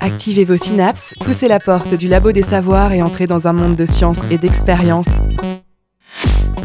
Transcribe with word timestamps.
Activez 0.00 0.44
vos 0.44 0.56
synapses, 0.56 1.14
poussez 1.24 1.48
la 1.48 1.60
porte 1.60 1.94
du 1.94 2.08
labo 2.08 2.32
des 2.32 2.42
savoirs 2.42 2.92
et 2.92 3.02
entrez 3.02 3.26
dans 3.26 3.48
un 3.48 3.52
monde 3.52 3.76
de 3.76 3.86
science 3.86 4.18
et 4.30 4.38
d'expérience. 4.38 5.08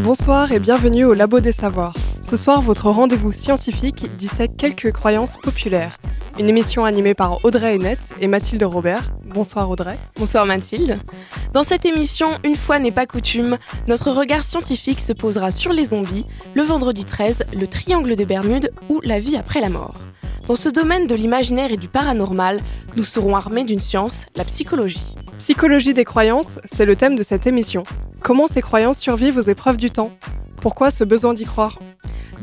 Bonsoir 0.04 0.52
et 0.52 0.60
bienvenue 0.60 1.06
au 1.06 1.14
Labo 1.14 1.40
des 1.40 1.52
Savoirs. 1.52 1.96
Ce 2.22 2.36
soir, 2.36 2.62
votre 2.62 2.90
rendez-vous 2.90 3.32
scientifique 3.32 4.08
dissèque 4.18 4.58
quelques 4.58 4.92
croyances 4.92 5.38
populaires. 5.38 5.98
Une 6.40 6.50
émission 6.50 6.86
animée 6.86 7.14
par 7.14 7.44
Audrey 7.44 7.76
Hennette 7.76 8.14
et 8.22 8.28
Mathilde 8.28 8.64
Robert. 8.64 9.12
Bonsoir 9.26 9.70
Audrey. 9.70 10.00
Bonsoir 10.16 10.46
Mathilde. 10.46 10.98
Dans 11.54 11.64
cette 11.64 11.86
émission, 11.86 12.30
une 12.44 12.56
fois 12.56 12.80
n'est 12.80 12.92
pas 12.92 13.06
coutume, 13.06 13.58
notre 13.88 14.12
regard 14.12 14.44
scientifique 14.44 15.02
se 15.02 15.14
posera 15.14 15.52
sur 15.52 15.74
les 15.74 15.86
zombies, 15.86 16.26
le 16.54 16.64
vendredi 16.64 17.06
13, 17.06 17.46
le 17.54 17.68
triangle 17.68 18.16
des 18.16 18.26
Bermudes 18.26 18.72
ou 18.90 19.02
la 19.04 19.20
vie 19.20 19.36
après 19.36 19.62
la 19.62 19.70
mort. 19.70 19.96
Dans 20.48 20.56
ce 20.56 20.70
domaine 20.70 21.06
de 21.06 21.16
l'imaginaire 21.16 21.72
et 21.72 21.78
du 21.78 21.88
paranormal, 21.88 22.62
nous 22.96 23.04
serons 23.04 23.36
armés 23.36 23.64
d'une 23.64 23.80
science, 23.80 24.26
la 24.36 24.46
psychologie. 24.46 25.16
Psychologie 25.38 25.94
des 25.94 26.06
croyances, 26.06 26.60
c'est 26.66 26.86
le 26.86 26.96
thème 26.96 27.16
de 27.16 27.24
cette 27.24 27.46
émission. 27.46 27.84
Comment 28.22 28.48
ces 28.48 28.62
croyances 28.62 29.00
survivent 29.00 29.38
aux 29.38 29.42
épreuves 29.42 29.78
du 29.78 29.92
temps? 29.92 30.12
Pourquoi 30.62 30.92
ce 30.92 31.04
besoin 31.04 31.34
d'y 31.34 31.46
croire? 31.46 31.78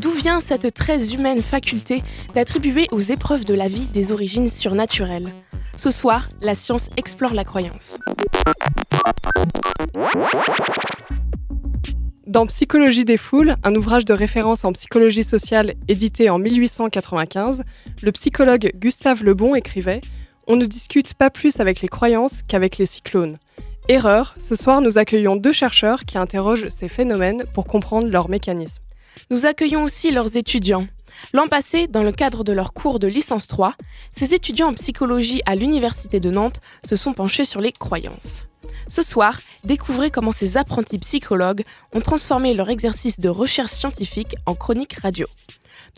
D'où 0.01 0.13
vient 0.13 0.39
cette 0.39 0.73
très 0.75 1.13
humaine 1.13 1.43
faculté 1.43 2.05
d'attribuer 2.33 2.87
aux 2.93 3.01
épreuves 3.01 3.45
de 3.45 3.55
la 3.55 3.67
vie 3.67 3.87
des 3.87 4.13
origines 4.13 4.49
surnaturelles? 4.49 5.33
Ce 5.77 5.91
soir, 5.91 6.29
la 6.41 6.55
science 6.55 6.89
explore 6.97 7.35
la 7.35 7.43
croyance. 7.43 7.99
Dans 12.29 12.47
Psychologie 12.47 13.05
des 13.05 13.17
foules, 13.17 13.57
un 13.65 13.75
ouvrage 13.75 14.05
de 14.05 14.13
référence 14.13 14.65
en 14.65 14.73
psychologie 14.73 15.25
sociale 15.25 15.75
édité 15.89 16.31
en 16.31 16.39
1895, 16.39 17.65
le 18.01 18.13
psychologue 18.13 18.71
Gustave 18.77 19.25
Lebon 19.25 19.57
écrivait 19.57 20.01
On 20.47 20.55
ne 20.55 20.67
discute 20.67 21.15
pas 21.15 21.31
plus 21.31 21.59
avec 21.59 21.81
les 21.81 21.89
croyances 21.89 22.43
qu'avec 22.47 22.79
les 22.79 22.87
cyclones. 22.87 23.39
Erreur, 23.89 24.37
ce 24.39 24.55
soir 24.55 24.81
nous 24.81 24.97
accueillons 24.97 25.35
deux 25.35 25.53
chercheurs 25.53 26.05
qui 26.05 26.19
interrogent 26.19 26.69
ces 26.69 26.89
phénomènes 26.89 27.45
pour 27.53 27.67
comprendre 27.67 28.07
leur 28.07 28.29
mécanisme. 28.29 28.83
Nous 29.31 29.45
accueillons 29.45 29.85
aussi 29.85 30.11
leurs 30.11 30.39
étudiants. 30.39 30.87
L'an 31.35 31.49
passé, 31.49 31.87
dans 31.87 32.03
le 32.03 32.13
cadre 32.13 32.45
de 32.45 32.53
leur 32.55 32.73
cours 32.73 32.99
de 32.99 33.07
licence 33.07 33.47
3, 33.47 33.75
ces 34.11 34.33
étudiants 34.33 34.69
en 34.69 34.73
psychologie 34.73 35.43
à 35.45 35.55
l'Université 35.55 36.19
de 36.19 36.31
Nantes 36.31 36.61
se 36.89 36.97
sont 36.97 37.13
penchés 37.13 37.45
sur 37.45 37.61
les 37.61 37.73
croyances. 37.73 38.47
Ce 38.89 39.03
soir, 39.03 39.39
découvrez 39.65 40.11
comment 40.11 40.33
ces 40.33 40.57
apprentis 40.57 40.99
psychologues 40.99 41.65
ont 41.93 42.01
transformé 42.01 42.55
leur 42.55 42.71
exercice 42.71 43.21
de 43.21 43.29
recherche 43.29 43.73
scientifique 43.73 44.35
en 44.47 44.55
chronique 44.55 44.95
radio. 44.95 45.27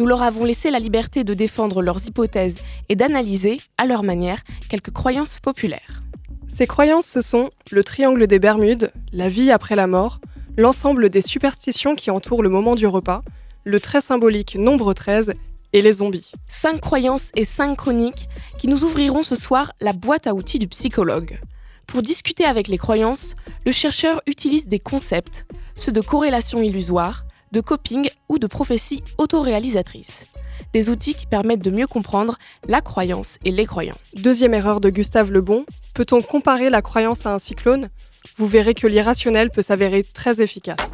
Nous 0.01 0.07
leur 0.07 0.23
avons 0.23 0.45
laissé 0.45 0.73
la 0.73 0.81
liberté 0.81 1.23
de 1.23 1.35
défendre 1.35 1.83
leurs 1.83 2.05
hypothèses 2.09 2.65
et 2.89 2.97
d'analyser, 2.97 3.59
à 3.79 3.87
leur 3.87 4.03
manière, 4.03 4.43
quelques 4.69 4.91
croyances 4.91 5.39
populaires. 5.39 6.03
Ces 6.49 6.67
croyances, 6.67 7.07
ce 7.07 7.21
sont 7.21 7.51
le 7.71 7.85
triangle 7.85 8.27
des 8.27 8.41
Bermudes, 8.41 8.91
la 9.13 9.29
vie 9.29 9.53
après 9.53 9.77
la 9.77 9.87
mort, 9.87 10.19
l'ensemble 10.61 11.09
des 11.09 11.23
superstitions 11.23 11.97
qui 11.97 12.11
entourent 12.11 12.43
le 12.43 12.51
moment 12.51 12.75
du 12.75 12.87
repas, 12.87 13.23
le 13.65 13.81
très 13.81 14.03
symbolique 14.03 14.57
nombre 14.57 14.93
13 14.93 15.33
et 15.73 15.81
les 15.81 15.93
zombies. 15.95 16.33
Cinq 16.49 16.81
croyances 16.81 17.31
et 17.35 17.45
cinq 17.45 17.77
chroniques 17.77 18.29
qui 18.59 18.69
nous 18.69 18.85
ouvriront 18.85 19.23
ce 19.23 19.37
soir 19.37 19.73
la 19.81 19.95
boîte 19.95 20.27
à 20.27 20.35
outils 20.35 20.59
du 20.59 20.69
psychologue. 20.69 21.41
Pour 21.87 22.03
discuter 22.03 22.45
avec 22.45 22.69
les 22.69 22.77
croyances, 22.77 23.35
le 23.65 23.73
chercheur 23.73 24.21
utilise 24.27 24.69
des 24.69 24.79
concepts, 24.79 25.47
ceux 25.77 25.93
de 25.93 26.03
corrélation 26.03 26.61
illusoire, 26.61 27.25
de 27.53 27.61
coping 27.61 28.11
ou 28.29 28.39
de 28.39 28.47
prophétie 28.47 29.03
autoréalisatrice. 29.17 30.27
Des 30.75 30.91
outils 30.91 31.15
qui 31.15 31.27
permettent 31.27 31.65
de 31.65 31.71
mieux 31.71 31.87
comprendre 31.87 32.39
la 32.69 32.83
croyance 32.83 33.39
et 33.47 33.51
les 33.51 33.65
croyants. 33.65 33.99
Deuxième 34.15 34.55
erreur 34.55 34.81
de 34.81 34.91
Gustave 34.91 35.33
Lebon, 35.33 35.65
peut-on 35.95 36.21
comparer 36.21 36.69
la 36.69 36.83
croyance 36.83 37.25
à 37.25 37.33
un 37.33 37.39
cyclone? 37.39 37.89
Vous 38.37 38.47
verrez 38.47 38.75
que 38.75 38.87
l'irrationnel 38.87 39.51
peut 39.51 39.63
s'avérer 39.63 40.03
très 40.03 40.41
efficace. 40.41 40.93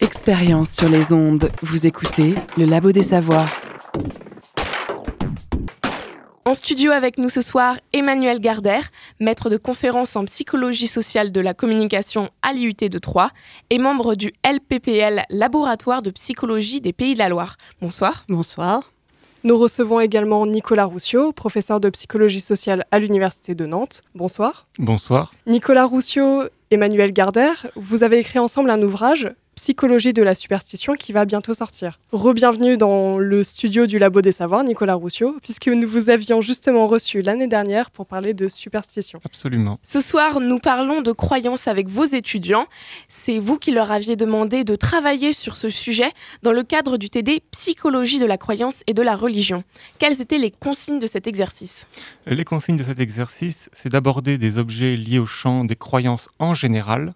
Expérience 0.00 0.70
sur 0.70 0.88
les 0.88 1.12
ondes, 1.12 1.50
vous 1.62 1.86
écoutez 1.86 2.34
le 2.56 2.64
Labo 2.64 2.92
des 2.92 3.02
Savoirs. 3.02 3.50
En 6.44 6.54
studio 6.54 6.90
avec 6.90 7.18
nous 7.18 7.28
ce 7.28 7.40
soir, 7.40 7.76
Emmanuel 7.92 8.40
Gardère, 8.40 8.90
maître 9.20 9.48
de 9.48 9.56
conférence 9.56 10.16
en 10.16 10.24
psychologie 10.24 10.88
sociale 10.88 11.30
de 11.30 11.40
la 11.40 11.54
communication 11.54 12.30
à 12.42 12.52
l'IUT 12.52 12.74
de 12.74 12.98
Troyes 12.98 13.30
et 13.70 13.78
membre 13.78 14.16
du 14.16 14.32
LPPL, 14.44 15.22
Laboratoire 15.30 16.02
de 16.02 16.10
psychologie 16.10 16.80
des 16.80 16.92
Pays 16.92 17.14
de 17.14 17.20
la 17.20 17.28
Loire. 17.28 17.56
Bonsoir. 17.80 18.24
Bonsoir. 18.28 18.90
Nous 19.44 19.56
recevons 19.56 19.98
également 19.98 20.46
Nicolas 20.46 20.84
Roussio, 20.84 21.32
professeur 21.32 21.80
de 21.80 21.90
psychologie 21.90 22.40
sociale 22.40 22.86
à 22.92 23.00
l'Université 23.00 23.56
de 23.56 23.66
Nantes. 23.66 24.04
Bonsoir. 24.14 24.68
Bonsoir. 24.78 25.34
Nicolas 25.48 25.84
Roussio, 25.84 26.44
Emmanuel 26.70 27.12
Gardère, 27.12 27.66
vous 27.74 28.04
avez 28.04 28.18
écrit 28.18 28.38
ensemble 28.38 28.70
un 28.70 28.80
ouvrage, 28.80 29.32
Psychologie 29.54 30.12
de 30.12 30.22
la 30.22 30.34
superstition 30.34 30.94
qui 30.94 31.12
va 31.12 31.24
bientôt 31.24 31.54
sortir. 31.54 32.00
Rebienvenue 32.10 32.76
dans 32.76 33.18
le 33.18 33.44
studio 33.44 33.86
du 33.86 33.98
Labo 33.98 34.20
des 34.20 34.32
Savoirs, 34.32 34.64
Nicolas 34.64 34.94
Roussio, 34.94 35.36
puisque 35.42 35.68
nous 35.68 35.86
vous 35.86 36.10
avions 36.10 36.42
justement 36.42 36.88
reçu 36.88 37.22
l'année 37.22 37.46
dernière 37.46 37.90
pour 37.90 38.06
parler 38.06 38.34
de 38.34 38.48
superstition. 38.48 39.20
Absolument. 39.24 39.78
Ce 39.82 40.00
soir, 40.00 40.40
nous 40.40 40.58
parlons 40.58 41.00
de 41.00 41.12
croyances 41.12 41.68
avec 41.68 41.88
vos 41.88 42.04
étudiants. 42.04 42.66
C'est 43.08 43.38
vous 43.38 43.58
qui 43.58 43.70
leur 43.70 43.92
aviez 43.92 44.16
demandé 44.16 44.64
de 44.64 44.74
travailler 44.74 45.32
sur 45.32 45.56
ce 45.56 45.70
sujet 45.70 46.10
dans 46.42 46.52
le 46.52 46.64
cadre 46.64 46.96
du 46.96 47.08
TD 47.08 47.40
Psychologie 47.52 48.18
de 48.18 48.26
la 48.26 48.38
croyance 48.38 48.82
et 48.86 48.94
de 48.94 49.02
la 49.02 49.14
religion. 49.14 49.62
Quelles 49.98 50.20
étaient 50.20 50.38
les 50.38 50.50
consignes 50.50 50.98
de 50.98 51.06
cet 51.06 51.26
exercice? 51.26 51.86
Les 52.26 52.44
consignes 52.44 52.76
de 52.76 52.84
cet 52.84 53.00
exercice, 53.00 53.70
c'est 53.72 53.92
d'aborder 53.92 54.38
des 54.38 54.58
objets 54.58 54.96
liés 54.96 55.18
au 55.18 55.26
champ 55.26 55.64
des 55.64 55.76
croyances 55.76 56.28
en 56.38 56.54
général, 56.54 57.12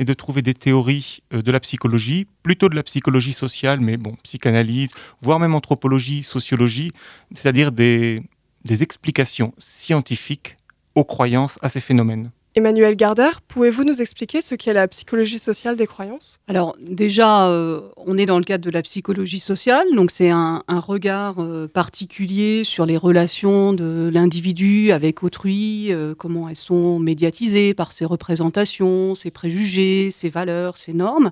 et 0.00 0.04
de 0.04 0.14
trouver 0.14 0.42
des 0.42 0.54
théories 0.54 1.22
euh, 1.32 1.42
de 1.42 1.52
la 1.52 1.60
psychologie, 1.60 2.26
plutôt 2.42 2.68
de 2.68 2.74
la 2.74 2.82
psychologie 2.82 3.34
sociale, 3.34 3.80
mais 3.80 3.98
bon, 3.98 4.16
psychanalyse, 4.24 4.90
voire 5.20 5.38
même 5.38 5.54
anthropologie, 5.54 6.24
sociologie, 6.24 6.90
c'est-à-dire 7.34 7.70
des, 7.70 8.22
des 8.64 8.82
explications 8.82 9.52
scientifiques 9.58 10.56
aux 10.94 11.04
croyances, 11.04 11.58
à 11.62 11.68
ces 11.68 11.80
phénomènes. 11.80 12.30
Emmanuel 12.56 12.96
Gardère, 12.96 13.42
pouvez-vous 13.42 13.84
nous 13.84 14.02
expliquer 14.02 14.40
ce 14.40 14.56
qu'est 14.56 14.72
la 14.72 14.88
psychologie 14.88 15.38
sociale 15.38 15.76
des 15.76 15.86
croyances? 15.86 16.40
Alors 16.48 16.76
déjà, 16.80 17.46
euh, 17.46 17.82
on 17.96 18.18
est 18.18 18.26
dans 18.26 18.38
le 18.38 18.44
cadre 18.44 18.64
de 18.64 18.70
la 18.72 18.82
psychologie 18.82 19.38
sociale, 19.38 19.86
donc 19.94 20.10
c'est 20.10 20.30
un, 20.30 20.64
un, 20.66 20.80
regard 20.80 21.36
euh, 21.38 21.68
particulier 21.68 22.64
sur 22.64 22.86
les 22.86 22.96
relations 22.96 23.72
de 23.72 24.10
l'individu 24.12 24.90
avec 24.90 25.22
autrui, 25.22 25.92
euh, 25.92 26.16
comment 26.16 26.48
elles 26.48 26.56
sont 26.56 26.98
médiatisées 26.98 27.72
par 27.72 27.92
ses 27.92 28.04
représentations, 28.04 29.14
ses 29.14 29.30
préjugés, 29.30 30.10
ses 30.10 30.28
valeurs, 30.28 30.76
ses 30.76 30.92
normes. 30.92 31.30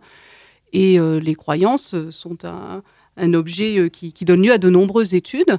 Et 0.72 0.98
les 1.00 1.34
croyances 1.34 1.94
sont 2.10 2.44
un, 2.44 2.82
objet 3.32 3.88
qui, 3.90 4.12
donne 4.26 4.42
lieu 4.42 4.52
à 4.52 4.58
de 4.58 4.68
nombreuses 4.68 5.14
études. 5.14 5.56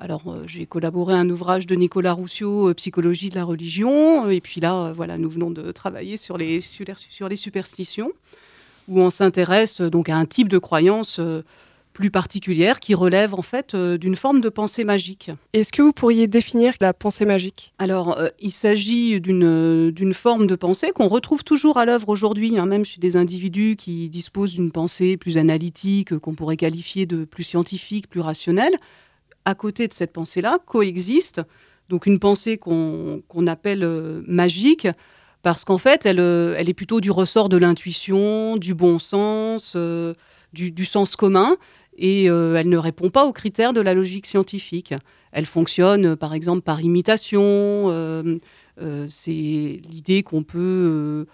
Alors, 0.00 0.22
euh, 0.26 0.42
j'ai 0.46 0.66
collaboré 0.66 1.14
à 1.14 1.18
un 1.18 1.30
ouvrage 1.30 1.66
de 1.66 1.74
Nicolas 1.74 2.12
Roussio, 2.12 2.68
euh, 2.68 2.74
Psychologie 2.74 3.30
de 3.30 3.36
la 3.36 3.44
religion. 3.44 4.28
Et 4.30 4.40
puis 4.40 4.60
là, 4.60 4.74
euh, 4.74 4.92
voilà, 4.92 5.18
nous 5.18 5.30
venons 5.30 5.50
de 5.50 5.72
travailler 5.72 6.16
sur 6.16 6.36
les, 6.36 6.60
sur 6.60 7.28
les, 7.28 7.36
superstitions, 7.36 8.12
où 8.88 9.00
on 9.00 9.10
s'intéresse 9.10 9.80
donc 9.80 10.08
à 10.08 10.16
un 10.16 10.26
type 10.26 10.48
de 10.48 10.58
croyance 10.58 11.20
plus 11.92 12.10
particulière 12.10 12.80
qui 12.80 12.94
relève 12.94 13.34
en 13.34 13.42
fait 13.42 13.76
d'une 13.76 14.16
forme 14.16 14.40
de 14.40 14.48
pensée 14.48 14.84
magique. 14.84 15.30
Est-ce 15.52 15.72
que 15.72 15.82
vous 15.82 15.92
pourriez 15.92 16.26
définir 16.26 16.74
la 16.80 16.92
pensée 16.92 17.24
magique? 17.24 17.72
Alors, 17.78 18.18
euh, 18.18 18.28
il 18.40 18.52
s'agit 18.52 19.20
d'une 19.20 20.14
forme 20.14 20.46
de 20.46 20.56
pensée 20.56 20.90
qu'on 20.90 21.08
retrouve 21.08 21.44
toujours 21.44 21.78
à 21.78 21.84
l'œuvre 21.84 22.08
aujourd'hui, 22.08 22.58
hein, 22.58 22.66
même 22.66 22.84
chez 22.84 23.00
des 23.00 23.16
individus 23.16 23.76
qui 23.76 24.08
disposent 24.08 24.54
d'une 24.54 24.72
pensée 24.72 25.16
plus 25.16 25.36
analytique, 25.36 26.18
qu'on 26.18 26.34
pourrait 26.34 26.56
qualifier 26.56 27.06
de 27.06 27.24
plus 27.24 27.44
scientifique, 27.44 28.08
plus 28.08 28.20
rationnelle, 28.20 28.78
à 29.44 29.54
côté 29.54 29.88
de 29.88 29.92
cette 29.92 30.12
pensée-là 30.12 30.58
coexiste 30.66 31.42
donc 31.92 32.06
une 32.06 32.18
pensée 32.18 32.56
qu'on 32.56 33.46
appelle 33.46 33.84
euh, 33.84 34.22
magique, 34.26 34.88
parce 35.42 35.64
qu'en 35.66 35.76
fait, 35.76 36.06
elle, 36.06 36.20
euh, 36.20 36.54
elle, 36.56 36.70
est 36.70 36.74
plutôt 36.74 37.02
du 37.02 37.10
ressort 37.10 37.50
de 37.50 37.58
l'intuition, 37.58 38.56
du 38.56 38.74
bon 38.74 38.98
sens, 38.98 39.74
euh, 39.76 40.14
du, 40.54 40.70
du, 40.70 40.86
sens 40.86 41.16
commun, 41.16 41.56
et 41.98 42.24
elle 42.24 42.70
ne 42.70 42.78
répond 42.78 43.10
pas 43.10 43.26
aux 43.26 43.34
critères 43.34 43.74
de 43.74 43.82
la 43.82 43.92
logique 43.92 44.26
scientifique. 44.26 44.94
Elle 45.30 45.44
fonctionne, 45.44 46.16
par 46.16 46.32
exemple, 46.32 46.62
par 46.62 46.80
imitation. 46.80 48.40
C'est 49.08 49.30
l'idée 49.30 50.22
qu'on 50.22 50.42
peut... 50.42 51.26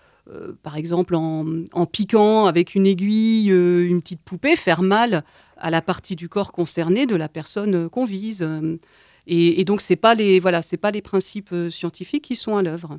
par 0.64 0.76
exemple, 0.76 1.14
en, 1.14 1.46
en, 1.72 1.86
piquant 1.86 2.46
avec 2.46 2.74
une 2.74 2.86
aiguille 2.86 3.50
une 3.50 4.02
petite 4.02 4.22
poupée, 4.22 4.56
faire 4.56 4.82
mal 4.82 5.22
à 5.58 5.70
la 5.70 5.82
partie 5.82 6.16
du 6.16 6.28
corps 6.28 6.52
concernée 6.52 7.06
de 7.06 7.16
la 7.16 7.28
personne 7.28 7.74
euh, 7.74 7.88
qu'on 7.88 8.04
vise. 8.04 8.46
Et, 9.30 9.64
donc, 9.64 9.82
ce 9.82 9.92
n'est 9.92 9.96
pas, 9.96 10.14
les, 10.14 10.40
voilà, 10.40 10.62
pas 10.80 10.90
les 10.90 11.02
principes 11.02 11.52
euh, 11.52 11.68
scientifiques 11.68 12.24
qui 12.24 12.34
sont 12.34 12.56
à 12.56 12.62
l'œuvre. 12.62 12.98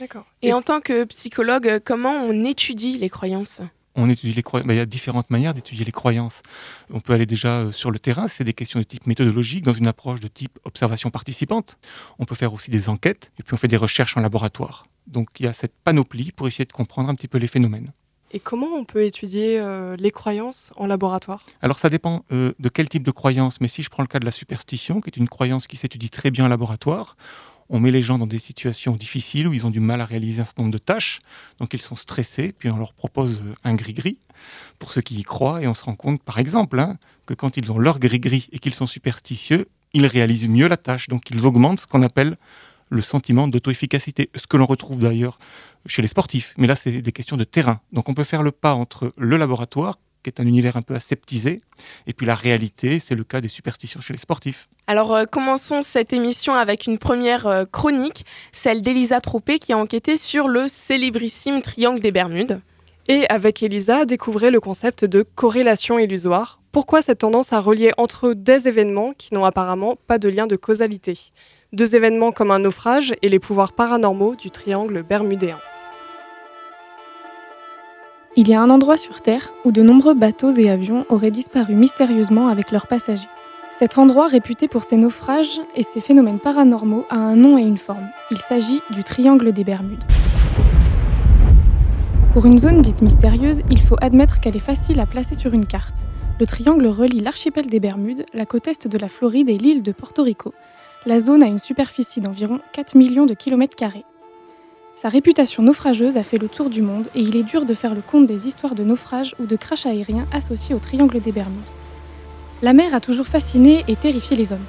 D'accord. 0.00 0.26
Et, 0.42 0.52
en 0.52 0.62
tant 0.62 0.80
que 0.80 1.04
psychologue, 1.04 1.80
comment 1.84 2.12
on 2.12 2.44
étudie 2.44 2.98
les 2.98 3.08
croyances? 3.08 3.60
On 3.94 4.10
étudie 4.10 4.34
les 4.34 4.42
croyances. 4.42 4.66
Ben, 4.66 4.74
il 4.74 4.78
y 4.78 4.80
a 4.80 4.86
différentes 4.86 5.30
manières 5.30 5.54
d'étudier 5.54 5.84
les 5.84 5.92
croyances. 5.92 6.42
On 6.90 6.98
peut 6.98 7.12
aller 7.12 7.26
déjà 7.26 7.60
euh, 7.60 7.72
sur 7.72 7.92
le 7.92 8.00
terrain, 8.00 8.26
c'est 8.26 8.42
des 8.42 8.52
questions 8.52 8.80
de 8.80 8.84
type 8.84 9.06
méthodologique, 9.06 9.62
dans 9.62 9.72
une 9.72 9.86
approche 9.86 10.18
de 10.18 10.26
type 10.26 10.58
observation 10.64 11.10
participante. 11.10 11.78
On 12.18 12.24
peut 12.24 12.34
faire 12.34 12.52
aussi 12.52 12.72
des 12.72 12.88
enquêtes, 12.88 13.30
et 13.38 13.44
puis 13.44 13.54
on 13.54 13.56
fait 13.56 13.68
des 13.68 13.76
recherches 13.76 14.16
en 14.16 14.20
laboratoire. 14.20 14.88
Donc 15.06 15.28
il 15.38 15.46
y 15.46 15.48
a 15.48 15.52
cette 15.52 15.74
panoplie 15.84 16.32
pour 16.32 16.48
essayer 16.48 16.64
de 16.64 16.72
comprendre 16.72 17.08
un 17.08 17.14
petit 17.14 17.28
peu 17.28 17.38
les 17.38 17.46
phénomènes. 17.46 17.92
Et 18.34 18.40
comment 18.40 18.66
on 18.66 18.84
peut 18.84 19.04
étudier 19.04 19.60
euh, 19.60 19.94
les 19.96 20.10
croyances 20.10 20.72
en 20.74 20.88
laboratoire? 20.88 21.46
Alors 21.62 21.78
ça 21.78 21.88
dépend 21.88 22.24
euh, 22.32 22.52
de 22.58 22.68
quel 22.68 22.88
type 22.88 23.04
de 23.04 23.12
croyance, 23.12 23.60
mais 23.60 23.68
si 23.68 23.84
je 23.84 23.88
prends 23.88 24.02
le 24.02 24.08
cas 24.08 24.18
de 24.18 24.24
la 24.24 24.32
superstition, 24.32 25.00
qui 25.00 25.08
est 25.08 25.16
une 25.16 25.28
croyance 25.28 25.68
qui 25.68 25.76
s'étudie 25.76 26.10
très 26.10 26.32
bien 26.32 26.46
en 26.46 26.48
laboratoire, 26.48 27.16
on 27.70 27.78
met 27.78 27.92
les 27.92 28.02
gens 28.02 28.18
dans 28.18 28.26
des 28.26 28.40
situations 28.40 28.96
difficiles 28.96 29.46
où 29.46 29.52
ils 29.52 29.66
ont 29.66 29.70
du 29.70 29.78
mal 29.78 30.00
à 30.00 30.04
réaliser 30.04 30.42
un 30.42 30.44
certain 30.44 30.62
nombre 30.62 30.72
de 30.72 30.78
tâches, 30.78 31.20
donc 31.60 31.74
ils 31.74 31.80
sont 31.80 31.94
stressés, 31.94 32.52
puis 32.52 32.68
on 32.70 32.76
leur 32.76 32.92
propose 32.92 33.40
euh, 33.46 33.54
un 33.62 33.76
gris-gris. 33.76 34.18
Pour 34.80 34.90
ceux 34.90 35.00
qui 35.00 35.14
y 35.14 35.22
croient, 35.22 35.62
et 35.62 35.68
on 35.68 35.74
se 35.74 35.84
rend 35.84 35.94
compte 35.94 36.20
par 36.20 36.38
exemple 36.40 36.80
hein, 36.80 36.96
que 37.26 37.34
quand 37.34 37.56
ils 37.56 37.70
ont 37.70 37.78
leur 37.78 38.00
gris-gris 38.00 38.48
et 38.50 38.58
qu'ils 38.58 38.74
sont 38.74 38.88
superstitieux, 38.88 39.68
ils 39.92 40.06
réalisent 40.06 40.48
mieux 40.48 40.66
la 40.66 40.76
tâche, 40.76 41.06
donc 41.06 41.30
ils 41.30 41.46
augmentent 41.46 41.78
ce 41.78 41.86
qu'on 41.86 42.02
appelle 42.02 42.36
le 42.94 43.02
sentiment 43.02 43.48
d'auto-efficacité, 43.48 44.30
ce 44.34 44.46
que 44.46 44.56
l'on 44.56 44.66
retrouve 44.66 44.98
d'ailleurs 44.98 45.38
chez 45.86 46.02
les 46.02 46.08
sportifs. 46.08 46.54
Mais 46.56 46.66
là, 46.66 46.76
c'est 46.76 47.02
des 47.02 47.12
questions 47.12 47.36
de 47.36 47.44
terrain. 47.44 47.80
Donc 47.92 48.08
on 48.08 48.14
peut 48.14 48.24
faire 48.24 48.42
le 48.42 48.52
pas 48.52 48.74
entre 48.74 49.12
le 49.18 49.36
laboratoire, 49.36 49.98
qui 50.22 50.30
est 50.30 50.40
un 50.40 50.46
univers 50.46 50.76
un 50.76 50.82
peu 50.82 50.94
aseptisé, 50.94 51.60
et 52.06 52.14
puis 52.14 52.26
la 52.26 52.34
réalité, 52.34 52.98
c'est 52.98 53.14
le 53.14 53.24
cas 53.24 53.40
des 53.42 53.48
superstitions 53.48 54.00
chez 54.00 54.14
les 54.14 54.18
sportifs. 54.18 54.68
Alors 54.86 55.14
euh, 55.14 55.24
commençons 55.26 55.82
cette 55.82 56.12
émission 56.12 56.54
avec 56.54 56.86
une 56.86 56.98
première 56.98 57.46
euh, 57.46 57.64
chronique, 57.66 58.24
celle 58.50 58.80
d'Elisa 58.80 59.20
Troupé 59.20 59.58
qui 59.58 59.72
a 59.72 59.78
enquêté 59.78 60.16
sur 60.16 60.48
le 60.48 60.66
célébrissime 60.68 61.60
triangle 61.60 62.00
des 62.00 62.10
Bermudes. 62.10 62.60
Et 63.06 63.28
avec 63.28 63.62
Elisa, 63.62 64.06
découvrez 64.06 64.50
le 64.50 64.60
concept 64.60 65.04
de 65.04 65.22
corrélation 65.22 65.98
illusoire. 65.98 66.60
Pourquoi 66.72 67.02
cette 67.02 67.18
tendance 67.18 67.52
à 67.52 67.60
relier 67.60 67.92
entre 67.98 68.28
eux 68.28 68.34
des 68.34 68.66
événements 68.66 69.12
qui 69.12 69.34
n'ont 69.34 69.44
apparemment 69.44 69.96
pas 70.06 70.18
de 70.18 70.28
lien 70.30 70.46
de 70.46 70.56
causalité? 70.56 71.18
Deux 71.74 71.96
événements 71.96 72.30
comme 72.30 72.52
un 72.52 72.60
naufrage 72.60 73.14
et 73.20 73.28
les 73.28 73.40
pouvoirs 73.40 73.72
paranormaux 73.72 74.36
du 74.36 74.52
triangle 74.52 75.02
bermudéen. 75.02 75.58
Il 78.36 78.48
y 78.48 78.54
a 78.54 78.62
un 78.62 78.70
endroit 78.70 78.96
sur 78.96 79.20
Terre 79.20 79.52
où 79.64 79.72
de 79.72 79.82
nombreux 79.82 80.14
bateaux 80.14 80.52
et 80.52 80.70
avions 80.70 81.04
auraient 81.08 81.32
disparu 81.32 81.74
mystérieusement 81.74 82.46
avec 82.46 82.70
leurs 82.70 82.86
passagers. 82.86 83.26
Cet 83.72 83.98
endroit, 83.98 84.28
réputé 84.28 84.68
pour 84.68 84.84
ses 84.84 84.96
naufrages 84.96 85.60
et 85.74 85.82
ses 85.82 85.98
phénomènes 85.98 86.38
paranormaux, 86.38 87.06
a 87.10 87.16
un 87.16 87.34
nom 87.34 87.58
et 87.58 87.62
une 87.62 87.76
forme. 87.76 88.06
Il 88.30 88.38
s'agit 88.38 88.80
du 88.90 89.02
Triangle 89.02 89.50
des 89.50 89.64
Bermudes. 89.64 90.04
Pour 92.34 92.46
une 92.46 92.58
zone 92.58 92.82
dite 92.82 93.02
mystérieuse, 93.02 93.62
il 93.68 93.80
faut 93.80 93.96
admettre 94.00 94.38
qu'elle 94.38 94.54
est 94.54 94.60
facile 94.60 95.00
à 95.00 95.06
placer 95.06 95.34
sur 95.34 95.52
une 95.52 95.66
carte. 95.66 96.06
Le 96.38 96.46
triangle 96.46 96.86
relie 96.86 97.20
l'archipel 97.20 97.66
des 97.66 97.80
Bermudes, 97.80 98.26
la 98.32 98.46
côte 98.46 98.68
est 98.68 98.86
de 98.86 98.98
la 98.98 99.08
Floride 99.08 99.48
et 99.48 99.58
l'île 99.58 99.82
de 99.82 99.90
Porto 99.90 100.22
Rico. 100.22 100.54
La 101.06 101.20
zone 101.20 101.42
a 101.42 101.46
une 101.46 101.58
superficie 101.58 102.22
d'environ 102.22 102.60
4 102.72 102.94
millions 102.94 103.26
de 103.26 103.34
kilomètres 103.34 103.76
carrés. 103.76 104.04
Sa 104.96 105.10
réputation 105.10 105.62
naufrageuse 105.62 106.16
a 106.16 106.22
fait 106.22 106.38
le 106.38 106.48
tour 106.48 106.70
du 106.70 106.80
monde 106.80 107.08
et 107.14 107.20
il 107.20 107.36
est 107.36 107.42
dur 107.42 107.66
de 107.66 107.74
faire 107.74 107.94
le 107.94 108.00
compte 108.00 108.24
des 108.24 108.48
histoires 108.48 108.74
de 108.74 108.84
naufrages 108.84 109.34
ou 109.38 109.44
de 109.44 109.54
crash 109.54 109.84
aériens 109.84 110.26
associés 110.32 110.74
au 110.74 110.78
triangle 110.78 111.20
des 111.20 111.30
Bermudes. 111.30 111.60
La 112.62 112.72
mer 112.72 112.94
a 112.94 113.00
toujours 113.00 113.26
fasciné 113.26 113.84
et 113.86 113.96
terrifié 113.96 114.34
les 114.34 114.52
hommes. 114.52 114.64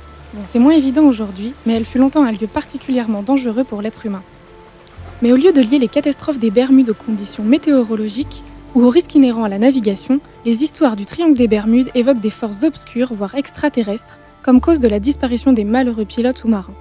C'est 0.45 0.59
moins 0.59 0.73
évident 0.73 1.05
aujourd'hui, 1.05 1.53
mais 1.65 1.75
elle 1.75 1.85
fut 1.85 1.99
longtemps 1.99 2.25
un 2.25 2.33
lieu 2.33 2.47
particulièrement 2.47 3.23
dangereux 3.23 3.63
pour 3.63 3.81
l'être 3.81 4.05
humain. 4.05 4.23
Mais 5.21 5.31
au 5.31 5.37
lieu 5.37 5.53
de 5.53 5.61
lier 5.61 5.79
les 5.79 5.87
catastrophes 5.87 6.39
des 6.39 6.51
Bermudes 6.51 6.89
aux 6.89 6.95
conditions 6.95 7.45
météorologiques 7.45 8.43
ou 8.73 8.83
aux 8.83 8.89
risques 8.89 9.15
inhérents 9.15 9.45
à 9.45 9.49
la 9.49 9.57
navigation, 9.59 10.19
les 10.43 10.63
histoires 10.63 10.97
du 10.97 11.05
triangle 11.05 11.37
des 11.37 11.47
Bermudes 11.47 11.91
évoquent 11.95 12.19
des 12.19 12.29
forces 12.29 12.63
obscures, 12.63 13.13
voire 13.13 13.35
extraterrestres, 13.35 14.19
comme 14.45 14.61
cause 14.61 14.79
de 14.79 14.87
la 14.87 14.99
disparition 14.99 15.53
des 15.53 15.63
malheureux 15.63 16.05
pilotes 16.05 16.43
ou 16.43 16.47
marins. 16.47 16.75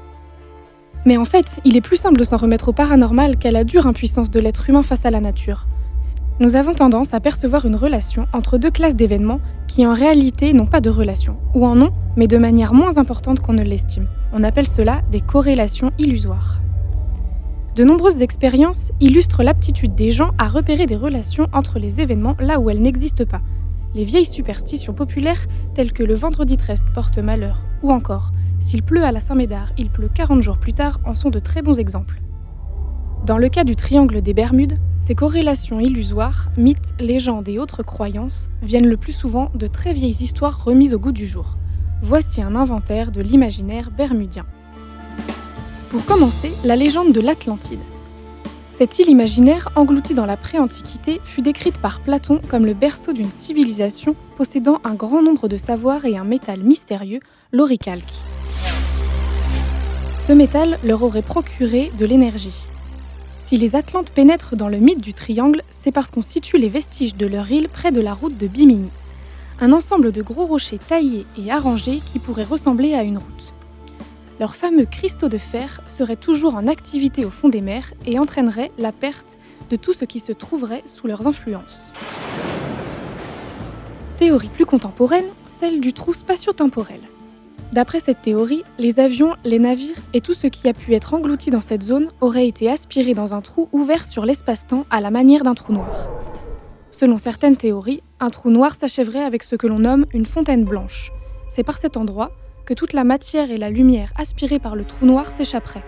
Mais 1.07 1.17
en 1.17 1.25
fait, 1.25 1.61
il 1.65 1.79
est 1.79 1.81
plus 1.81 1.97
simple 1.97 2.19
de 2.19 2.25
s'en 2.25 2.37
remettre 2.37 2.69
au 2.69 2.73
paranormal 2.75 3.39
qu'à 3.39 3.51
la 3.51 3.65
dure 3.65 3.87
impuissance 3.87 4.31
de 4.31 4.39
l'être 4.39 4.69
humain 4.69 4.83
face 4.83 5.07
à 5.07 5.11
la 5.11 5.21
nature. 5.21 5.67
Nous 6.41 6.57
avons 6.57 6.75
tendance 6.75 7.15
à 7.15 7.21
percevoir 7.21 7.65
une 7.65 7.77
relation 7.77 8.27
entre 8.35 8.59
deux 8.59 8.71
classes 8.71 8.97
d'événements 8.97 9.41
qui 9.67 9.87
en 9.87 9.95
réalité 9.95 10.53
n'ont 10.53 10.67
pas 10.67 10.83
de 10.83 10.91
relation, 10.91 11.39
ou 11.55 11.65
en 11.65 11.81
ont, 11.81 11.93
mais 12.17 12.27
de 12.27 12.37
manière 12.37 12.75
moins 12.75 12.99
importante 12.99 13.41
qu'on 13.41 13.55
ne 13.55 13.63
l'estime. 13.63 14.09
On 14.35 14.45
appelle 14.45 14.69
cela 14.69 15.01
des 15.11 15.23
corrélations 15.23 15.91
illusoires. 15.97 16.61
De 17.77 17.85
nombreuses 17.85 18.21
expériences 18.21 18.93
illustrent 19.01 19.43
l'aptitude 19.43 19.95
des 19.95 20.11
gens 20.11 20.33
à 20.37 20.49
repérer 20.49 20.85
des 20.85 20.97
relations 20.97 21.49
entre 21.55 21.79
les 21.79 22.03
événements 22.03 22.37
là 22.41 22.61
où 22.61 22.69
elles 22.69 22.83
n'existent 22.83 23.25
pas. 23.25 23.41
Les 23.95 24.05
vieilles 24.05 24.27
superstitions 24.27 24.93
populaires 24.93 25.47
telles 25.75 25.93
que 25.93 26.03
le 26.03 26.15
vendredi 26.15 26.57
13 26.57 26.85
porte 26.95 27.19
malheur, 27.19 27.63
ou 27.83 27.93
encore 27.93 28.33
s'il 28.59 28.83
pleut 28.83 29.05
à 29.05 29.13
la 29.13 29.21
Saint-Médard, 29.21 29.73
il 29.77 29.91
pleut 29.91 30.09
40 30.09 30.43
jours 30.43 30.59
plus 30.59 30.73
tard 30.73 30.99
en 31.05 31.15
sont 31.15 31.31
de 31.31 31.39
très 31.39 31.61
bons 31.61 31.79
exemples. 31.79 32.23
Dans 33.27 33.37
le 33.37 33.49
cas 33.49 33.63
du 33.63 33.77
triangle 33.77 34.23
des 34.23 34.35
Bermudes, 34.35 34.79
ces 34.99 35.15
corrélations 35.15 35.81
illusoires, 35.81 36.49
mythes, 36.57 36.95
légendes 36.99 37.49
et 37.49 37.59
autres 37.59 37.83
croyances 37.83 38.49
viennent 38.63 38.89
le 38.89 38.97
plus 38.97 39.13
souvent 39.13 39.51
de 39.55 39.67
très 39.67 39.93
vieilles 39.93 40.23
histoires 40.23 40.65
remises 40.65 40.95
au 40.95 40.99
goût 40.99 41.13
du 41.13 41.27
jour. 41.27 41.59
Voici 42.03 42.43
un 42.43 42.57
inventaire 42.57 43.13
de 43.13 43.21
l'imaginaire 43.21 43.91
bermudien. 43.91 44.47
Pour 45.91 46.05
commencer, 46.07 46.53
la 46.65 46.77
légende 46.77 47.13
de 47.13 47.21
l'Atlantide. 47.21 47.81
Cette 48.77 48.99
île 48.99 49.09
imaginaire, 49.09 49.69
engloutie 49.77 50.15
dans 50.15 50.27
la 50.27 50.37
pré-antiquité, 50.37 51.21
fut 51.23 51.43
décrite 51.43 51.79
par 51.79 52.01
Platon 52.01 52.41
comme 52.49 52.67
le 52.67 52.75
berceau 52.75 53.13
d'une 53.13 53.31
civilisation 53.31 54.17
possédant 54.37 54.81
un 54.83 54.95
grand 54.95 55.23
nombre 55.23 55.47
de 55.47 55.57
savoirs 55.57 56.05
et 56.07 56.17
un 56.17 56.25
métal 56.25 56.61
mystérieux, 56.61 57.21
l'oricalque. 57.53 58.03
Ce 60.27 60.33
métal 60.33 60.77
leur 60.83 61.05
aurait 61.05 61.23
procuré 61.23 61.93
de 62.01 62.05
l'énergie. 62.05 62.67
Si 63.39 63.59
les 63.59 63.77
Atlantes 63.77 64.11
pénètrent 64.11 64.57
dans 64.57 64.69
le 64.69 64.79
mythe 64.79 65.01
du 65.01 65.15
triangle, 65.15 65.63
c'est 65.71 65.93
parce 65.93 66.11
qu'on 66.11 66.23
situe 66.23 66.59
les 66.59 66.69
vestiges 66.69 67.15
de 67.15 67.27
leur 67.27 67.49
île 67.53 67.69
près 67.69 67.93
de 67.93 68.01
la 68.01 68.13
route 68.13 68.37
de 68.37 68.49
Bimini, 68.49 68.91
un 69.61 69.71
ensemble 69.71 70.11
de 70.11 70.23
gros 70.23 70.47
rochers 70.47 70.79
taillés 70.79 71.27
et 71.39 71.53
arrangés 71.53 72.01
qui 72.05 72.19
pourraient 72.19 72.43
ressembler 72.43 72.95
à 72.95 73.05
une 73.05 73.19
route. 73.19 73.54
Leurs 74.41 74.57
fameux 74.57 74.85
cristaux 74.85 75.29
de 75.29 75.39
fer 75.39 75.81
seraient 75.87 76.17
toujours 76.17 76.57
en 76.57 76.67
activité 76.67 77.25
au 77.25 77.31
fond 77.31 77.49
des 77.49 77.61
mers 77.61 77.93
et 78.05 78.19
entraîneraient 78.19 78.71
la 78.79 78.91
perte 78.91 79.39
de 79.71 79.77
tout 79.77 79.93
ce 79.93 80.05
qui 80.05 80.19
se 80.19 80.33
trouverait 80.33 80.83
sous 80.87 81.07
leurs 81.07 81.27
influences. 81.27 81.93
Théorie 84.17 84.49
plus 84.49 84.67
contemporaine, 84.67 85.27
celle 85.47 85.81
du 85.81 85.93
trou 85.93 86.15
spatio-temporel. 86.15 87.01
D'après 87.73 88.01
cette 88.01 88.23
théorie, 88.23 88.63
les 88.79 89.01
avions, 89.01 89.35
les 89.45 89.59
navires 89.59 89.97
et 90.13 90.21
tout 90.21 90.35
ce 90.35 90.47
qui 90.47 90.69
a 90.69 90.73
pu 90.73 90.95
être 90.95 91.15
englouti 91.15 91.51
dans 91.51 91.61
cette 91.61 91.83
zone 91.83 92.09
aurait 92.21 92.47
été 92.47 92.71
aspiré 92.71 93.15
dans 93.15 93.35
un 93.35 93.41
trou 93.41 93.69
ouvert 93.73 94.07
sur 94.07 94.25
l'espace-temps 94.25 94.87
à 94.91 95.01
la 95.01 95.11
manière 95.11 95.43
d'un 95.43 95.55
trou 95.55 95.73
noir. 95.73 96.09
Selon 96.91 97.19
certaines 97.19 97.57
théories, 97.57 98.03
un 98.21 98.31
trou 98.31 98.51
noir 98.51 98.75
s'achèverait 98.75 99.25
avec 99.25 99.43
ce 99.43 99.57
que 99.57 99.67
l'on 99.67 99.81
nomme 99.81 100.07
une 100.13 100.27
fontaine 100.27 100.65
blanche. 100.65 101.11
C'est 101.49 101.65
par 101.65 101.79
cet 101.79 101.97
endroit 101.97 102.31
que 102.65 102.75
toute 102.75 102.93
la 102.93 103.05
matière 103.05 103.51
et 103.51 103.59
la 103.59 103.71
lumière 103.71 104.13
aspirée 104.17 104.59
par 104.59 104.77
le 104.77 104.85
trou 104.85 105.07
noir 105.07 105.31
s'échapperaient. 105.31 105.85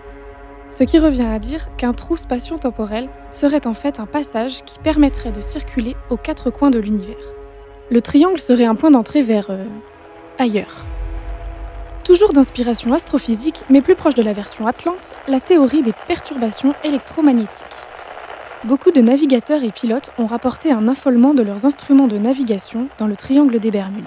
Ce 0.69 0.83
qui 0.83 0.99
revient 0.99 1.25
à 1.25 1.39
dire 1.39 1.69
qu'un 1.77 1.93
trou 1.93 2.17
spatio-temporel 2.17 3.09
serait 3.31 3.67
en 3.67 3.73
fait 3.73 3.99
un 3.99 4.05
passage 4.05 4.63
qui 4.65 4.79
permettrait 4.79 5.31
de 5.31 5.41
circuler 5.41 5.95
aux 6.09 6.17
quatre 6.17 6.49
coins 6.51 6.69
de 6.69 6.79
l'univers. 6.79 7.15
Le 7.89 8.01
triangle 8.01 8.39
serait 8.39 8.65
un 8.65 8.75
point 8.75 8.91
d'entrée 8.91 9.21
vers... 9.21 9.49
Euh, 9.49 9.65
ailleurs. 10.37 10.85
Toujours 12.03 12.31
d'inspiration 12.31 12.93
astrophysique, 12.93 13.63
mais 13.69 13.81
plus 13.81 13.95
proche 13.95 14.13
de 14.13 14.23
la 14.23 14.33
version 14.33 14.67
Atlante, 14.67 15.15
la 15.27 15.39
théorie 15.39 15.83
des 15.83 15.93
perturbations 16.07 16.73
électromagnétiques. 16.83 17.65
Beaucoup 18.63 18.91
de 18.91 19.01
navigateurs 19.01 19.63
et 19.63 19.71
pilotes 19.71 20.11
ont 20.17 20.25
rapporté 20.25 20.71
un 20.71 20.87
affolement 20.87 21.33
de 21.33 21.43
leurs 21.43 21.65
instruments 21.65 22.07
de 22.07 22.17
navigation 22.17 22.87
dans 22.97 23.07
le 23.07 23.15
triangle 23.15 23.59
des 23.59 23.71
Bermudes. 23.71 24.05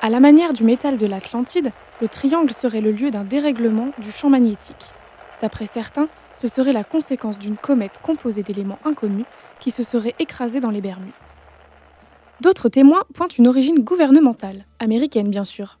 À 0.00 0.10
la 0.10 0.20
manière 0.20 0.52
du 0.52 0.64
métal 0.64 0.98
de 0.98 1.06
l'Atlantide, 1.06 1.72
le 2.00 2.08
triangle 2.08 2.52
serait 2.52 2.80
le 2.80 2.92
lieu 2.92 3.10
d'un 3.10 3.24
dérèglement 3.24 3.90
du 3.98 4.10
champ 4.10 4.28
magnétique. 4.28 4.92
D'après 5.40 5.66
certains, 5.66 6.08
ce 6.34 6.48
serait 6.48 6.72
la 6.72 6.84
conséquence 6.84 7.38
d'une 7.38 7.56
comète 7.56 7.98
composée 8.02 8.42
d'éléments 8.42 8.78
inconnus 8.84 9.26
qui 9.58 9.70
se 9.70 9.82
serait 9.82 10.14
écrasée 10.18 10.60
dans 10.60 10.70
les 10.70 10.80
Bermudes. 10.80 11.12
D'autres 12.40 12.68
témoins 12.68 13.04
pointent 13.14 13.38
une 13.38 13.48
origine 13.48 13.82
gouvernementale, 13.82 14.66
américaine 14.78 15.30
bien 15.30 15.44
sûr, 15.44 15.78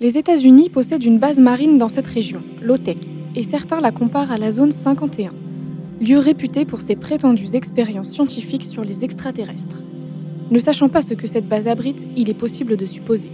les 0.00 0.16
États-Unis 0.16 0.70
possèdent 0.70 1.04
une 1.04 1.18
base 1.18 1.38
marine 1.38 1.76
dans 1.76 1.90
cette 1.90 2.06
région, 2.06 2.42
l'OTEC, 2.62 3.06
et 3.36 3.42
certains 3.42 3.80
la 3.80 3.92
comparent 3.92 4.32
à 4.32 4.38
la 4.38 4.50
zone 4.50 4.72
51, 4.72 5.30
lieu 6.00 6.16
réputé 6.16 6.64
pour 6.64 6.80
ses 6.80 6.96
prétendues 6.96 7.54
expériences 7.54 8.10
scientifiques 8.10 8.64
sur 8.64 8.82
les 8.82 9.04
extraterrestres. 9.04 9.82
Ne 10.50 10.58
sachant 10.58 10.88
pas 10.88 11.00
ce 11.00 11.14
que 11.14 11.28
cette 11.28 11.48
base 11.48 11.68
abrite, 11.68 12.08
il 12.16 12.28
est 12.28 12.34
possible 12.34 12.76
de 12.76 12.84
supposer. 12.84 13.30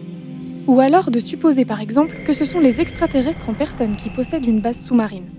Ou 0.67 0.81
alors 0.81 1.11
de 1.11 1.19
supposer 1.19 1.65
par 1.65 1.81
exemple 1.81 2.15
que 2.27 2.35
ce 2.35 2.45
sont 2.45 2.61
les 2.61 2.83
extraterrestres 2.83 3.49
en 3.49 3.55
personne 3.55 3.97
qui 3.97 4.11
possèdent 4.11 4.45
une 4.45 4.61
base 4.61 4.85
sous-marine. 4.85 5.31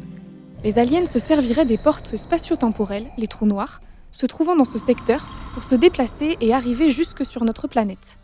Les 0.63 0.79
aliens 0.79 1.05
se 1.05 1.19
serviraient 1.19 1.65
des 1.65 1.77
portes 1.77 2.17
spatio-temporelles, 2.17 3.05
les 3.19 3.27
trous 3.27 3.45
noirs, 3.45 3.81
se 4.11 4.25
trouvant 4.25 4.55
dans 4.55 4.65
ce 4.65 4.79
secteur 4.79 5.29
pour 5.53 5.63
se 5.63 5.75
déplacer 5.75 6.35
et 6.41 6.51
arriver 6.51 6.89
jusque 6.89 7.23
sur 7.23 7.43
notre 7.43 7.67
planète. 7.67 8.17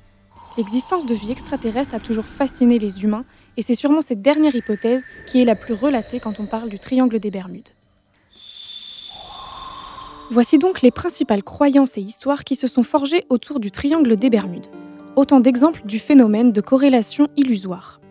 L'existence 0.58 1.06
de 1.06 1.14
vie 1.14 1.32
extraterrestre 1.32 1.94
a 1.94 2.00
toujours 2.00 2.26
fasciné 2.26 2.80
les 2.80 3.04
humains 3.04 3.26
et 3.56 3.62
c'est 3.62 3.76
sûrement 3.76 4.02
cette 4.02 4.24
dernière 4.24 4.56
hypothèse 4.56 5.04
qui 5.28 5.42
est 5.42 5.46
la 5.46 5.56
plus 5.56 5.76
relatée 5.76 6.20
quand 6.20 6.40
on 6.40 6.48
parle 6.48 6.70
du 6.70 6.80
triangle 6.80 7.20
des 7.20 7.30
Bermudes. 7.30 7.70
Voici 10.34 10.58
donc 10.58 10.82
les 10.82 10.90
principales 10.90 11.44
croyances 11.44 11.96
et 11.96 12.02
histoires 12.02 12.44
qui 12.44 12.56
se 12.56 12.66
sont 12.66 12.82
forgées 12.82 13.24
autour 13.30 13.60
du 13.60 13.70
triangle 13.70 14.16
des 14.16 14.32
Bermudes. 14.32 14.66
Autant 15.16 15.40
d'exemples 15.40 15.84
du 15.86 16.00
phénomène 16.00 16.52
de 16.52 16.60
corrélation 16.60 17.28
illusoire. 17.38 18.02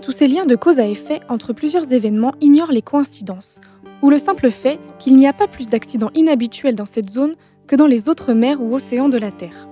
Tous 0.00 0.12
ces 0.12 0.28
liens 0.28 0.46
de 0.46 0.54
cause 0.54 0.78
à 0.78 0.86
effet 0.86 1.18
entre 1.28 1.52
plusieurs 1.52 1.92
événements 1.92 2.34
ignorent 2.40 2.70
les 2.70 2.82
coïncidences, 2.82 3.60
ou 4.00 4.10
le 4.10 4.18
simple 4.18 4.48
fait 4.52 4.78
qu'il 5.00 5.16
n'y 5.16 5.26
a 5.26 5.32
pas 5.32 5.48
plus 5.48 5.68
d'accidents 5.68 6.12
inhabituels 6.14 6.76
dans 6.76 6.86
cette 6.86 7.10
zone 7.10 7.34
que 7.66 7.74
dans 7.74 7.88
les 7.88 8.08
autres 8.08 8.32
mers 8.32 8.62
ou 8.62 8.72
océans 8.72 9.08
de 9.08 9.18
la 9.18 9.32
Terre. 9.32 9.66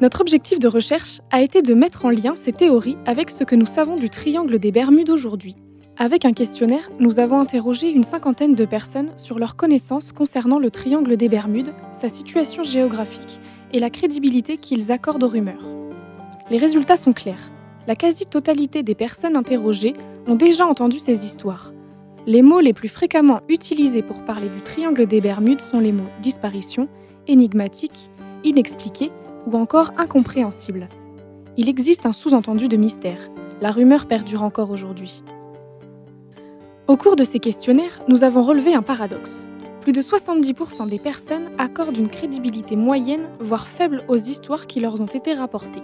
Notre 0.00 0.22
objectif 0.22 0.58
de 0.60 0.68
recherche 0.68 1.20
a 1.30 1.42
été 1.42 1.60
de 1.60 1.74
mettre 1.74 2.06
en 2.06 2.10
lien 2.10 2.32
ces 2.42 2.52
théories 2.52 2.96
avec 3.04 3.28
ce 3.28 3.44
que 3.44 3.54
nous 3.54 3.66
savons 3.66 3.96
du 3.96 4.08
triangle 4.08 4.58
des 4.58 4.72
Bermudes 4.72 5.10
aujourd'hui. 5.10 5.56
Avec 5.98 6.26
un 6.26 6.34
questionnaire, 6.34 6.90
nous 7.00 7.20
avons 7.20 7.40
interrogé 7.40 7.90
une 7.90 8.02
cinquantaine 8.02 8.54
de 8.54 8.66
personnes 8.66 9.12
sur 9.16 9.38
leurs 9.38 9.56
connaissances 9.56 10.12
concernant 10.12 10.58
le 10.58 10.70
triangle 10.70 11.16
des 11.16 11.30
Bermudes, 11.30 11.72
sa 11.98 12.10
situation 12.10 12.62
géographique 12.62 13.40
et 13.72 13.78
la 13.78 13.88
crédibilité 13.88 14.58
qu'ils 14.58 14.92
accordent 14.92 15.22
aux 15.22 15.28
rumeurs. 15.28 15.64
Les 16.50 16.58
résultats 16.58 16.96
sont 16.96 17.14
clairs. 17.14 17.50
La 17.86 17.96
quasi-totalité 17.96 18.82
des 18.82 18.94
personnes 18.94 19.36
interrogées 19.36 19.94
ont 20.26 20.34
déjà 20.34 20.66
entendu 20.66 20.98
ces 20.98 21.24
histoires. 21.24 21.72
Les 22.26 22.42
mots 22.42 22.60
les 22.60 22.74
plus 22.74 22.88
fréquemment 22.88 23.40
utilisés 23.48 24.02
pour 24.02 24.22
parler 24.22 24.50
du 24.50 24.60
triangle 24.60 25.06
des 25.06 25.22
Bermudes 25.22 25.62
sont 25.62 25.80
les 25.80 25.92
mots 25.92 26.10
disparition, 26.20 26.88
énigmatique, 27.26 28.10
inexpliqué 28.44 29.12
ou 29.46 29.56
encore 29.56 29.92
incompréhensible. 29.96 30.90
Il 31.56 31.70
existe 31.70 32.04
un 32.04 32.12
sous-entendu 32.12 32.68
de 32.68 32.76
mystère. 32.76 33.30
La 33.62 33.70
rumeur 33.70 34.06
perdure 34.06 34.42
encore 34.42 34.70
aujourd'hui. 34.70 35.22
Au 36.88 36.96
cours 36.96 37.16
de 37.16 37.24
ces 37.24 37.40
questionnaires, 37.40 38.00
nous 38.06 38.22
avons 38.22 38.44
relevé 38.44 38.72
un 38.72 38.82
paradoxe. 38.82 39.48
Plus 39.80 39.90
de 39.90 40.00
70% 40.00 40.88
des 40.88 41.00
personnes 41.00 41.50
accordent 41.58 41.96
une 41.96 42.08
crédibilité 42.08 42.76
moyenne, 42.76 43.28
voire 43.40 43.66
faible, 43.66 44.04
aux 44.06 44.16
histoires 44.16 44.68
qui 44.68 44.78
leur 44.78 45.00
ont 45.00 45.06
été 45.06 45.34
rapportées. 45.34 45.82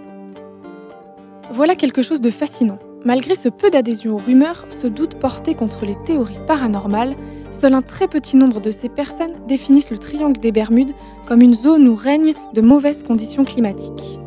Voilà 1.51 1.75
quelque 1.75 2.01
chose 2.01 2.21
de 2.21 2.29
fascinant. 2.29 2.79
Malgré 3.03 3.35
ce 3.35 3.49
peu 3.49 3.69
d'adhésion 3.69 4.13
aux 4.13 4.17
rumeurs, 4.17 4.65
ce 4.81 4.87
doute 4.87 5.15
porté 5.15 5.55
contre 5.55 5.85
les 5.85 5.97
théories 6.05 6.39
paranormales, 6.47 7.17
seul 7.51 7.73
un 7.73 7.81
très 7.81 8.07
petit 8.07 8.37
nombre 8.37 8.61
de 8.61 8.71
ces 8.71 8.87
personnes 8.87 9.45
définissent 9.45 9.91
le 9.91 9.97
triangle 9.97 10.39
des 10.39 10.53
Bermudes 10.53 10.93
comme 11.25 11.41
une 11.41 11.53
zone 11.53 11.85
où 11.89 11.95
règnent 11.95 12.33
de 12.53 12.61
mauvaises 12.61 13.03
conditions 13.03 13.43
climatiques. 13.43 14.19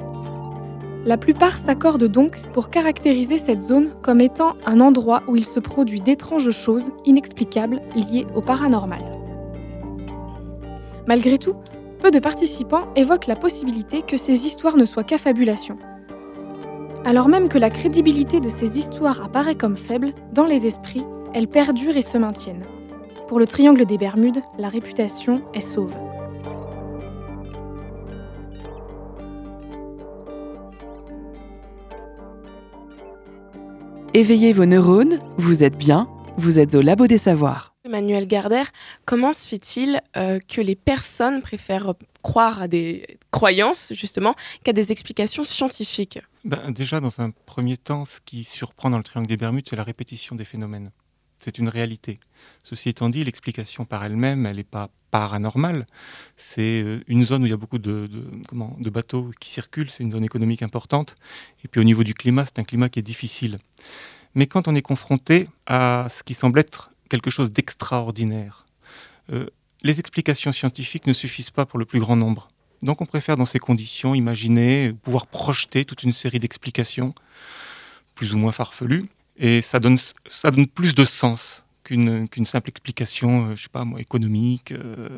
La 1.07 1.17
plupart 1.17 1.57
s'accordent 1.57 2.09
donc 2.09 2.37
pour 2.53 2.69
caractériser 2.69 3.39
cette 3.39 3.61
zone 3.61 3.91
comme 4.03 4.21
étant 4.21 4.57
un 4.67 4.81
endroit 4.81 5.23
où 5.29 5.37
il 5.37 5.45
se 5.45 5.61
produit 5.61 6.01
d'étranges 6.01 6.51
choses 6.51 6.91
inexplicables 7.05 7.81
liées 7.95 8.27
au 8.35 8.43
paranormal. 8.43 9.05
Malgré 11.07 11.39
tout, 11.39 11.55
peu 12.01 12.11
de 12.11 12.19
participants 12.19 12.93
évoquent 12.97 13.29
la 13.29 13.37
possibilité 13.37 14.03
que 14.03 14.17
ces 14.17 14.47
histoires 14.47 14.77
ne 14.77 14.85
soient 14.85 15.05
qu'affabulations. 15.05 15.79
Alors 17.05 17.29
même 17.29 17.49
que 17.49 17.59
la 17.59 17.71
crédibilité 17.71 18.41
de 18.41 18.51
ces 18.51 18.77
histoires 18.77 19.25
apparaît 19.25 19.55
comme 19.55 19.77
faible, 19.77 20.11
dans 20.33 20.47
les 20.47 20.67
esprits, 20.67 21.07
elles 21.33 21.47
perdurent 21.47 21.97
et 21.97 22.03
se 22.03 22.19
maintiennent. 22.19 22.65
Pour 23.29 23.39
le 23.39 23.47
triangle 23.47 23.85
des 23.85 23.97
Bermudes, 23.97 24.43
la 24.59 24.69
réputation 24.69 25.43
est 25.55 25.61
sauve. 25.61 25.95
Éveillez 34.17 34.55
vos 34.55 34.65
neurones, 34.65 35.21
vous 35.37 35.63
êtes 35.63 35.77
bien, 35.77 36.09
vous 36.39 36.59
êtes 36.59 36.75
au 36.75 36.81
Labo 36.81 37.07
des 37.07 37.19
Savoirs. 37.19 37.75
Emmanuel 37.85 38.27
Gardère, 38.27 38.73
comment 39.05 39.35
se 39.35 39.47
fait-il 39.47 40.01
euh, 40.17 40.39
que 40.39 40.63
les 40.63 40.75
personnes 40.75 41.43
préfèrent 41.43 41.93
croire 42.23 42.63
à 42.63 42.67
des 42.67 43.19
croyances, 43.31 43.93
justement, 43.93 44.35
qu'à 44.65 44.73
des 44.73 44.91
explications 44.91 45.45
scientifiques? 45.45 46.19
Ben, 46.47 46.71
Déjà, 46.71 47.01
dans 47.01 47.21
un 47.21 47.31
premier 47.45 47.77
temps, 47.77 48.07
ce 48.07 48.21
qui 48.25 48.45
surprend 48.45 48.89
dans 48.89 48.97
le 48.97 49.03
triangle 49.03 49.29
des 49.29 49.37
Bermudes, 49.37 49.67
c'est 49.69 49.77
la 49.77 49.85
répétition 49.85 50.35
des 50.35 50.47
phénomènes. 50.47 50.89
C'est 51.39 51.59
une 51.59 51.69
réalité. 51.69 52.19
Ceci 52.65 52.89
étant 52.89 53.11
dit, 53.11 53.23
l'explication 53.23 53.85
par 53.85 54.03
elle-même, 54.03 54.47
elle 54.47 54.57
n'est 54.57 54.65
pas 54.65 54.89
paranormale. 55.17 55.87
C'est 56.37 56.83
euh, 56.83 57.01
une 57.07 57.25
zone 57.25 57.43
où 57.43 57.47
il 57.47 57.51
y 57.51 57.55
a 57.55 57.57
beaucoup 57.57 57.79
de, 57.79 58.11
comment, 58.49 58.77
de 58.79 58.91
bateaux 58.91 59.31
qui 59.41 59.49
circulent, 59.51 59.91
c'est 59.91 60.03
une 60.03 60.13
zone 60.13 60.25
économique 60.25 60.63
importante. 60.63 61.15
Et 61.65 61.69
puis 61.69 61.81
au 61.81 61.85
niveau 61.85 62.05
du 62.05 62.13
climat, 62.13 62.45
c'est 62.45 62.59
un 62.59 62.65
climat 62.65 62.89
qui 62.91 62.99
est 62.99 63.09
difficile. 63.15 63.59
Mais 64.35 64.47
quand 64.47 64.69
on 64.69 64.75
est 64.75 64.83
confronté 64.83 65.49
à 65.67 66.09
ce 66.15 66.23
qui 66.23 66.35
semble 66.35 66.59
être 66.59 66.91
quelque 67.09 67.31
chose 67.31 67.51
d'extraordinaire, 67.51 68.67
euh, 69.33 69.47
les 69.83 69.99
explications 70.01 70.53
scientifiques 70.53 71.07
ne 71.07 71.15
suffisent 71.15 71.51
pas 71.51 71.65
pour 71.65 71.79
le 71.79 71.87
plus 71.87 72.01
grand 72.01 72.17
nombre. 72.17 72.49
Donc 72.83 73.01
on 73.01 73.07
préfère 73.07 73.39
dans 73.39 73.47
ces 73.47 73.59
conditions 73.59 74.15
imaginer, 74.15 74.93
pouvoir 75.03 75.27
projeter 75.27 75.87
toute 75.87 76.03
une 76.03 76.13
série 76.13 76.41
d'explications, 76.41 77.15
plus 78.15 78.35
ou 78.35 78.39
moins 78.39 78.53
farfelues, 78.53 79.09
et 79.39 79.63
ça 79.63 79.81
donne, 79.81 79.99
ça 80.29 80.51
donne 80.51 80.67
plus 80.67 80.95
de 80.95 81.07
sens 81.07 81.65
qu'une 81.87 82.47
simple 82.47 82.69
explication, 82.69 83.51
euh, 83.51 83.57
je 83.57 83.65
sais 83.65 83.69
pas 83.69 83.85
moi, 83.85 84.01
économique, 84.01 84.73
euh, 84.73 85.09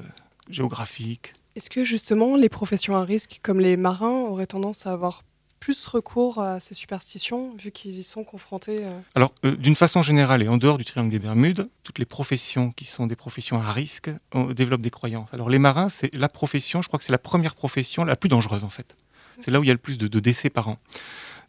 géographique. 0.50 1.32
Est-ce 1.56 1.70
que 1.70 1.82
justement 1.82 2.36
les 2.36 2.48
professions 2.48 2.96
à 2.96 3.04
risque 3.04 3.40
comme 3.42 3.60
les 3.60 3.76
marins 3.76 4.26
auraient 4.28 4.46
tendance 4.46 4.86
à 4.86 4.92
avoir 4.92 5.22
plus 5.60 5.86
recours 5.86 6.38
à 6.38 6.60
ces 6.60 6.74
superstitions 6.74 7.54
vu 7.56 7.72
qu'ils 7.72 7.98
y 7.98 8.04
sont 8.04 8.22
confrontés 8.22 8.84
euh 8.84 9.00
Alors, 9.16 9.34
d'une 9.42 9.74
façon 9.74 10.02
générale 10.02 10.40
et 10.42 10.48
en 10.48 10.56
dehors 10.56 10.78
du 10.78 10.84
triangle 10.84 11.10
des 11.10 11.18
Bermudes, 11.18 11.68
toutes 11.82 11.98
les 11.98 12.04
professions 12.04 12.70
qui 12.70 12.84
sont 12.84 13.08
des 13.08 13.16
professions 13.16 13.60
à 13.60 13.72
risque 13.72 14.08
développent 14.54 14.82
des 14.82 14.90
croyances. 14.90 15.28
Alors, 15.32 15.48
les 15.48 15.58
marins, 15.58 15.88
c'est 15.88 16.14
la 16.14 16.28
profession, 16.28 16.80
je 16.80 16.86
crois 16.86 17.00
que 17.00 17.04
c'est 17.04 17.12
la 17.12 17.18
première 17.18 17.56
profession 17.56 18.04
la 18.04 18.14
plus 18.14 18.28
dangereuse 18.28 18.62
en 18.62 18.68
fait. 18.68 18.96
C'est 19.40 19.50
là 19.50 19.58
où 19.58 19.64
il 19.64 19.66
y 19.66 19.70
a 19.70 19.74
le 19.74 19.80
plus 19.80 19.98
de, 19.98 20.06
de 20.06 20.20
décès 20.20 20.48
par 20.48 20.68
an. 20.68 20.78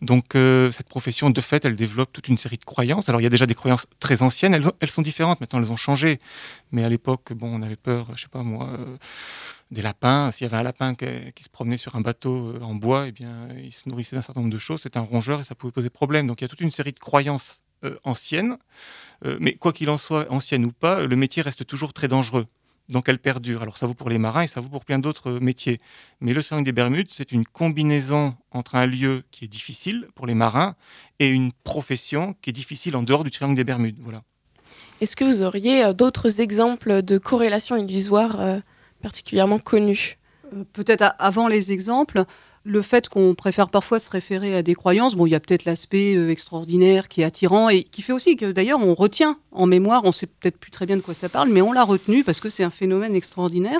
Donc 0.01 0.35
euh, 0.35 0.71
cette 0.71 0.87
profession, 0.87 1.29
de 1.29 1.41
fait, 1.41 1.65
elle 1.65 1.75
développe 1.75 2.13
toute 2.13 2.27
une 2.27 2.37
série 2.37 2.57
de 2.57 2.63
croyances. 2.63 3.09
Alors 3.09 3.19
il 3.19 3.25
y 3.25 3.27
a 3.27 3.29
déjà 3.29 3.45
des 3.45 3.55
croyances 3.55 3.85
très 3.99 4.21
anciennes, 4.21 4.53
elles, 4.53 4.89
sont 4.89 5.01
différentes, 5.01 5.41
maintenant 5.41 5.59
elles 5.59 5.71
ont 5.71 5.77
changé. 5.77 6.19
Mais 6.71 6.83
à 6.83 6.89
l'époque, 6.89 7.31
on 7.41 7.61
avait 7.61 7.75
peur, 7.75 8.07
je 8.15 8.23
sais 8.23 8.29
pas 8.29 8.43
moi, 8.43 8.69
euh, 8.69 8.97
des 9.71 9.81
lapins. 9.81 10.31
S'il 10.31 10.45
y 10.45 10.49
avait 10.49 10.57
un 10.57 10.63
lapin 10.63 10.95
qui, 10.95 11.43
se 11.43 11.49
promenait 11.49 11.77
sur 11.77 11.95
un 11.95 12.01
bateau 12.01 12.49
euh, 12.49 12.61
en 12.61 12.75
bois, 12.75 13.07
eh 13.07 13.11
bien, 13.11 13.49
il 13.61 13.73
se 13.73 13.89
nourrissait 13.89 14.15
d'un 14.15 14.21
certain 14.21 14.41
nombre 14.41 14.53
de 14.53 14.59
choses. 14.59 14.81
C'était 14.83 14.99
un 14.99 15.03
rongeur 15.03 15.41
et 15.41 15.43
ça 15.43 15.55
pouvait 15.55 15.73
poser 15.73 15.89
problème. 15.89 16.27
Donc 16.27 16.41
il 16.41 16.43
y 16.43 16.45
a 16.45 16.49
toute 16.49 16.61
une 16.61 16.71
série 16.71 16.93
de 16.93 16.99
croyances 16.99 17.61
anciennes. 18.03 18.57
mais 19.39 19.55
quoi 19.55 19.71
qu'il 19.71 19.89
en 19.89 19.97
soit, 19.97 20.29
ancienne 20.29 20.65
ou 20.65 20.71
pas, 20.73 21.05
le 21.05 21.15
métier 21.15 21.41
reste 21.41 21.65
toujours 21.65 21.93
très 21.93 22.09
dangereux 22.09 22.45
donc 22.89 23.07
elle 23.07 23.19
perdure. 23.19 23.61
Alors 23.61 23.77
ça 23.77 23.85
vaut 23.85 23.93
pour 23.93 24.09
les 24.09 24.17
marins 24.17 24.41
et 24.41 24.47
ça 24.47 24.61
vaut 24.61 24.69
pour 24.69 24.83
plein 24.83 24.99
d'autres 24.99 25.31
euh, 25.31 25.39
métiers. 25.39 25.77
Mais 26.21 26.33
le 26.33 26.43
triangle 26.43 26.65
des 26.65 26.71
Bermudes, 26.71 27.09
c'est 27.11 27.31
une 27.31 27.45
combinaison 27.45 28.35
entre 28.51 28.75
un 28.75 28.85
lieu 28.85 29.23
qui 29.31 29.45
est 29.45 29.47
difficile 29.47 30.07
pour 30.15 30.27
les 30.27 30.33
marins 30.33 30.75
et 31.19 31.29
une 31.29 31.51
profession 31.63 32.35
qui 32.41 32.49
est 32.49 32.53
difficile 32.53 32.95
en 32.95 33.03
dehors 33.03 33.23
du 33.23 33.31
triangle 33.31 33.55
des 33.55 33.63
Bermudes. 33.63 33.97
Voilà. 33.99 34.23
Est-ce 35.01 35.15
que 35.15 35.23
vous 35.23 35.41
auriez 35.43 35.85
euh, 35.85 35.93
d'autres 35.93 36.41
exemples 36.41 37.01
de 37.01 37.17
corrélations 37.17 37.77
illusoires 37.77 38.41
euh, 38.41 38.59
particulièrement 39.01 39.59
connues? 39.59 40.17
Peut-être 40.73 41.13
avant 41.19 41.47
les 41.47 41.71
exemples, 41.71 42.23
le 42.63 42.81
fait 42.81 43.07
qu'on 43.09 43.35
préfère 43.35 43.69
parfois 43.69 43.99
se 43.99 44.09
référer 44.09 44.55
à 44.55 44.61
des 44.61 44.75
croyances, 44.75 45.15
bon, 45.15 45.25
il 45.25 45.31
y 45.31 45.35
a 45.35 45.39
peut-être 45.39 45.65
l'aspect 45.65 46.15
euh, 46.15 46.29
extraordinaire 46.29 47.07
qui 47.07 47.21
est 47.21 47.23
attirant 47.23 47.69
et 47.69 47.83
qui 47.83 48.01
fait 48.01 48.13
aussi 48.13 48.35
que 48.35 48.51
d'ailleurs 48.51 48.79
on 48.79 48.93
retient 48.95 49.37
en 49.51 49.65
mémoire, 49.65 50.01
on 50.03 50.11
sait 50.11 50.27
peut-être 50.27 50.57
plus 50.57 50.71
très 50.71 50.85
bien 50.85 50.97
de 50.97 51.01
quoi 51.01 51.13
ça 51.13 51.29
parle, 51.29 51.49
mais 51.49 51.61
on 51.61 51.71
l'a 51.71 51.83
retenu 51.83 52.23
parce 52.23 52.39
que 52.39 52.49
c'est 52.49 52.63
un 52.63 52.69
phénomène 52.69 53.15
extraordinaire. 53.15 53.79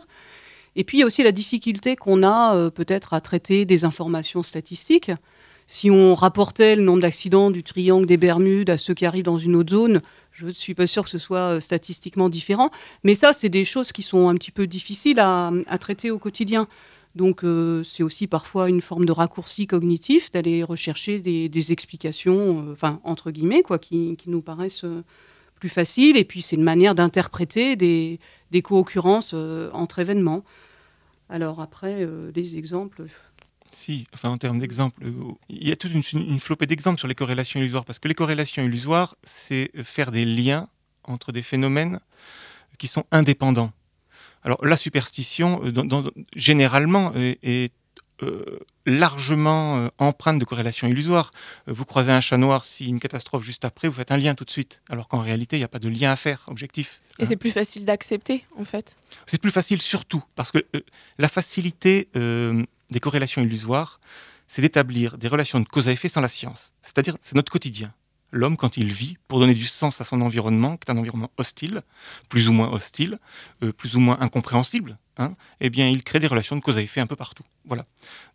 Et 0.75 0.83
puis 0.83 0.97
il 0.97 0.99
y 1.01 1.03
a 1.03 1.05
aussi 1.05 1.23
la 1.23 1.31
difficulté 1.31 1.95
qu'on 1.95 2.23
a 2.23 2.55
euh, 2.55 2.69
peut-être 2.69 3.13
à 3.13 3.21
traiter 3.21 3.65
des 3.65 3.83
informations 3.83 4.43
statistiques. 4.43 5.11
Si 5.67 5.91
on 5.91 6.15
rapportait 6.15 6.75
le 6.75 6.81
nombre 6.81 7.01
d'accidents 7.01 7.51
du 7.51 7.61
triangle 7.61 8.07
des 8.07 8.17
Bermudes 8.17 8.71
à 8.71 8.77
ceux 8.77 8.95
qui 8.95 9.05
arrivent 9.05 9.25
dans 9.25 9.37
une 9.37 9.55
autre 9.55 9.69
zone, 9.69 10.01
je 10.31 10.47
ne 10.47 10.51
suis 10.51 10.73
pas 10.73 10.87
sûr 10.87 11.03
que 11.03 11.09
ce 11.09 11.19
soit 11.19 11.55
euh, 11.55 11.59
statistiquement 11.59 12.29
différent. 12.29 12.71
Mais 13.03 13.13
ça, 13.13 13.33
c'est 13.33 13.49
des 13.49 13.65
choses 13.65 13.91
qui 13.91 14.01
sont 14.01 14.29
un 14.29 14.35
petit 14.35 14.51
peu 14.51 14.65
difficiles 14.65 15.19
à 15.19 15.77
traiter 15.79 16.11
au 16.11 16.17
quotidien. 16.17 16.67
Donc 17.19 17.43
euh, 17.43 17.83
c'est 17.83 18.01
aussi 18.01 18.27
parfois 18.27 18.69
une 18.69 18.79
forme 18.79 19.03
de 19.03 19.11
raccourci 19.11 19.67
cognitif 19.67 20.31
d'aller 20.31 20.63
rechercher 20.63 21.19
des, 21.19 21.71
explications, 21.73 22.63
euh, 22.63 22.71
enfin 22.71 23.01
entre 23.03 23.31
guillemets, 23.31 23.61
quoi, 23.61 23.77
qui, 23.77 24.15
nous 24.27 24.41
paraissent 24.41 24.85
euh, 24.85 25.03
plus 25.59 25.67
faciles. 25.67 26.15
Et 26.15 26.23
puis 26.23 26.41
c'est 26.41 26.55
une 26.55 26.63
manière 26.63 26.95
d'interpréter 26.95 27.75
des, 27.75 28.19
co-occurrences 28.63 29.35
entre 29.73 29.99
événements. 29.99 30.45
Alors 31.27 31.59
après, 31.59 32.07
des 32.33 32.55
exemples. 32.55 33.07
Si, 33.73 34.05
enfin 34.13 34.29
en 34.29 34.37
termes 34.37 34.59
d'exemples, 34.59 35.03
il 35.49 35.67
y 35.67 35.73
a 35.73 35.75
toute 35.75 35.91
une 35.91 36.39
flopée 36.39 36.67
d'exemples 36.67 36.99
sur 36.99 37.09
les 37.09 37.15
corrélations 37.15 37.59
illusoires, 37.59 37.83
parce 37.83 37.99
que 37.99 38.07
les 38.07 38.15
corrélations 38.15 38.63
illusoires, 38.63 39.17
c'est 39.25 39.71
faire 39.83 40.11
des 40.11 40.23
liens 40.23 40.69
entre 41.03 41.33
des 41.33 41.41
phénomènes 41.41 41.99
qui 42.77 42.87
sont 42.87 43.03
indépendants. 43.11 43.73
Alors 44.43 44.63
la 44.65 44.77
superstition, 44.77 45.61
euh, 45.63 46.11
généralement, 46.35 47.11
est, 47.15 47.73
euh, 48.21 48.59
largement 48.85 49.89
empreinte 49.97 50.39
de 50.39 50.45
corrélation 50.45 50.87
illusoire. 50.87 51.31
vous 51.67 51.85
croisez 51.85 52.11
un 52.11 52.21
chat 52.21 52.37
noir, 52.37 52.65
si 52.65 52.89
une 52.89 52.99
catastrophe 52.99 53.43
juste 53.43 53.63
après, 53.63 53.87
vous 53.87 53.93
faites 53.93 54.11
un 54.11 54.17
lien 54.17 54.35
tout 54.35 54.43
de 54.45 54.49
suite, 54.49 54.81
alors 54.89 55.07
qu'en 55.07 55.19
réalité, 55.19 55.55
il 55.55 55.59
n'y 55.59 55.65
a 55.65 55.69
pas 55.69 55.79
de 55.79 55.87
lien 55.87 56.11
à 56.11 56.15
faire, 56.15 56.43
objectif. 56.47 57.01
Et 57.19 57.25
c'est 57.25 57.37
plus 57.37 57.51
facile 57.51 57.85
d'accepter, 57.85 58.45
en 58.57 58.65
fait 58.65 58.97
C'est 59.25 59.39
plus 59.39 59.51
facile 59.51 59.81
surtout, 59.81 60.23
parce 60.35 60.51
que 60.51 60.65
la 61.17 61.29
facilité 61.29 62.09
des 62.13 62.99
corrélations 62.99 63.41
illusoires, 63.41 63.99
c'est 64.47 64.61
d'établir 64.61 65.17
des 65.17 65.27
relations 65.27 65.59
de 65.59 65.67
cause 65.67 65.87
à 65.87 65.91
effet 65.91 66.09
sans 66.09 66.21
la 66.21 66.27
science. 66.27 66.73
C'est-à-dire, 66.81 67.15
c'est 67.21 67.35
notre 67.35 67.51
quotidien 67.51 67.93
l'homme, 68.31 68.57
quand 68.57 68.77
il 68.77 68.91
vit, 68.91 69.17
pour 69.27 69.39
donner 69.39 69.53
du 69.53 69.65
sens 69.65 70.01
à 70.01 70.03
son 70.03 70.21
environnement, 70.21 70.77
qui 70.77 70.89
est 70.89 70.93
un 70.93 70.97
environnement 70.97 71.31
hostile, 71.37 71.81
plus 72.29 72.49
ou 72.49 72.53
moins 72.53 72.69
hostile, 72.71 73.19
euh, 73.63 73.71
plus 73.71 73.95
ou 73.95 73.99
moins 73.99 74.17
incompréhensible, 74.21 74.97
hein, 75.17 75.35
eh 75.59 75.69
bien, 75.69 75.87
il 75.87 76.03
crée 76.03 76.19
des 76.19 76.27
relations 76.27 76.55
de 76.55 76.61
cause 76.61 76.77
à 76.77 76.81
effet 76.81 77.01
un 77.01 77.07
peu 77.07 77.15
partout. 77.15 77.43
Voilà. 77.65 77.85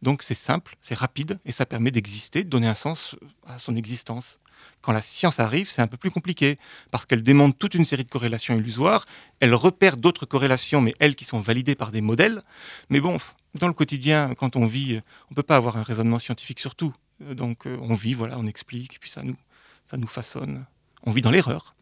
Donc, 0.02 0.22
c'est 0.22 0.34
simple, 0.34 0.76
c'est 0.80 0.94
rapide, 0.94 1.38
et 1.44 1.52
ça 1.52 1.66
permet 1.66 1.90
d'exister, 1.90 2.44
de 2.44 2.48
donner 2.48 2.68
un 2.68 2.74
sens 2.74 3.16
à 3.46 3.58
son 3.58 3.76
existence. 3.76 4.38
Quand 4.80 4.92
la 4.92 5.02
science 5.02 5.40
arrive, 5.40 5.70
c'est 5.70 5.82
un 5.82 5.86
peu 5.86 5.96
plus 5.96 6.10
compliqué, 6.10 6.58
parce 6.90 7.06
qu'elle 7.06 7.22
démontre 7.22 7.58
toute 7.58 7.74
une 7.74 7.84
série 7.84 8.04
de 8.04 8.10
corrélations 8.10 8.56
illusoires, 8.56 9.06
elle 9.40 9.54
repère 9.54 9.96
d'autres 9.96 10.26
corrélations, 10.26 10.80
mais 10.80 10.94
elles 11.00 11.16
qui 11.16 11.24
sont 11.24 11.40
validées 11.40 11.74
par 11.74 11.90
des 11.90 12.00
modèles. 12.00 12.42
Mais 12.90 13.00
bon, 13.00 13.18
dans 13.54 13.66
le 13.68 13.72
quotidien, 13.72 14.34
quand 14.34 14.56
on 14.56 14.66
vit, 14.66 15.00
on 15.28 15.32
ne 15.32 15.36
peut 15.36 15.42
pas 15.42 15.56
avoir 15.56 15.76
un 15.76 15.82
raisonnement 15.82 16.18
scientifique 16.18 16.60
sur 16.60 16.74
tout. 16.74 16.94
Donc, 17.20 17.66
euh, 17.66 17.78
on 17.80 17.94
vit, 17.94 18.14
voilà, 18.14 18.38
on 18.38 18.46
explique, 18.46 18.96
et 18.96 18.98
puis 18.98 19.10
ça 19.10 19.22
nous, 19.22 19.36
ça 19.86 19.96
nous 19.96 20.08
façonne. 20.08 20.64
On 21.04 21.10
vit 21.10 21.20
dans 21.20 21.30
l'erreur. 21.30 21.74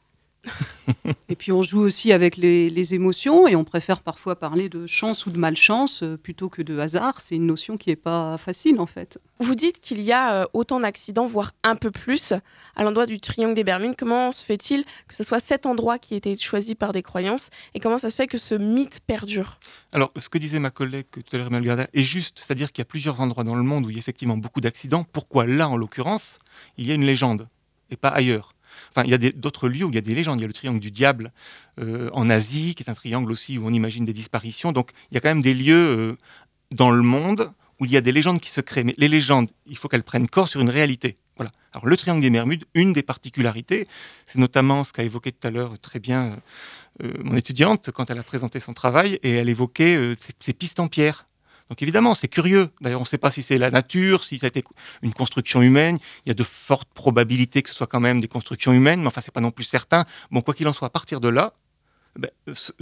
et 1.28 1.36
puis 1.36 1.52
on 1.52 1.62
joue 1.62 1.80
aussi 1.80 2.12
avec 2.12 2.36
les, 2.36 2.94
émotions 2.94 3.46
et 3.46 3.54
on 3.54 3.64
préfère 3.64 4.00
parfois 4.00 4.36
parler 4.36 4.68
de 4.68 4.86
chance 4.86 5.24
ou 5.26 5.30
de 5.30 5.38
malchance 5.38 6.02
euh, 6.02 6.16
plutôt 6.16 6.48
que 6.48 6.62
de 6.62 6.78
hasard. 6.78 7.20
C'est 7.20 7.36
une 7.36 7.46
notion 7.46 7.76
qui 7.76 7.90
n'est 7.90 7.96
pas 7.96 8.36
facile 8.38 8.80
en 8.80 8.86
fait. 8.86 9.18
Vous 9.38 9.54
dites 9.54 9.78
qu'il 9.80 10.00
y 10.00 10.12
a 10.12 10.34
euh, 10.34 10.46
autant 10.52 10.80
d'accidents, 10.80 11.26
voire 11.26 11.52
un 11.62 11.76
peu 11.76 11.90
plus, 11.90 12.32
à 12.74 12.82
l'endroit 12.82 13.06
du 13.06 13.20
triangle 13.20 13.54
des 13.54 13.64
Bermudes. 13.64 13.94
Comment 13.96 14.32
se 14.32 14.44
fait-il 14.44 14.84
que 15.06 15.14
ce 15.14 15.22
soit 15.22 15.38
cet 15.38 15.64
endroit 15.64 15.98
qui 15.98 16.14
ait 16.14 16.18
été 16.18 16.36
choisi 16.36 16.74
par 16.74 16.92
des 16.92 17.02
croyances 17.02 17.50
et 17.74 17.80
comment 17.80 17.98
ça 17.98 18.10
se 18.10 18.16
fait 18.16 18.26
que 18.26 18.38
ce 18.38 18.54
mythe 18.54 19.00
perdure? 19.06 19.58
Alors, 19.92 20.12
ce 20.18 20.28
que 20.28 20.38
disait 20.38 20.58
ma 20.58 20.70
collègue 20.70 21.06
tout 21.12 21.22
à 21.32 21.38
l'heure, 21.38 21.50
est 21.92 22.02
juste, 22.02 22.40
c'est-à-dire 22.40 22.72
qu'il 22.72 22.80
y 22.80 22.86
a 22.86 22.86
plusieurs 22.86 23.20
endroits 23.20 23.44
dans 23.44 23.56
le 23.56 23.62
monde 23.62 23.86
où 23.86 23.90
il 23.90 23.94
y 23.94 23.98
a 23.98 24.00
effectivement 24.00 24.36
beaucoup 24.36 24.60
d'accidents. 24.60 25.04
Pourquoi 25.04 25.46
là, 25.46 25.68
en 25.68 25.76
l'occurrence, 25.76 26.38
il 26.76 26.86
y 26.86 26.90
a 26.90 26.94
une 26.94 27.04
légende? 27.04 27.48
Et 27.92 27.96
pas 27.96 28.08
ailleurs. 28.08 28.54
Enfin, 28.90 29.04
il 29.04 29.10
y 29.10 29.14
a 29.14 29.32
d'autres 29.32 29.68
lieux 29.68 29.84
où 29.84 29.90
il 29.90 29.94
y 29.94 29.98
a 29.98 30.02
des 30.02 30.14
légendes. 30.14 30.40
Il 30.40 30.42
y 30.42 30.44
a 30.44 30.48
le 30.48 30.52
triangle 30.52 30.80
du 30.80 30.90
diable 30.90 31.32
euh, 31.80 32.10
en 32.12 32.28
Asie, 32.28 32.74
qui 32.74 32.82
est 32.82 32.90
un 32.90 32.94
triangle 32.94 33.30
aussi 33.30 33.58
où 33.58 33.66
on 33.66 33.72
imagine 33.72 34.04
des 34.04 34.12
disparitions. 34.12 34.72
Donc, 34.72 34.92
il 35.10 35.14
y 35.14 35.18
a 35.18 35.20
quand 35.20 35.28
même 35.28 35.42
des 35.42 35.54
lieux 35.54 35.74
euh, 35.74 36.16
dans 36.70 36.90
le 36.90 37.02
monde 37.02 37.52
où 37.80 37.84
il 37.84 37.90
y 37.90 37.96
a 37.96 38.00
des 38.00 38.12
légendes 38.12 38.40
qui 38.40 38.50
se 38.50 38.60
créent. 38.60 38.84
Mais 38.84 38.94
les 38.96 39.08
légendes, 39.08 39.50
il 39.66 39.76
faut 39.76 39.88
qu'elles 39.88 40.02
prennent 40.02 40.28
corps 40.28 40.48
sur 40.48 40.60
une 40.60 40.70
réalité. 40.70 41.16
Voilà. 41.36 41.50
Alors, 41.72 41.86
le 41.86 41.96
triangle 41.96 42.22
des 42.22 42.30
Bermudes, 42.30 42.64
une 42.74 42.92
des 42.92 43.02
particularités, 43.02 43.86
c'est 44.26 44.38
notamment 44.38 44.84
ce 44.84 44.92
qu'a 44.92 45.02
évoqué 45.02 45.32
tout 45.32 45.46
à 45.46 45.50
l'heure 45.50 45.78
très 45.78 45.98
bien 45.98 46.36
euh, 47.02 47.12
mon 47.22 47.36
étudiante 47.36 47.90
quand 47.90 48.10
elle 48.10 48.18
a 48.18 48.22
présenté 48.22 48.60
son 48.60 48.74
travail, 48.74 49.18
et 49.22 49.32
elle 49.32 49.48
évoquait 49.48 50.14
ces 50.38 50.52
pistes 50.52 50.80
en 50.80 50.88
pierre. 50.88 51.26
Donc 51.72 51.80
évidemment, 51.80 52.12
c'est 52.12 52.28
curieux. 52.28 52.68
D'ailleurs, 52.82 53.00
on 53.00 53.04
ne 53.04 53.08
sait 53.08 53.16
pas 53.16 53.30
si 53.30 53.42
c'est 53.42 53.56
la 53.56 53.70
nature, 53.70 54.24
si 54.24 54.36
ça 54.36 54.44
a 54.44 54.48
été 54.48 54.62
une 55.00 55.14
construction 55.14 55.62
humaine. 55.62 55.96
Il 56.26 56.28
y 56.28 56.30
a 56.30 56.34
de 56.34 56.42
fortes 56.42 56.90
probabilités 56.92 57.62
que 57.62 57.70
ce 57.70 57.74
soit 57.74 57.86
quand 57.86 57.98
même 57.98 58.20
des 58.20 58.28
constructions 58.28 58.74
humaines, 58.74 59.00
mais 59.00 59.06
enfin, 59.06 59.22
c'est 59.22 59.32
pas 59.32 59.40
non 59.40 59.52
plus 59.52 59.64
certain. 59.64 60.04
Bon, 60.30 60.42
quoi 60.42 60.52
qu'il 60.52 60.68
en 60.68 60.74
soit, 60.74 60.88
à 60.88 60.90
partir 60.90 61.18
de 61.18 61.28
là, 61.28 61.54
ben, 62.14 62.30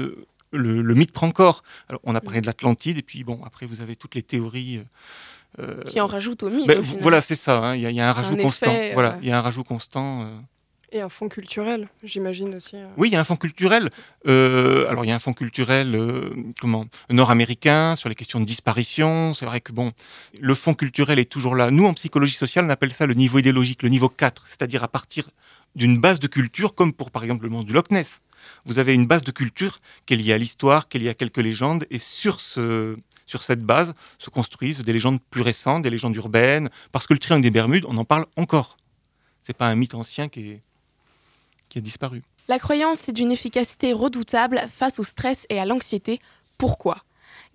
euh, 0.01 0.27
le, 0.51 0.95
mythe 0.97 1.13
prend 1.13 1.31
corps. 1.31 1.63
Alors, 1.89 2.01
on 2.03 2.17
a 2.17 2.21
parlé 2.21 2.41
de 2.41 2.47
l'Atlantide, 2.47 2.99
et 2.99 3.03
puis 3.03 3.23
bon, 3.23 3.41
après, 3.47 3.65
vous 3.65 3.81
avez 3.81 3.95
toutes 3.95 4.17
les 4.17 4.25
théories. 4.25 4.83
Euh, 5.61 5.85
qui 5.85 6.01
en 6.01 6.09
rajoutent 6.09 6.43
au 6.43 6.51
mythe. 6.51 6.67
Ben, 6.67 6.81
voilà, 6.81 7.21
c'est 7.21 7.37
ça. 7.37 7.59
Hein. 7.59 7.77
Il 7.77 7.83
y, 7.83 8.01
a 8.01 8.09
un 8.09 8.13
rajout 8.13 8.37
constant. 8.39 8.75
Voilà, 8.93 9.19
il 9.23 9.29
y 9.29 9.31
a 9.31 9.39
un 9.39 9.41
rajout 9.41 9.63
constant. 9.63 10.29
Et 10.93 11.01
un 11.01 11.09
fonds 11.09 11.29
culturel, 11.29 11.89
j'imagine 12.03 12.53
aussi. 12.57 12.75
Euh. 12.75 12.89
Oui, 12.97 13.09
il 13.09 13.13
y 13.13 13.17
a 13.17 13.21
un 13.21 13.25
fonds 13.25 13.37
culturel. 13.37 13.91
Euh, 14.27 14.89
alors, 14.89 15.05
il 15.05 15.09
y 15.09 15.13
a 15.13 15.15
un 15.15 15.21
fonds 15.21 15.35
culturel 15.35 15.95
euh, 15.95 16.31
nord-américain 17.11 17.95
sur 17.95 18.09
les 18.09 18.17
questions 18.17 18.41
de 18.41 18.45
disparition. 18.45 19.33
C'est 19.35 19.47
vrai 19.47 19.61
que 19.61 19.71
bon, 19.71 19.93
le 20.41 20.55
fonds 20.55 20.75
culturel 20.75 21.21
est 21.21 21.31
toujours 21.31 21.55
là. 21.55 21.71
Nous, 21.71 21.87
en 21.87 21.95
psychologie 21.95 22.35
sociale, 22.35 22.65
on 22.65 22.71
appelle 22.71 22.93
ça 22.93 23.07
le 23.07 23.15
niveau 23.15 23.39
idéologique, 23.39 23.85
le 23.85 23.89
niveau 23.89 24.09
4, 24.09 24.47
c'est-à-dire 24.49 24.83
à 24.83 24.89
partir 24.89 25.31
d'une 25.77 25.97
base 25.99 26.19
de 26.19 26.27
culture, 26.27 26.75
comme 26.75 26.93
pour 26.93 27.13
par 27.13 27.23
exemple 27.23 27.45
le 27.45 27.51
monde 27.51 27.67
du 27.67 27.73
Loch 27.73 27.93
Ness. 27.93 28.21
Vous 28.65 28.81
avez 28.81 28.93
une 28.93 29.07
base 29.07 29.23
de 29.23 29.31
culture 29.31 29.79
qui 30.07 30.15
est 30.15 30.17
liée 30.17 30.33
à 30.33 30.39
l'histoire, 30.39 30.89
qui 30.89 30.97
est 30.97 31.01
liée 31.01 31.11
à 31.11 31.15
quelques 31.15 31.39
légendes, 31.39 31.87
et 31.91 32.01
sur, 32.01 32.41
ce, 32.41 32.97
sur 33.27 33.45
cette 33.45 33.63
base 33.63 33.95
se 34.19 34.31
construisent 34.31 34.81
des 34.81 34.93
légendes 34.93 35.21
plus 35.31 35.43
récentes, 35.43 35.83
des 35.83 35.91
légendes 35.91 36.17
urbaines, 36.17 36.69
parce 36.91 37.07
que 37.07 37.13
le 37.13 37.21
triangle 37.21 37.45
des 37.45 37.53
Bermudes, 37.53 37.85
on 37.87 37.97
en 37.97 38.05
parle 38.05 38.27
encore. 38.37 38.77
C'est 39.43 39.57
pas 39.57 39.69
un 39.69 39.77
mythe 39.77 39.95
ancien 39.95 40.29
qui 40.29 40.51
est, 40.51 40.61
qui 41.71 41.79
a 41.79 41.81
disparu. 41.81 42.21
La 42.49 42.59
croyance 42.59 43.09
est 43.09 43.13
d'une 43.13 43.33
efficacité 43.33 43.95
redoutable 43.95 44.63
face 44.69 44.99
au 44.99 45.03
stress 45.03 45.47
et 45.49 45.59
à 45.59 45.65
l'anxiété. 45.65 46.19
Pourquoi? 46.59 46.99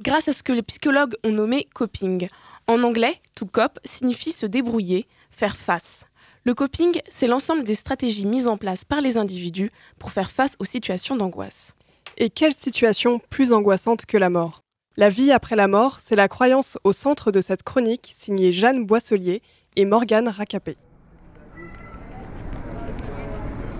Grâce 0.01 0.27
à 0.27 0.33
ce 0.33 0.41
que 0.41 0.53
les 0.53 0.63
psychologues 0.63 1.15
ont 1.23 1.31
nommé 1.31 1.67
coping. 1.75 2.27
En 2.67 2.81
anglais, 2.81 3.21
to 3.35 3.45
cop 3.45 3.79
signifie 3.85 4.31
se 4.31 4.47
débrouiller, 4.47 5.05
faire 5.29 5.55
face. 5.55 6.05
Le 6.43 6.53
coping, 6.53 6.99
c'est 7.09 7.27
l'ensemble 7.27 7.63
des 7.63 7.75
stratégies 7.75 8.25
mises 8.25 8.47
en 8.47 8.57
place 8.57 8.85
par 8.85 9.01
les 9.01 9.17
individus 9.17 9.71
pour 9.99 10.11
faire 10.11 10.31
face 10.31 10.55
aux 10.59 10.65
situations 10.65 11.15
d'angoisse. 11.15 11.73
Et 12.17 12.29
quelle 12.29 12.53
situation 12.53 13.19
plus 13.29 13.51
angoissante 13.51 14.05
que 14.05 14.17
la 14.17 14.29
mort? 14.29 14.61
La 14.95 15.09
vie 15.09 15.31
après 15.31 15.57
la 15.57 15.67
mort, 15.67 15.99
c'est 15.99 16.15
la 16.15 16.29
croyance 16.29 16.77
au 16.83 16.93
centre 16.93 17.31
de 17.31 17.41
cette 17.41 17.63
chronique 17.63 18.13
signée 18.15 18.53
Jeanne 18.53 18.85
Boisselier 18.85 19.41
et 19.75 19.83
Morgane 19.83 20.29
Racapé. 20.29 20.77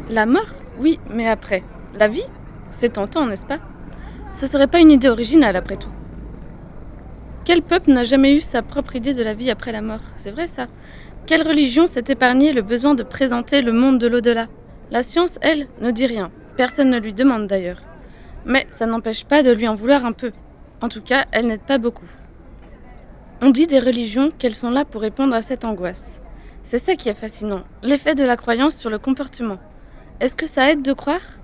La 0.10 0.28
mort 0.28 0.46
Oui, 0.78 1.00
mais 1.10 1.28
après. 1.28 1.64
La 1.98 2.08
vie 2.08 2.26
C'est 2.70 2.94
tentant, 2.94 3.26
n'est-ce 3.26 3.46
pas? 3.46 3.58
Ce 4.34 4.46
serait 4.46 4.68
pas 4.68 4.80
une 4.80 4.92
idée 4.92 5.10
originale, 5.10 5.56
après 5.56 5.78
tout. 5.78 5.90
Quel 7.44 7.64
peuple 7.64 7.92
n'a 7.92 8.04
jamais 8.04 8.36
eu 8.36 8.42
sa 8.42 8.62
propre 8.62 8.96
idée 8.96 9.16
de 9.16 9.24
la 9.24 9.34
vie 9.34 9.50
après 9.50 9.72
la 9.72 9.82
mort? 9.82 10.02
C'est 10.16 10.30
vrai 10.30 10.46
ça. 10.46 10.68
Quelle 11.26 11.48
religion 11.48 11.88
s'est 11.88 12.04
épargnée 12.08 12.54
le 12.54 12.62
besoin 12.62 12.94
de 12.94 13.02
présenter 13.02 13.64
le 13.64 13.72
monde 13.72 13.98
de 13.98 14.06
l'au-delà? 14.06 14.48
La 14.92 15.02
science, 15.02 15.40
elle, 15.42 15.68
ne 15.82 15.90
dit 15.90 16.06
rien. 16.06 16.30
Personne 16.56 16.92
ne 16.92 17.00
lui 17.00 17.14
demande 17.14 17.48
d'ailleurs. 17.48 17.82
Mais 18.46 18.68
ça 18.70 18.86
n'empêche 18.86 19.26
pas 19.26 19.42
de 19.42 19.52
lui 19.52 19.68
en 19.68 19.74
vouloir 19.74 20.06
un 20.06 20.12
peu. 20.12 20.32
En 20.82 20.90
tout 20.90 21.02
cas, 21.02 21.26
elle 21.32 21.48
n'aide 21.48 21.62
pas 21.62 21.80
beaucoup. 21.80 22.10
On 23.42 23.50
dit 23.50 23.66
des 23.66 23.80
religions 23.80 24.32
qu'elles 24.38 24.54
sont 24.54 24.70
là 24.70 24.86
pour 24.86 25.02
répondre 25.02 25.36
à 25.36 25.42
cette 25.42 25.66
angoisse. 25.66 26.22
C'est 26.62 26.78
ça 26.78 26.96
qui 26.96 27.10
est 27.10 27.16
fascinant, 27.16 27.64
l'effet 27.82 28.14
de 28.14 28.24
la 28.24 28.38
croyance 28.38 28.76
sur 28.76 28.92
le 28.92 29.00
comportement. 29.00 29.58
Est-ce 30.22 30.36
que 30.38 30.48
ça 30.48 30.72
aide 30.72 30.82
de 30.82 30.94
croire? 30.94 31.40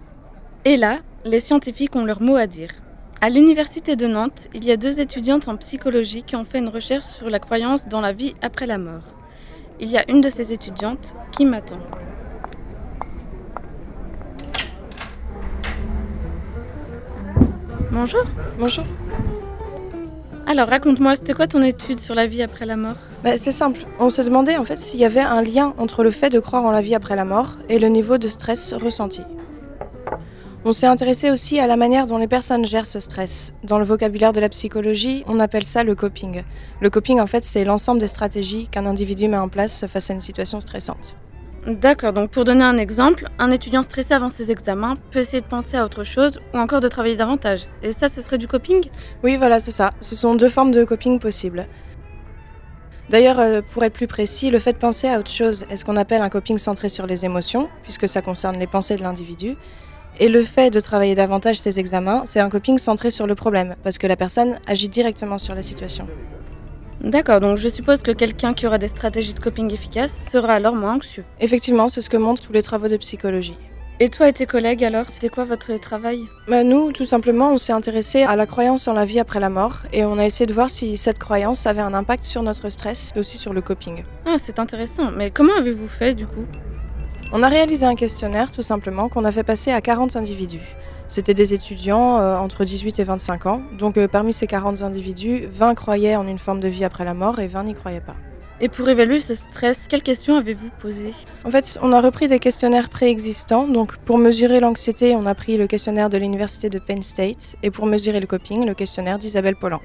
Et 0.64 0.78
là, 0.78 1.00
les 1.26 1.42
scientifiques 1.42 1.94
ont 1.98 2.06
leur 2.06 2.22
mot 2.22 2.38
à 2.38 2.48
dire. 2.48 2.70
À 3.20 3.30
l'université 3.30 3.98
de 3.98 4.08
Nantes, 4.08 4.48
il 4.54 4.64
y 4.64 4.72
a 4.72 4.78
deux 4.78 5.02
étudiantes 5.02 5.50
en 5.50 5.58
psychologie 5.58 6.24
qui 6.24 6.38
ont 6.38 6.46
fait 6.46 6.60
une 6.60 6.70
recherche 6.70 7.04
sur 7.04 7.30
la 7.30 7.40
croyance 7.40 7.90
dans 7.90 8.00
la 8.00 8.14
vie 8.14 8.34
après 8.42 8.66
la 8.66 8.78
mort. 8.78 9.04
Il 9.82 9.90
y 9.90 9.98
a 9.98 10.10
une 10.10 10.22
de 10.22 10.30
ces 10.30 10.54
étudiantes 10.54 11.14
qui 11.34 11.44
m'attend. 11.44 11.80
Bonjour. 17.92 18.24
Bonjour. 18.58 18.86
Alors 20.52 20.68
raconte-moi, 20.68 21.16
c'était 21.16 21.32
quoi 21.32 21.48
ton 21.48 21.62
étude 21.62 22.02
sur 22.02 22.14
la 22.14 22.28
vie 22.28 22.42
après 22.42 22.66
la 22.66 22.76
mort? 22.76 22.98
Bah, 23.24 23.38
C'est 23.38 23.54
simple. 23.54 23.86
On 24.02 24.10
s'est 24.10 24.26
demandé 24.26 24.58
en 24.58 24.66
fait 24.66 24.78
s'il 24.78 25.00
y 25.00 25.06
avait 25.06 25.22
un 25.22 25.42
lien 25.42 25.74
entre 25.78 26.04
le 26.04 26.12
fait 26.12 26.30
de 26.30 26.42
croire 26.42 26.66
en 26.66 26.72
la 26.72 26.82
vie 26.82 26.94
après 26.94 27.16
la 27.16 27.24
mort 27.24 27.56
et 27.70 27.80
le 27.80 27.88
niveau 27.88 28.18
de 28.18 28.28
stress 28.28 28.74
ressenti. 28.74 29.22
On 30.66 30.74
s'est 30.74 30.88
intéressé 30.88 31.32
aussi 31.32 31.62
à 31.62 31.68
la 31.68 31.78
manière 31.78 32.06
dont 32.06 32.18
les 32.18 32.28
personnes 32.28 32.66
gèrent 32.66 32.86
ce 32.86 33.00
stress. 33.00 33.54
Dans 33.64 33.80
le 33.80 33.86
vocabulaire 33.86 34.34
de 34.34 34.42
la 34.42 34.50
psychologie, 34.50 35.24
on 35.26 35.40
appelle 35.40 35.64
ça 35.64 35.86
le 35.86 35.96
coping. 35.96 36.44
Le 36.82 36.90
coping, 36.90 37.22
en 37.22 37.28
fait, 37.28 37.46
c'est 37.46 37.64
l'ensemble 37.64 38.02
des 38.02 38.08
stratégies 38.08 38.68
qu'un 38.68 38.86
individu 38.86 39.30
met 39.30 39.38
en 39.38 39.48
place 39.48 39.86
face 39.88 40.10
à 40.10 40.14
une 40.14 40.20
situation 40.20 40.60
stressante. 40.60 41.16
D'accord, 41.68 42.12
donc 42.12 42.32
pour 42.32 42.44
donner 42.44 42.64
un 42.64 42.78
exemple, 42.78 43.28
un 43.38 43.52
étudiant 43.52 43.84
stressé 43.84 44.16
avant 44.16 44.30
ses 44.30 44.50
examens 44.50 44.98
peut 45.12 45.20
essayer 45.20 45.42
de 45.42 45.46
penser 45.46 45.78
à 45.78 45.86
autre 45.86 46.04
chose 46.04 46.40
ou 46.56 46.58
encore 46.58 46.80
de 46.80 46.88
travailler 46.88 47.16
davantage. 47.16 47.68
Et 47.84 47.92
ça, 47.92 48.08
ce 48.08 48.22
serait 48.22 48.40
du 48.40 48.48
coping? 48.48 48.84
Oui, 49.24 49.38
voilà, 49.38 49.60
c'est 49.60 49.72
ça. 49.72 49.92
Ce 50.00 50.16
sont 50.16 50.34
deux 50.34 50.50
formes 50.50 50.72
de 50.72 50.84
coping 50.84 51.20
possibles. 51.20 51.68
D'ailleurs, 53.12 53.40
euh, 53.40 53.62
pour 53.62 53.84
être 53.84 53.94
plus 53.94 54.08
précis, 54.08 54.50
le 54.50 54.58
fait 54.58 54.74
de 54.74 54.80
penser 54.80 55.08
à 55.08 55.20
autre 55.20 55.30
chose 55.30 55.66
est 55.70 55.76
ce 55.76 55.86
qu'on 55.86 55.98
appelle 55.98 56.24
un 56.24 56.30
coping 56.30 56.58
centré 56.58 56.90
sur 56.90 57.06
les 57.06 57.26
émotions, 57.26 57.70
puisque 57.84 58.08
ça 58.08 58.24
concerne 58.24 58.58
les 58.58 58.68
pensées 58.68 58.96
de 58.96 59.04
l'individu. 59.04 59.56
Et 60.20 60.30
le 60.30 60.44
fait 60.44 60.72
de 60.72 60.80
travailler 60.80 61.14
davantage 61.14 61.60
ses 61.60 61.80
examens, 61.80 62.24
c'est 62.26 62.40
un 62.40 62.50
coping 62.50 62.80
centré 62.80 63.12
sur 63.12 63.28
le 63.28 63.36
problème, 63.36 63.76
parce 63.84 64.00
que 64.00 64.08
la 64.08 64.16
personne 64.16 64.60
agit 64.66 64.90
directement 64.90 65.38
sur 65.38 65.54
la 65.54 65.62
situation. 65.62 66.08
D'accord, 67.04 67.40
donc 67.40 67.58
je 67.58 67.68
suppose 67.68 68.04
que 68.04 68.12
quelqu'un 68.12 68.54
qui 68.54 68.68
aura 68.68 68.78
des 68.78 68.88
stratégies 68.88 69.34
de 69.34 69.40
coping 69.40 69.74
efficaces 69.74 70.28
sera 70.32 70.54
alors 70.54 70.76
moins 70.76 70.96
anxieux. 70.96 71.24
Effectivement, 71.40 71.88
c'est 71.88 72.02
ce 72.02 72.12
que 72.12 72.18
montrent 72.18 72.42
tous 72.46 72.54
les 72.54 72.62
travaux 72.62 72.88
de 72.88 72.98
psychologie. 72.98 73.58
Et 74.00 74.10
toi 74.10 74.28
et 74.30 74.34
tes 74.34 74.46
collègues 74.46 74.84
alors, 74.84 75.10
c'était 75.10 75.30
quoi 75.30 75.46
votre 75.46 75.76
travail? 75.80 76.24
Bah, 76.48 76.64
Nous, 76.64 76.92
tout 76.92 77.06
simplement, 77.06 77.52
on 77.54 77.58
s'est 77.58 77.74
intéressé 77.74 78.24
à 78.24 78.36
la 78.36 78.46
croyance 78.46 78.88
en 78.88 78.94
la 78.94 79.06
vie 79.06 79.20
après 79.20 79.40
la 79.40 79.50
mort 79.50 79.78
et 79.94 80.06
on 80.06 80.18
a 80.18 80.26
essayé 80.26 80.46
de 80.46 80.54
voir 80.54 80.70
si 80.70 80.96
cette 80.98 81.20
croyance 81.20 81.66
avait 81.68 81.82
un 81.82 81.94
impact 81.94 82.24
sur 82.24 82.44
notre 82.44 82.70
stress 82.70 83.12
et 83.16 83.20
aussi 83.20 83.38
sur 83.38 83.54
le 83.54 83.62
coping. 83.62 84.04
Ah, 84.26 84.36
c'est 84.38 84.60
intéressant. 84.60 85.12
Mais 85.12 85.32
comment 85.32 85.56
avez-vous 85.58 85.88
fait 85.88 86.14
du 86.14 86.28
coup? 86.28 86.46
On 87.34 87.44
a 87.44 87.48
réalisé 87.48 87.86
un 87.86 87.96
questionnaire 87.96 88.52
tout 88.52 88.62
simplement 88.62 89.08
qu'on 89.08 89.24
a 89.24 89.32
fait 89.32 89.44
passer 89.44 89.72
à 89.72 89.82
40 89.82 90.16
individus. 90.16 90.76
C'était 91.12 91.34
des 91.34 91.54
étudiants 91.54 92.22
euh, 92.22 92.38
entre 92.38 92.64
18 92.64 93.00
et 93.00 93.04
25 93.04 93.46
ans. 93.46 93.62
Donc 93.78 93.98
euh, 93.98 94.08
parmi 94.08 94.32
ces 94.32 94.48
40 94.48 94.82
individus, 94.82 95.46
20 95.52 95.76
croyaient 95.76 96.16
en 96.16 96.26
une 96.26 96.40
forme 96.40 96.62
de 96.62 96.70
vie 96.70 96.86
après 96.86 97.04
la 97.04 97.14
mort 97.14 97.40
et 97.40 97.48
20 97.48 97.66
n'y 97.66 97.74
croyaient 97.74 98.00
pas. 98.00 98.16
Et 98.62 98.70
pour 98.70 98.88
évaluer 98.88 99.20
ce 99.20 99.36
stress, 99.36 99.88
quelles 99.90 100.04
questions 100.04 100.38
avez-vous 100.38 100.70
posées? 100.80 101.12
En 101.44 101.52
fait, 101.52 101.78
on 101.82 101.92
a 101.92 102.00
repris 102.00 102.30
des 102.30 102.40
questionnaires 102.40 102.88
préexistants. 102.88 103.68
Donc, 103.68 103.98
pour 103.98 104.20
mesurer 104.20 104.62
l'anxiété, 104.62 105.14
on 105.18 105.26
a 105.26 105.36
pris 105.36 105.58
le 105.58 105.68
questionnaire 105.68 106.10
de 106.10 106.18
l'université 106.18 106.70
de 106.70 106.80
Penn 106.80 107.02
State. 107.02 107.58
Et 107.62 107.72
pour 107.72 107.88
mesurer 107.88 108.22
le 108.22 108.28
coping, 108.28 108.66
le 108.66 108.74
questionnaire 108.74 109.20
d'Isabelle 109.20 109.58
Pollan. 109.58 109.82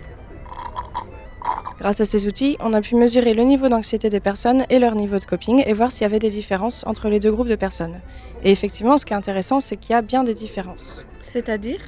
Grâce 1.81 2.01
à 2.01 2.05
ces 2.05 2.29
outils, 2.29 2.57
on 2.61 2.73
a 2.73 2.81
pu 2.81 2.95
mesurer 2.95 3.35
le 3.35 3.43
niveau 3.43 3.69
d'anxiété 3.69 4.11
des 4.11 4.21
personnes 4.21 4.65
et 4.71 4.79
leur 4.79 4.95
niveau 4.95 5.19
de 5.19 5.25
coping 5.25 5.63
et 5.67 5.73
voir 5.73 5.91
s'il 5.91 6.03
y 6.03 6.05
avait 6.05 6.21
des 6.21 6.31
différences 6.31 6.87
entre 6.87 7.09
les 7.09 7.19
deux 7.19 7.33
groupes 7.33 7.49
de 7.49 7.57
personnes. 7.57 8.01
Et 8.47 8.51
effectivement, 8.53 8.97
ce 8.97 9.05
qui 9.05 9.13
est 9.13 9.17
intéressant, 9.17 9.59
c'est 9.59 9.77
qu'il 9.77 9.91
y 9.91 9.97
a 9.97 10.03
bien 10.03 10.23
des 10.23 10.33
différences. 10.33 11.05
C'est-à-dire 11.21 11.81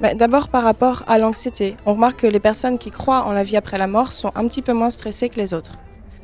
bah, 0.00 0.14
D'abord 0.14 0.46
par 0.46 0.62
rapport 0.62 1.02
à 1.08 1.18
l'anxiété. 1.18 1.74
On 1.84 1.94
remarque 1.94 2.20
que 2.20 2.28
les 2.28 2.38
personnes 2.38 2.78
qui 2.78 2.92
croient 2.92 3.24
en 3.24 3.32
la 3.32 3.42
vie 3.42 3.56
après 3.56 3.76
la 3.76 3.88
mort 3.88 4.12
sont 4.12 4.30
un 4.36 4.46
petit 4.46 4.62
peu 4.62 4.72
moins 4.72 4.90
stressées 4.90 5.28
que 5.28 5.36
les 5.36 5.52
autres. 5.52 5.72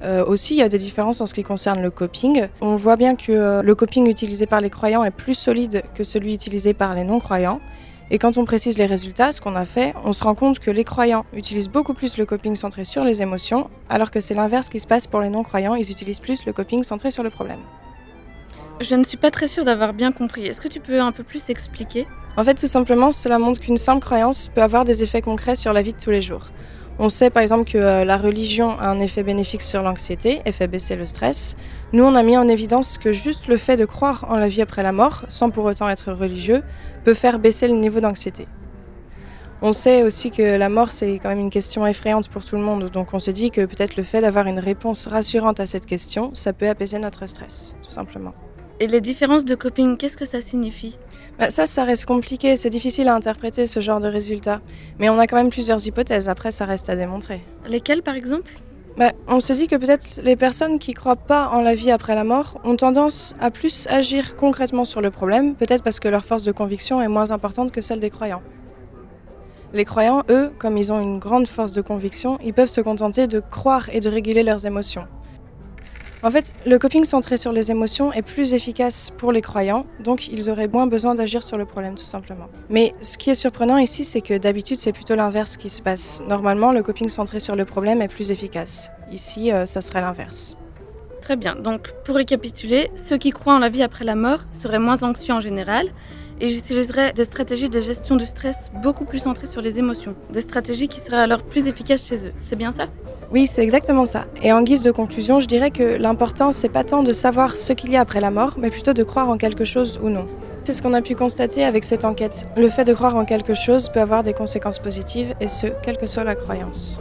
Euh, 0.05 0.25
aussi, 0.25 0.55
il 0.55 0.59
y 0.59 0.63
a 0.63 0.69
des 0.69 0.79
différences 0.79 1.21
en 1.21 1.27
ce 1.27 1.35
qui 1.35 1.43
concerne 1.43 1.83
le 1.83 1.91
coping. 1.91 2.47
On 2.61 2.77
voit 2.77 2.95
bien 2.95 3.17
que 3.17 3.33
euh, 3.33 3.63
le 3.63 3.75
coping 3.75 4.09
utilisé 4.09 4.47
par 4.47 4.61
les 4.61 4.71
croyants 4.71 5.03
est 5.03 5.11
plus 5.11 5.35
solide 5.35 5.83
que 5.97 6.05
celui 6.05 6.33
utilisé 6.33 6.73
par 6.73 6.95
les 6.95 7.03
non-croyants. 7.03 7.61
Et 8.13 8.19
quand 8.19 8.39
on 8.39 8.45
précise 8.45 8.79
les 8.79 8.87
résultats, 8.87 9.33
ce 9.33 9.41
qu'on 9.41 9.57
a 9.57 9.65
fait, 9.65 9.95
on 10.05 10.13
se 10.13 10.23
rend 10.23 10.37
compte 10.37 10.61
que 10.61 10.71
les 10.71 10.85
croyants 10.85 11.27
utilisent 11.35 11.71
beaucoup 11.71 11.95
plus 11.95 12.19
le 12.19 12.25
coping 12.25 12.55
centré 12.55 12.85
sur 12.85 13.03
les 13.03 13.21
émotions, 13.21 13.69
alors 13.89 14.13
que 14.13 14.21
c'est 14.21 14.35
l'inverse 14.35 14.69
qui 14.69 14.79
se 14.79 14.87
passe 14.87 15.09
pour 15.09 15.21
les 15.21 15.29
non-croyants, 15.29 15.75
ils 15.75 15.91
utilisent 15.91 16.21
plus 16.21 16.47
le 16.47 16.53
coping 16.53 16.85
centré 16.85 17.11
sur 17.11 17.25
le 17.25 17.31
problème. 17.31 17.59
Je 18.81 18.95
ne 18.95 19.05
suis 19.05 19.19
pas 19.19 19.31
très 19.31 19.47
sûre 19.47 19.67
d'avoir 19.67 19.93
bien 19.93 20.11
compris. 20.11 20.47
Est-ce 20.47 20.59
que 20.59 20.69
tu 20.69 20.81
peux 20.81 21.03
un 21.03 21.13
peu 21.13 21.23
plus 21.23 21.51
expliquer? 21.51 22.07
En 22.39 22.45
fait, 22.45 22.55
tout 22.55 22.67
simplement, 22.67 23.11
cela 23.11 23.39
montre 23.39 23.61
qu'une 23.61 23.77
simple 23.77 24.01
croyance 24.01 24.49
peut 24.49 24.63
avoir 24.63 24.87
des 24.87 25.03
effets 25.03 25.21
concrets 25.21 25.55
sur 25.55 25.75
la 25.75 25.83
vie 25.83 25.93
de 25.93 25.99
tous 25.99 26.11
les 26.11 26.23
jours. 26.23 26.47
On 26.99 27.11
sait 27.11 27.29
par 27.29 27.43
exemple 27.43 27.71
que 27.71 27.77
euh, 27.77 28.05
la 28.07 28.17
religion 28.17 28.79
a 28.79 28.89
un 28.89 28.99
effet 29.01 29.23
bénéfique 29.23 29.61
sur 29.61 29.83
l'anxiété 29.83 30.41
et 30.47 30.53
fait 30.53 30.67
baisser 30.67 30.97
le 30.97 31.05
stress. 31.05 31.59
Nous, 31.93 32.05
on 32.05 32.15
a 32.15 32.23
mis 32.23 32.39
en 32.39 32.49
évidence 32.49 32.97
que 32.97 33.13
juste 33.13 33.49
le 33.49 33.59
fait 33.59 33.77
de 33.77 33.85
croire 33.85 34.25
en 34.31 34.37
la 34.37 34.49
vie 34.49 34.63
après 34.63 34.83
la 34.83 34.93
mort, 34.93 35.25
sans 35.29 35.51
pour 35.51 35.67
autant 35.67 35.89
être 35.91 36.13
religieux, 36.13 36.63
peut 37.05 37.15
faire 37.15 37.39
baisser 37.39 37.69
le 37.69 37.75
niveau 37.75 38.01
d'anxiété. 38.01 38.47
On 39.61 39.75
sait 39.75 40.05
aussi 40.05 40.31
que 40.31 40.57
la 40.57 40.71
mort, 40.71 40.91
c'est 40.91 41.19
quand 41.19 41.29
même 41.29 41.39
une 41.39 41.51
question 41.51 41.87
effrayante 41.87 42.31
pour 42.31 42.43
tout 42.43 42.57
le 42.57 42.63
monde, 42.63 42.89
donc 42.91 43.13
on 43.13 43.19
se 43.19 43.31
dit 43.31 43.51
que 43.51 43.67
peut-être 43.67 43.97
le 43.97 44.03
fait 44.03 44.23
d'avoir 44.23 44.47
une 44.47 44.59
réponse 44.59 45.07
rassurante 45.07 45.61
à 45.61 45.67
cette 45.67 45.85
question, 45.85 46.31
ça 46.33 46.55
peut 46.55 46.69
apaiser 46.69 46.99
notre 46.99 47.27
stress, 47.27 47.77
tout 47.83 47.91
simplement. 47.91 48.33
Et 48.83 48.87
les 48.87 49.03
différences 49.03 49.45
de 49.45 49.55
coping, 49.55 49.99
qu'est-ce 49.99 50.17
que 50.17 50.25
ça 50.25 50.41
signifie? 50.41 50.99
Bah, 51.39 51.51
Ça, 51.51 51.67
ça 51.67 51.85
reste 51.85 52.07
compliqué, 52.07 52.57
c'est 52.57 52.71
difficile 52.71 53.09
à 53.09 53.15
interpréter 53.15 53.67
ce 53.67 53.81
genre 53.81 54.01
de 54.01 54.09
résultats. 54.09 54.63
Mais 54.99 55.11
on 55.11 55.19
a 55.19 55.27
quand 55.27 55.37
même 55.37 55.51
plusieurs 55.51 55.87
hypothèses, 55.87 56.31
après 56.31 56.51
ça 56.51 56.65
reste 56.65 56.89
à 56.89 56.97
démontrer. 56.97 57.43
Lesquelles 57.69 58.03
par 58.03 58.15
exemple? 58.15 58.51
Bah, 58.97 59.13
On 59.29 59.39
se 59.39 59.53
dit 59.53 59.67
que 59.67 59.77
peut-être 59.77 60.23
les 60.25 60.35
personnes 60.35 60.79
qui 60.79 60.95
croient 60.95 61.15
pas 61.17 61.49
en 61.49 61.61
la 61.61 61.75
vie 61.75 61.91
après 61.91 62.15
la 62.15 62.25
mort 62.25 62.59
ont 62.65 62.77
tendance 62.77 63.35
à 63.39 63.51
plus 63.51 63.87
agir 63.91 64.35
concrètement 64.37 64.87
sur 64.87 65.03
le 65.03 65.11
problème, 65.11 65.57
peut-être 65.57 65.85
parce 65.85 66.01
que 66.01 66.09
leur 66.09 66.25
force 66.25 66.43
de 66.43 66.53
conviction 66.53 67.03
est 67.03 67.09
moins 67.09 67.33
importante 67.33 67.73
que 67.73 67.83
celle 67.83 68.01
des 68.01 68.11
croyants. 68.11 68.43
Les 69.75 69.85
croyants, 69.85 70.23
eux, 70.31 70.53
comme 70.59 70.79
ils 70.79 70.91
ont 70.91 71.01
une 71.01 71.19
grande 71.19 71.47
force 71.47 71.75
de 71.75 71.83
conviction, 71.83 72.39
ils 72.43 72.55
peuvent 72.55 72.67
se 72.67 72.81
contenter 72.81 73.27
de 73.27 73.41
croire 73.41 73.91
et 73.93 74.01
de 74.01 74.09
réguler 74.09 74.43
leurs 74.43 74.65
émotions. 74.65 75.07
En 76.23 76.31
fait, 76.31 76.53
le 76.67 76.79
coping 76.79 77.05
centré 77.05 77.39
sur 77.39 77.51
les 77.51 77.71
émotions 77.71 78.13
est 78.13 78.21
plus 78.21 78.53
efficace 78.53 79.11
pour 79.11 79.33
les 79.33 79.41
croyants, 79.41 79.87
donc 80.01 80.29
ils 80.29 80.51
auraient 80.51 80.69
moins 80.69 80.87
besoin 80.87 81.15
d'agir 81.15 81.43
sur 81.43 81.57
le 81.57 81.65
problème 81.65 81.95
tout 81.95 82.05
simplement. 82.05 82.47
Mais 82.69 82.95
ce 83.01 83.17
qui 83.17 83.31
est 83.31 83.35
surprenant 83.35 83.79
ici, 83.79 84.05
c'est 84.05 84.21
que 84.21 84.37
d'habitude 84.37 84.77
c'est 84.77 84.93
plutôt 84.93 85.15
l'inverse 85.15 85.57
qui 85.57 85.71
se 85.71 85.81
passe. 85.81 86.23
Normalement, 86.29 86.73
le 86.73 86.83
coping 86.83 87.09
centré 87.09 87.41
sur 87.41 87.57
le 87.57 87.65
problème 87.65 88.03
est 88.03 88.09
plus 88.09 88.31
efficace. 88.31 88.91
Ici, 89.11 89.51
euh, 89.51 89.65
ça 89.65 89.81
serait 89.81 90.03
l'inverse. 90.03 90.59
Très 91.23 91.37
bien, 91.37 91.55
donc 91.55 91.93
pour 92.05 92.17
récapituler, 92.17 92.91
ceux 92.97 93.17
qui 93.17 93.31
croient 93.31 93.55
en 93.55 93.59
la 93.59 93.71
vie 93.71 93.83
après 93.83 94.05
la 94.05 94.15
mort 94.15 94.41
seraient 94.53 94.79
moins 94.79 95.03
anxieux 95.03 95.33
en 95.33 95.41
général, 95.41 95.89
et 96.41 96.49
j'utiliserai 96.49 97.13
des 97.13 97.25
stratégies 97.25 97.69
de 97.69 97.81
gestion 97.81 98.17
du 98.17 98.27
stress 98.27 98.71
beaucoup 98.83 99.05
plus 99.05 99.21
centrées 99.21 99.47
sur 99.47 99.61
les 99.63 99.79
émotions, 99.79 100.15
des 100.31 100.41
stratégies 100.41 100.89
qui 100.89 101.01
seraient 101.01 101.19
alors 101.21 101.43
plus 101.43 101.69
efficaces 101.69 102.07
chez 102.07 102.27
eux. 102.27 102.33
C'est 102.39 102.57
bien 102.57 102.73
ça? 102.73 102.87
Oui, 103.33 103.47
c'est 103.47 103.63
exactement 103.63 104.07
ça. 104.07 104.25
Et 104.43 104.53
en 104.53 104.63
guise 104.63 104.81
de 104.81 104.91
conclusion, 104.91 105.39
je 105.39 105.47
dirais 105.47 105.71
que 105.71 105.97
l'important, 105.97 106.51
c'est 106.51 106.69
pas 106.69 106.83
tant 106.83 107.05
de 107.05 107.13
savoir 107.13 107.57
ce 107.57 107.73
qu'il 107.73 107.93
y 107.93 107.97
a 107.97 108.01
après 108.01 108.21
la 108.21 108.33
mort, 108.33 108.55
mais 108.59 108.71
plutôt 108.71 108.93
de 108.93 109.05
croire 109.05 109.29
en 109.29 109.37
quelque 109.37 109.65
chose 109.65 110.01
ou 110.03 110.09
non. 110.09 110.27
C'est 110.65 110.73
ce 110.73 110.83
qu'on 110.83 110.95
a 110.95 111.01
pu 111.01 111.15
constater 111.15 111.65
avec 111.65 111.85
cette 111.85 112.05
enquête. 112.05 112.49
Le 112.57 112.69
fait 112.69 112.85
de 112.85 112.93
croire 112.93 113.17
en 113.17 113.25
quelque 113.25 113.55
chose 113.55 113.89
peut 113.89 114.01
avoir 114.01 114.25
des 114.25 114.35
conséquences 114.35 114.81
positives, 114.81 115.35
et 115.41 115.47
ce, 115.47 115.69
quelle 115.83 115.97
que 115.97 116.07
soit 116.07 116.25
la 116.25 116.35
croyance. 116.35 117.01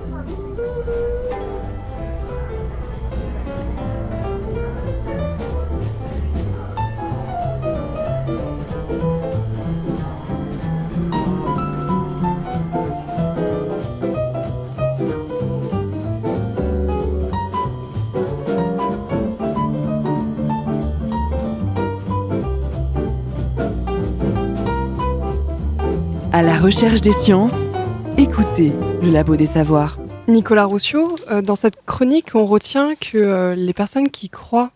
Recherche 26.60 27.00
des 27.00 27.13
sciences, 27.13 27.72
écoutez 28.17 28.74
le 29.02 29.10
Labo 29.12 29.38
des 29.38 29.48
Savoirs. 29.48 29.98
Nicolas 30.28 30.65
Roussio, 30.65 31.15
euh, 31.32 31.41
dans 31.41 31.56
cette 31.56 31.86
chronique, 31.86 32.36
on 32.36 32.45
retient 32.45 32.95
que 32.95 33.17
euh, 33.17 33.56
les 33.56 33.72
personnes 33.72 34.10
qui 34.10 34.30
croient 34.30 34.72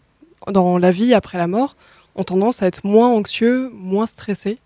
dans 0.48 0.78
la 0.78 0.91
vie 0.91 1.13
après 1.13 1.38
la 1.38 1.48
mort 1.48 1.76
ont 2.15 2.24
tendance 2.24 2.63
à 2.63 2.67
être 2.67 2.86
moins 2.86 3.10
anxieux, 3.10 3.69
moins 3.74 4.06
stressés. 4.06 4.60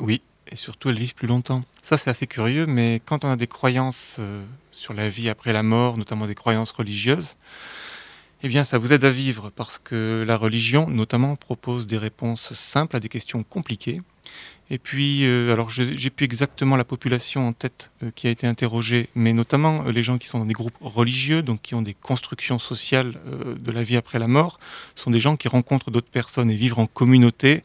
Oui, 0.00 0.20
et 0.50 0.56
surtout 0.56 0.88
elles 0.88 0.98
vivent 0.98 1.14
plus 1.14 1.28
longtemps. 1.28 1.62
Ça 1.84 1.96
c'est 1.96 2.10
assez 2.10 2.26
curieux, 2.26 2.66
mais 2.66 3.00
quand 3.04 3.24
on 3.24 3.30
a 3.30 3.36
des 3.36 3.46
croyances 3.46 4.16
euh, 4.18 4.42
sur 4.72 4.94
la 4.94 5.08
vie 5.08 5.28
après 5.28 5.52
la 5.52 5.62
mort, 5.62 5.96
notamment 5.96 6.26
des 6.26 6.34
croyances 6.34 6.72
religieuses, 6.72 7.36
eh 8.42 8.48
bien 8.48 8.64
ça 8.64 8.78
vous 8.78 8.92
aide 8.92 9.04
à 9.04 9.10
vivre 9.10 9.50
parce 9.54 9.78
que 9.78 10.24
la 10.26 10.36
religion 10.36 10.88
notamment 10.88 11.36
propose 11.36 11.86
des 11.86 11.98
réponses 11.98 12.52
simples 12.52 12.96
à 12.96 13.00
des 13.00 13.08
questions 13.08 13.44
compliquées 13.44 14.02
et 14.70 14.78
puis, 14.78 15.24
euh, 15.24 15.52
alors 15.52 15.70
j'ai 15.70 16.10
plus 16.10 16.24
exactement 16.24 16.76
la 16.76 16.84
population 16.84 17.48
en 17.48 17.52
tête 17.54 17.90
euh, 18.02 18.10
qui 18.14 18.26
a 18.26 18.30
été 18.30 18.46
interrogée, 18.46 19.08
mais 19.14 19.32
notamment 19.32 19.84
euh, 19.86 19.92
les 19.92 20.02
gens 20.02 20.18
qui 20.18 20.28
sont 20.28 20.38
dans 20.38 20.44
des 20.44 20.52
groupes 20.52 20.76
religieux, 20.82 21.40
donc 21.40 21.62
qui 21.62 21.74
ont 21.74 21.80
des 21.80 21.94
constructions 21.94 22.58
sociales 22.58 23.14
de 23.58 23.72
la 23.72 23.82
vie 23.82 23.96
après 23.96 24.18
la 24.18 24.28
mort, 24.28 24.58
sont 24.94 25.10
des 25.10 25.20
gens 25.20 25.36
qui 25.36 25.48
rencontrent 25.48 25.90
d'autres 25.90 26.10
personnes 26.10 26.50
et 26.50 26.54
vivre 26.54 26.78
en 26.78 26.86
communauté. 26.86 27.62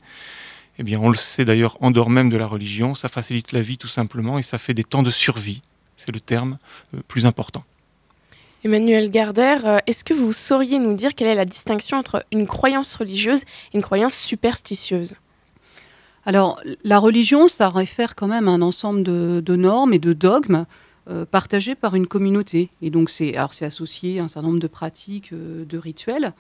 Eh 0.80 0.84
bien, 0.84 0.98
on 1.02 1.10
le 1.10 1.16
sait 1.16 1.44
d'ailleurs 1.44 1.78
en 1.82 1.92
dehors 1.92 2.10
même 2.10 2.30
de 2.30 2.38
la 2.38 2.48
religion, 2.48 2.96
ça 2.96 3.10
facilite 3.10 3.52
la 3.52 3.62
vie 3.62 3.78
tout 3.78 3.88
simplement 3.88 4.40
et 4.40 4.44
ça 4.44 4.58
fait 4.58 4.74
des 4.74 4.84
temps 4.84 5.04
de 5.04 5.12
survie. 5.12 5.62
C'est 5.98 6.12
le 6.12 6.20
terme 6.20 6.58
plus 7.08 7.26
important. 7.26 7.64
Emmanuel 8.64 9.12
Gardère, 9.12 9.82
est-ce 9.88 10.04
que 10.04 10.14
vous 10.14 10.32
sauriez 10.32 10.80
nous 10.80 10.96
dire 10.96 11.16
quelle 11.16 11.28
est 11.28 11.36
la 11.36 11.46
distinction 11.46 11.98
entre 11.98 12.26
une 12.32 12.48
croyance 12.48 12.96
religieuse 12.96 13.42
et 13.42 13.76
une 13.76 13.82
croyance 13.82 14.16
superstitieuse? 14.16 15.16
Alors, 16.26 16.62
la 16.84 17.00
religion, 17.00 17.48
ça 17.48 17.70
réfère 17.70 18.16
quand 18.16 18.28
même 18.28 18.48
à 18.48 18.52
un 18.52 18.62
ensemble 18.62 19.04
de, 19.04 19.56
normes 19.56 19.94
et 19.94 20.00
de 20.00 20.14
dogmes 20.14 20.66
euh, 21.10 21.26
partagés 21.26 21.76
par 21.76 21.96
une 21.96 22.08
communauté. 22.08 22.70
Et 22.82 22.90
donc, 22.90 23.10
c'est 23.10 23.36
associé 23.36 24.20
à 24.20 24.24
un 24.24 24.28
certain 24.30 24.48
nombre 24.48 24.62
de 24.62 24.68
pratiques, 24.68 25.34
euh, 25.34 25.66
de 25.66 25.78
rituels. 25.78 26.34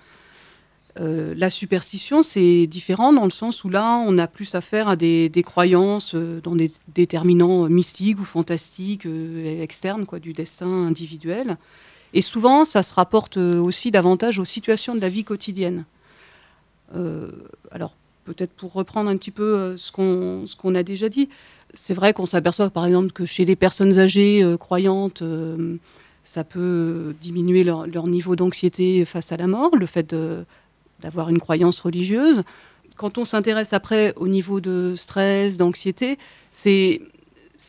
Euh, 1.00 1.34
la 1.36 1.50
superstition, 1.50 2.22
c'est 2.22 2.65
différent 2.65 3.12
dans 3.12 3.26
le 3.26 3.32
sens 3.32 3.65
où 3.65 3.69
là, 3.69 4.02
on 4.08 4.17
a 4.17 4.28
plus 4.28 4.56
affaire 4.56 4.88
à 4.88 4.96
des, 4.96 5.30
croyances 5.46 6.15
dans 6.15 6.56
des 6.56 6.72
déterminants 6.93 7.67
mystiques 7.67 8.19
ou 8.19 8.24
fantastiques 8.24 9.08
externes 9.60 10.06
quoi, 10.06 10.19
du 10.19 10.32
destin 10.32 10.67
individuel. 10.67 11.58
Et 12.13 12.22
souvent, 12.22 12.63
ça 12.63 12.84
se 12.84 12.93
rapporte 12.93 13.38
aussi 13.38 13.89
davantage 13.89 14.38
aux 14.38 14.46
situations 14.46 14.93
de 14.96 15.02
la 15.02 15.10
vie 15.10 15.24
quotidienne. 15.24 15.86
alors, 17.72 17.96
peut-être 18.23 18.51
pour 18.51 18.73
reprendre 18.73 19.09
un 19.09 19.17
petit 19.17 19.31
peu 19.31 19.43
euh, 19.43 19.77
ce 19.77 19.91
qu'on 19.91 20.75
a 20.75 20.83
déjà 20.83 21.09
dit, 21.09 21.29
c'est 21.73 21.93
vrai 21.93 22.13
qu'on 22.13 22.25
s'aperçoit 22.25 22.69
par 22.69 22.86
exemple 22.86 23.12
que 23.12 23.25
chez 23.25 23.45
les 23.45 23.55
personnes 23.55 23.99
âgées 23.99 24.43
euh, 24.43 24.57
croyantes, 24.57 25.21
euh, 25.21 25.77
ça 26.23 26.43
peut 26.43 27.15
diminuer 27.21 27.63
leur, 27.63 28.07
niveau 28.07 28.36
d'anxiété 28.36 29.03
face 29.05 29.31
à 29.31 29.38
la 29.38 29.47
mort, 29.47 29.75
le 29.75 29.86
fait 29.86 30.15
d'avoir 31.01 31.29
une 31.29 31.39
croyance 31.39 31.81
religieuse. 31.81 32.43
quand 32.95 33.17
on 33.17 33.25
s'intéresse 33.25 33.73
après 33.73 34.13
au 34.15 34.29
niveau 34.29 34.62
de 34.62 34.93
stress, 34.95 35.57
d'anxiété, 35.57 36.17
c'est 36.51 37.01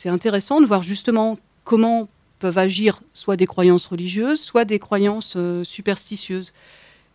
intéressant 0.04 0.60
de 0.60 0.66
voir 0.66 0.84
justement 0.84 1.36
comment 1.64 2.08
peuvent 2.38 2.58
agir 2.58 3.02
soit 3.12 3.34
des 3.36 3.46
croyances 3.46 3.86
religieuses, 3.86 4.40
soit 4.40 4.64
des 4.64 4.78
croyances 4.78 5.36
superstitieuses. 5.64 6.52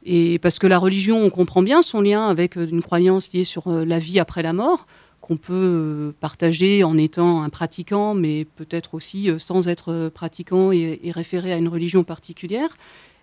Et 0.06 0.40
parce 0.40 0.60
que 0.60 0.68
la 0.68 0.78
religion, 0.78 1.22
on 1.22 1.30
comprend 1.30 1.62
bien 1.62 1.82
son 1.82 2.02
lien 2.02 2.28
avec 2.28 2.58
euh, 2.58 2.68
une 2.68 2.82
croyance 2.82 3.32
liée 3.34 3.44
sur 3.44 3.68
euh, 3.68 3.86
la 3.86 4.00
vie 4.00 4.20
après 4.20 4.42
la 4.42 4.54
mort, 4.54 4.88
qu'on 5.22 5.38
peut 5.38 6.14
partager 6.20 6.84
en 6.84 6.98
étant 6.98 7.44
un 7.44 7.50
pratiquant, 7.50 8.14
mais 8.14 8.46
peut-être 8.46 8.96
aussi 8.96 9.30
sans 9.38 9.68
être 9.68 10.10
pratiquant 10.10 10.72
et, 10.72 11.00
et 11.04 11.12
référé 11.12 11.52
à 11.52 11.58
une 11.58 11.68
religion 11.68 12.04
particulière. 12.04 12.70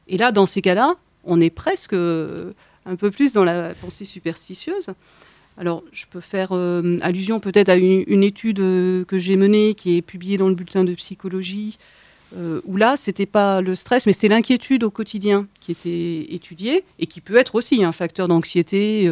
Et 0.06 0.18
là, 0.18 0.30
dans 0.30 0.46
ces 0.46 0.60
cas-là, 0.60 0.96
on 1.24 1.40
est 1.40 1.50
presque 1.50 1.94
un 1.94 2.96
peu 2.96 3.10
plus 3.10 3.32
dans 3.32 3.44
la 3.44 3.74
pensée 3.74 4.04
superstitieuse. 4.04 4.90
Alors, 5.58 5.82
je 5.90 6.04
peux 6.06 6.20
faire 6.20 6.50
euh, 6.52 6.98
allusion 7.00 7.40
peut-être 7.40 7.70
à 7.70 7.76
une, 7.76 8.22
étude 8.22 8.60
euh, 8.60 9.04
que 9.04 9.18
j'ai 9.18 9.36
menée, 9.36 9.74
qui 9.74 9.96
est 9.96 10.02
publiée 10.02 10.36
dans 10.36 10.48
le 10.48 10.54
bulletin 10.54 10.84
de 10.84 10.94
psychologie, 10.94 11.78
euh, 12.34 12.60
où 12.64 12.76
là, 12.76 12.96
c'était 12.96 13.26
pas 13.26 13.60
le 13.60 13.74
stress, 13.74 14.06
mais 14.06 14.12
c'était 14.12 14.28
l'inquiétude 14.28 14.84
au 14.84 14.90
quotidien 14.90 15.46
qui 15.60 15.72
était 15.72 16.26
étudiée 16.34 16.84
et 16.98 17.06
qui 17.06 17.20
peut 17.20 17.36
être 17.36 17.54
aussi 17.54 17.84
un 17.84 17.92
facteur 17.92 18.28
d'anxiété 18.28 19.10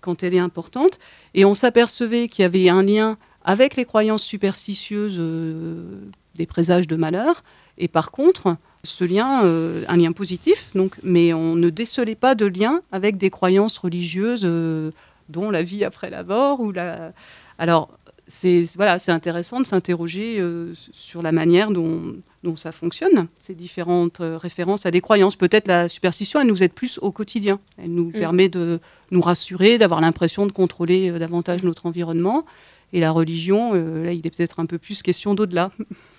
quand 0.00 0.22
elle 0.22 0.34
est 0.34 0.40
importante. 0.40 0.98
Et 1.34 1.44
on 1.44 1.54
s'apercevait 1.54 2.28
qu'il 2.28 2.42
y 2.42 2.46
avait 2.46 2.68
un 2.68 2.82
lien 2.82 3.16
avec 3.44 3.76
les 3.76 3.84
croyances 3.84 4.22
superstitieuses 4.22 5.20
des 6.34 6.46
présages 6.46 6.86
de 6.86 6.96
malheur. 6.96 7.44
Et 7.78 7.88
par 7.88 8.10
contre, 8.10 8.56
ce 8.82 9.04
lien, 9.04 9.40
un 9.42 9.96
lien 9.96 10.12
positif, 10.12 10.70
donc, 10.74 10.96
mais 11.02 11.32
on 11.32 11.54
ne 11.54 11.70
décelait 11.70 12.14
pas 12.14 12.34
de 12.34 12.46
lien 12.46 12.82
avec 12.92 13.16
des 13.16 13.30
croyances 13.30 13.78
religieuses 13.78 14.46
dont 15.28 15.50
la 15.50 15.62
vie 15.62 15.84
après 15.84 16.10
la 16.10 16.22
mort 16.22 16.60
ou 16.60 16.72
la. 16.72 17.12
Alors 17.58 17.90
c'est 18.26 18.64
voilà, 18.76 18.96
intéressant 19.08 19.60
de 19.60 19.66
s'interroger 19.66 20.36
euh, 20.38 20.72
sur 20.92 21.20
la 21.20 21.30
manière 21.30 21.70
dont, 21.70 22.16
dont, 22.42 22.56
ça 22.56 22.72
fonctionne, 22.72 23.28
ces 23.38 23.54
différentes 23.54 24.20
euh, 24.20 24.38
références 24.38 24.86
à 24.86 24.90
des 24.90 25.02
croyances. 25.02 25.36
Peut-être 25.36 25.68
la 25.68 25.88
superstition, 25.88 26.40
elle 26.40 26.46
nous 26.46 26.62
aide 26.62 26.72
plus 26.72 26.98
au 27.02 27.12
quotidien. 27.12 27.60
Elle 27.76 27.90
nous 27.90 28.08
mm. 28.08 28.12
permet 28.12 28.48
de 28.48 28.80
nous 29.10 29.20
rassurer, 29.20 29.76
d'avoir 29.76 30.00
l'impression 30.00 30.46
de 30.46 30.52
contrôler 30.52 31.10
euh, 31.10 31.18
davantage 31.18 31.62
notre 31.62 31.84
environnement. 31.86 32.46
Et 32.92 33.00
la 33.00 33.10
religion, 33.10 33.72
là, 33.74 34.12
il 34.12 34.24
est 34.24 34.30
peut-être 34.30 34.60
un 34.60 34.66
peu 34.66 34.78
plus 34.78 35.02
question 35.02 35.34
d'au-delà. 35.34 35.72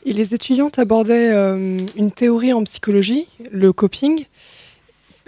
Et 0.03 0.11
les 0.11 0.33
étudiants 0.33 0.69
abordaient 0.75 1.31
une 1.95 2.11
théorie 2.11 2.51
en 2.51 2.65
psychologie, 2.65 3.29
le 3.49 3.71
coping. 3.71 4.25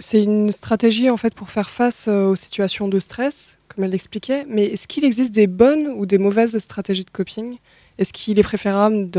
C'est 0.00 0.22
une 0.22 0.52
stratégie 0.52 1.10
en 1.10 1.16
fait 1.16 1.34
pour 1.34 1.50
faire 1.50 1.70
face 1.70 2.08
aux 2.08 2.36
situations 2.36 2.88
de 2.88 3.00
stress 3.00 3.58
comme 3.68 3.84
elle 3.84 3.90
l'expliquait, 3.90 4.44
mais 4.48 4.64
est-ce 4.64 4.88
qu'il 4.88 5.04
existe 5.04 5.32
des 5.32 5.46
bonnes 5.46 5.88
ou 5.88 6.06
des 6.06 6.18
mauvaises 6.18 6.58
stratégies 6.58 7.04
de 7.04 7.10
coping? 7.10 7.58
Est-ce 7.98 8.12
qu'il 8.12 8.38
est 8.38 8.42
préférable 8.42 9.10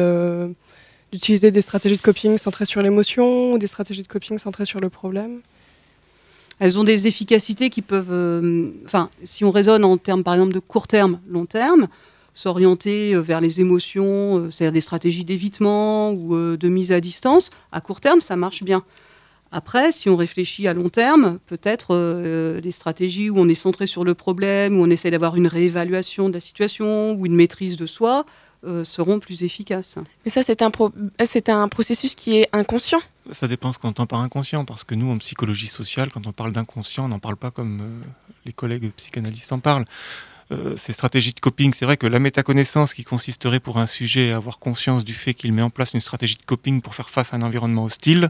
d'utiliser 1.11 1.51
des 1.51 1.61
stratégies 1.61 1.97
de 1.97 2.01
coping 2.01 2.37
centrées 2.37 2.65
sur 2.65 2.81
l'émotion 2.81 3.53
ou 3.53 3.57
des 3.57 3.67
stratégies 3.67 4.03
de 4.03 4.07
coping 4.07 4.37
centrées 4.37 4.65
sur 4.65 4.79
le 4.79 4.89
problème? 4.89 5.41
Elles 6.59 6.77
ont 6.77 6.83
des 6.83 7.07
efficacités 7.07 7.69
qui 7.69 7.81
peuvent, 7.81 8.11
euh, 8.11 8.71
si 9.23 9.45
on 9.45 9.51
raisonne 9.51 9.85
en 9.85 9.97
termes 9.97 10.23
par 10.23 10.33
exemple 10.33 10.53
de 10.53 10.59
court 10.59 10.87
terme, 10.87 11.19
long 11.27 11.45
terme, 11.45 11.87
s'orienter 12.33 13.15
euh, 13.15 13.21
vers 13.21 13.39
les 13.39 13.61
émotions, 13.61 14.39
euh, 14.39 14.51
c'est-à-dire 14.51 14.73
des 14.73 14.81
stratégies 14.81 15.23
d'évitement 15.23 16.11
ou 16.11 16.35
de 16.57 16.69
mise 16.69 16.91
à 16.91 16.99
distance, 16.99 17.49
à 17.71 17.79
court 17.79 18.01
terme, 18.01 18.19
ça 18.19 18.35
marche 18.35 18.63
bien. 18.63 18.83
Après, 19.51 19.91
si 19.91 20.09
on 20.09 20.15
réfléchit 20.15 20.67
à 20.67 20.73
long 20.73 20.89
terme, 20.89 21.39
peut-être 21.47 21.95
euh, 21.95 22.61
les 22.61 22.71
stratégies 22.71 23.29
où 23.29 23.39
on 23.39 23.49
est 23.49 23.55
centré 23.55 23.87
sur 23.87 24.03
le 24.03 24.13
problème, 24.13 24.79
où 24.79 24.83
on 24.83 24.89
essaie 24.89 25.09
d'avoir 25.09 25.35
une 25.35 25.47
réévaluation 25.47 26.29
de 26.29 26.35
la 26.35 26.39
situation 26.39 27.13
ou 27.13 27.25
une 27.25 27.35
maîtrise 27.35 27.75
de 27.75 27.87
soi, 27.87 28.25
euh, 28.65 28.83
seront 28.83 29.19
plus 29.19 29.43
efficaces. 29.43 29.95
Mais 30.25 30.31
ça, 30.31 30.43
c'est 30.43 30.61
un, 30.61 30.69
un 30.69 31.67
processus 31.67 32.13
qui 32.13 32.37
est 32.37 32.49
inconscient 32.51 32.99
Ça 33.31 33.47
dépend 33.47 33.71
ce 33.71 33.79
qu'on 33.79 33.87
entend 33.89 34.05
par 34.05 34.19
inconscient, 34.19 34.65
parce 34.65 34.83
que 34.83 34.95
nous, 34.95 35.09
en 35.09 35.17
psychologie 35.17 35.67
sociale, 35.67 36.09
quand 36.11 36.27
on 36.27 36.31
parle 36.31 36.51
d'inconscient, 36.51 37.05
on 37.05 37.07
n'en 37.07 37.19
parle 37.19 37.37
pas 37.37 37.51
comme 37.51 37.79
euh, 37.81 38.07
les 38.45 38.53
collègues 38.53 38.91
psychanalystes 38.97 39.51
en 39.51 39.59
parlent. 39.59 39.85
Euh, 40.51 40.75
ces 40.77 40.93
stratégies 40.93 41.33
de 41.33 41.39
coping. 41.39 41.73
C'est 41.75 41.85
vrai 41.85 41.95
que 41.95 42.07
la 42.07 42.17
métaconnaissance 42.17 42.95
qui 42.95 43.03
consisterait 43.03 43.59
pour 43.59 43.77
un 43.77 43.85
sujet 43.85 44.31
à 44.31 44.37
avoir 44.37 44.57
conscience 44.57 45.03
du 45.03 45.13
fait 45.13 45.35
qu'il 45.35 45.53
met 45.53 45.61
en 45.61 45.69
place 45.69 45.93
une 45.93 46.01
stratégie 46.01 46.37
de 46.37 46.43
coping 46.43 46.81
pour 46.81 46.95
faire 46.95 47.11
face 47.11 47.33
à 47.33 47.37
un 47.37 47.43
environnement 47.43 47.83
hostile, 47.83 48.29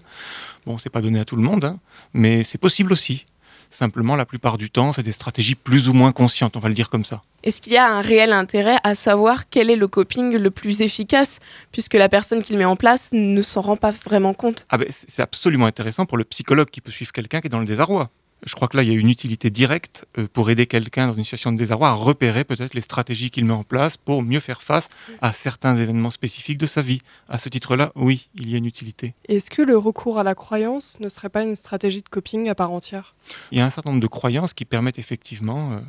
bon, 0.66 0.78
c'est 0.78 0.90
pas 0.90 1.00
donné 1.00 1.22
à 1.22 1.26
tout 1.26 1.38
le 1.38 1.42
monde, 1.42 1.64
hein, 1.64 1.80
mais 2.14 2.44
c'est 2.44 2.58
possible 2.58 2.92
aussi. 2.92 3.26
Simplement, 3.72 4.18
la 4.18 4.26
plupart 4.26 4.58
du 4.58 4.70
temps, 4.70 4.92
c'est 4.92 5.04
des 5.04 5.14
stratégies 5.14 5.56
plus 5.56 5.88
ou 5.88 5.94
moins 5.94 6.12
conscientes, 6.12 6.58
on 6.58 6.60
va 6.60 6.68
le 6.68 6.74
dire 6.74 6.90
comme 6.90 7.06
ça. 7.06 7.22
Est-ce 7.44 7.62
qu'il 7.62 7.72
y 7.72 7.78
a 7.78 7.90
un 7.90 8.02
réel 8.02 8.34
intérêt 8.34 8.80
à 8.84 8.96
savoir 8.96 9.48
quel 9.50 9.70
est 9.70 9.78
le 9.78 9.88
coping 9.88 10.36
le 10.36 10.52
plus 10.52 10.82
efficace, 10.82 11.40
puisque 11.72 11.94
la 11.94 12.10
personne 12.10 12.44
qui 12.44 12.52
le 12.52 12.60
met 12.60 12.66
en 12.66 12.76
place 12.76 13.12
ne 13.14 13.42
s'en 13.42 13.62
rend 13.62 13.78
pas 13.78 13.92
vraiment 13.92 14.34
compte? 14.34 14.66
Ah 14.70 14.78
ben, 14.78 14.88
C'est 14.90 15.22
absolument 15.22 15.68
intéressant 15.68 16.06
pour 16.06 16.18
le 16.18 16.26
psychologue 16.26 16.70
qui 16.70 16.82
peut 16.82 16.92
suivre 16.92 17.14
quelqu'un 17.14 17.40
qui 17.40 17.48
est 17.48 17.50
dans 17.50 17.60
le 17.60 17.66
désarroi 17.66 18.10
je 18.46 18.56
crois 18.56 18.68
que 18.68 18.78
là, 18.78 18.84
il 18.84 18.90
y 18.90 18.96
a 18.96 18.98
une 18.98 19.10
utilité 19.10 19.50
directe 19.50 20.06
euh, 20.18 20.28
pour 20.32 20.50
aider 20.50 20.66
quelqu'un 20.66 21.08
dans 21.08 21.14
une 21.14 21.24
situation 21.24 21.52
de 21.52 21.58
désarroi 21.58 21.90
à 21.90 21.94
repérer 21.94 22.44
peut-être 22.44 22.74
les 22.74 22.82
stratégies 22.82 23.32
qu'il 23.32 23.46
met 23.46 23.54
en 23.54 23.64
place 23.64 23.98
pour 23.98 24.24
mieux 24.24 24.40
faire 24.40 24.62
face 24.62 24.90
à 25.22 25.34
certains 25.34 25.76
événements 25.78 26.12
spécifiques 26.12 26.58
de 26.58 26.66
sa 26.66 26.82
vie. 26.82 27.02
À 27.28 27.38
ce 27.38 27.50
titre-là, 27.50 27.92
oui, 27.96 28.30
il 28.36 28.50
y 28.50 28.56
a 28.56 28.58
une 28.58 28.66
utilité. 28.66 29.14
Est-ce 29.28 29.50
que 29.50 29.62
le 29.62 29.78
recours 29.78 30.20
à 30.20 30.24
la 30.24 30.36
croyance 30.36 31.00
ne 31.00 31.10
serait 31.10 31.30
pas 31.30 31.44
une 31.44 31.56
stratégie 31.56 32.02
de 32.02 32.10
coping 32.10 32.50
à 32.50 32.56
part 32.56 32.72
entière? 32.72 33.16
Il 33.52 33.58
y 33.58 33.62
a 33.62 33.66
un 33.66 33.70
certain 33.70 33.90
nombre 33.90 34.02
de 34.02 34.08
croyances 34.08 34.54
qui 34.54 34.66
permettent 34.66 35.00
effectivement 35.00 35.74
euh, 35.74 35.80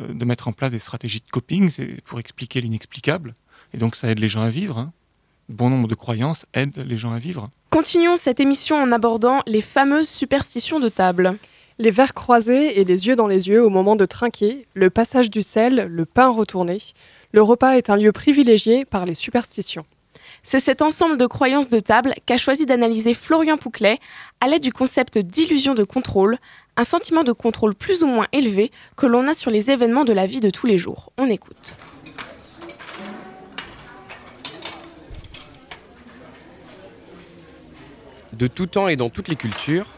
euh, 0.00 0.14
de 0.14 0.24
mettre 0.24 0.48
en 0.48 0.52
place 0.52 0.70
des 0.70 0.78
stratégies 0.78 1.20
de 1.20 1.30
coping 1.30 1.70
pour 2.04 2.18
expliquer 2.18 2.60
l'inexplicable. 2.60 3.34
Et 3.74 3.78
donc, 3.78 3.96
ça 3.96 4.08
aide 4.08 4.20
les 4.20 4.28
gens 4.28 4.42
à 4.42 4.50
vivre. 4.50 4.78
Hein. 4.78 4.92
Bon 5.50 5.68
nombre 5.68 5.88
de 5.88 5.94
croyances 5.94 6.46
aident 6.54 6.78
les 6.78 6.96
gens 6.96 7.12
à 7.12 7.18
vivre. 7.18 7.50
Continuons 7.68 8.16
cette 8.16 8.40
émission 8.40 8.76
en 8.76 8.92
abordant 8.92 9.42
les 9.46 9.60
fameuses 9.60 10.08
superstitions 10.08 10.80
de 10.80 10.88
table. 10.88 11.36
Les 11.80 11.90
verres 11.90 12.14
croisés 12.14 12.78
et 12.78 12.84
les 12.84 13.08
yeux 13.08 13.16
dans 13.16 13.26
les 13.26 13.48
yeux 13.48 13.64
au 13.64 13.68
moment 13.68 13.96
de 13.96 14.06
trinquer, 14.06 14.68
le 14.74 14.90
passage 14.90 15.28
du 15.28 15.42
sel, 15.42 15.88
le 15.90 16.04
pain 16.04 16.28
retourné, 16.28 16.78
le 17.32 17.42
repas 17.42 17.72
est 17.72 17.90
un 17.90 17.96
lieu 17.96 18.12
privilégié 18.12 18.84
par 18.84 19.04
les 19.04 19.14
superstitions. 19.14 19.84
C'est 20.44 20.60
cet 20.60 20.82
ensemble 20.82 21.18
de 21.18 21.26
croyances 21.26 21.70
de 21.70 21.80
table 21.80 22.14
qu'a 22.26 22.36
choisi 22.36 22.64
d'analyser 22.64 23.12
Florian 23.12 23.56
Pouclet 23.56 23.98
à 24.40 24.46
l'aide 24.46 24.62
du 24.62 24.72
concept 24.72 25.18
d'illusion 25.18 25.74
de 25.74 25.82
contrôle, 25.82 26.38
un 26.76 26.84
sentiment 26.84 27.24
de 27.24 27.32
contrôle 27.32 27.74
plus 27.74 28.04
ou 28.04 28.06
moins 28.06 28.28
élevé 28.32 28.70
que 28.96 29.06
l'on 29.06 29.26
a 29.26 29.34
sur 29.34 29.50
les 29.50 29.72
événements 29.72 30.04
de 30.04 30.12
la 30.12 30.26
vie 30.26 30.40
de 30.40 30.50
tous 30.50 30.68
les 30.68 30.78
jours. 30.78 31.10
On 31.18 31.28
écoute. 31.28 31.76
De 38.32 38.46
tout 38.46 38.66
temps 38.66 38.86
et 38.86 38.94
dans 38.94 39.08
toutes 39.08 39.28
les 39.28 39.36
cultures, 39.36 39.93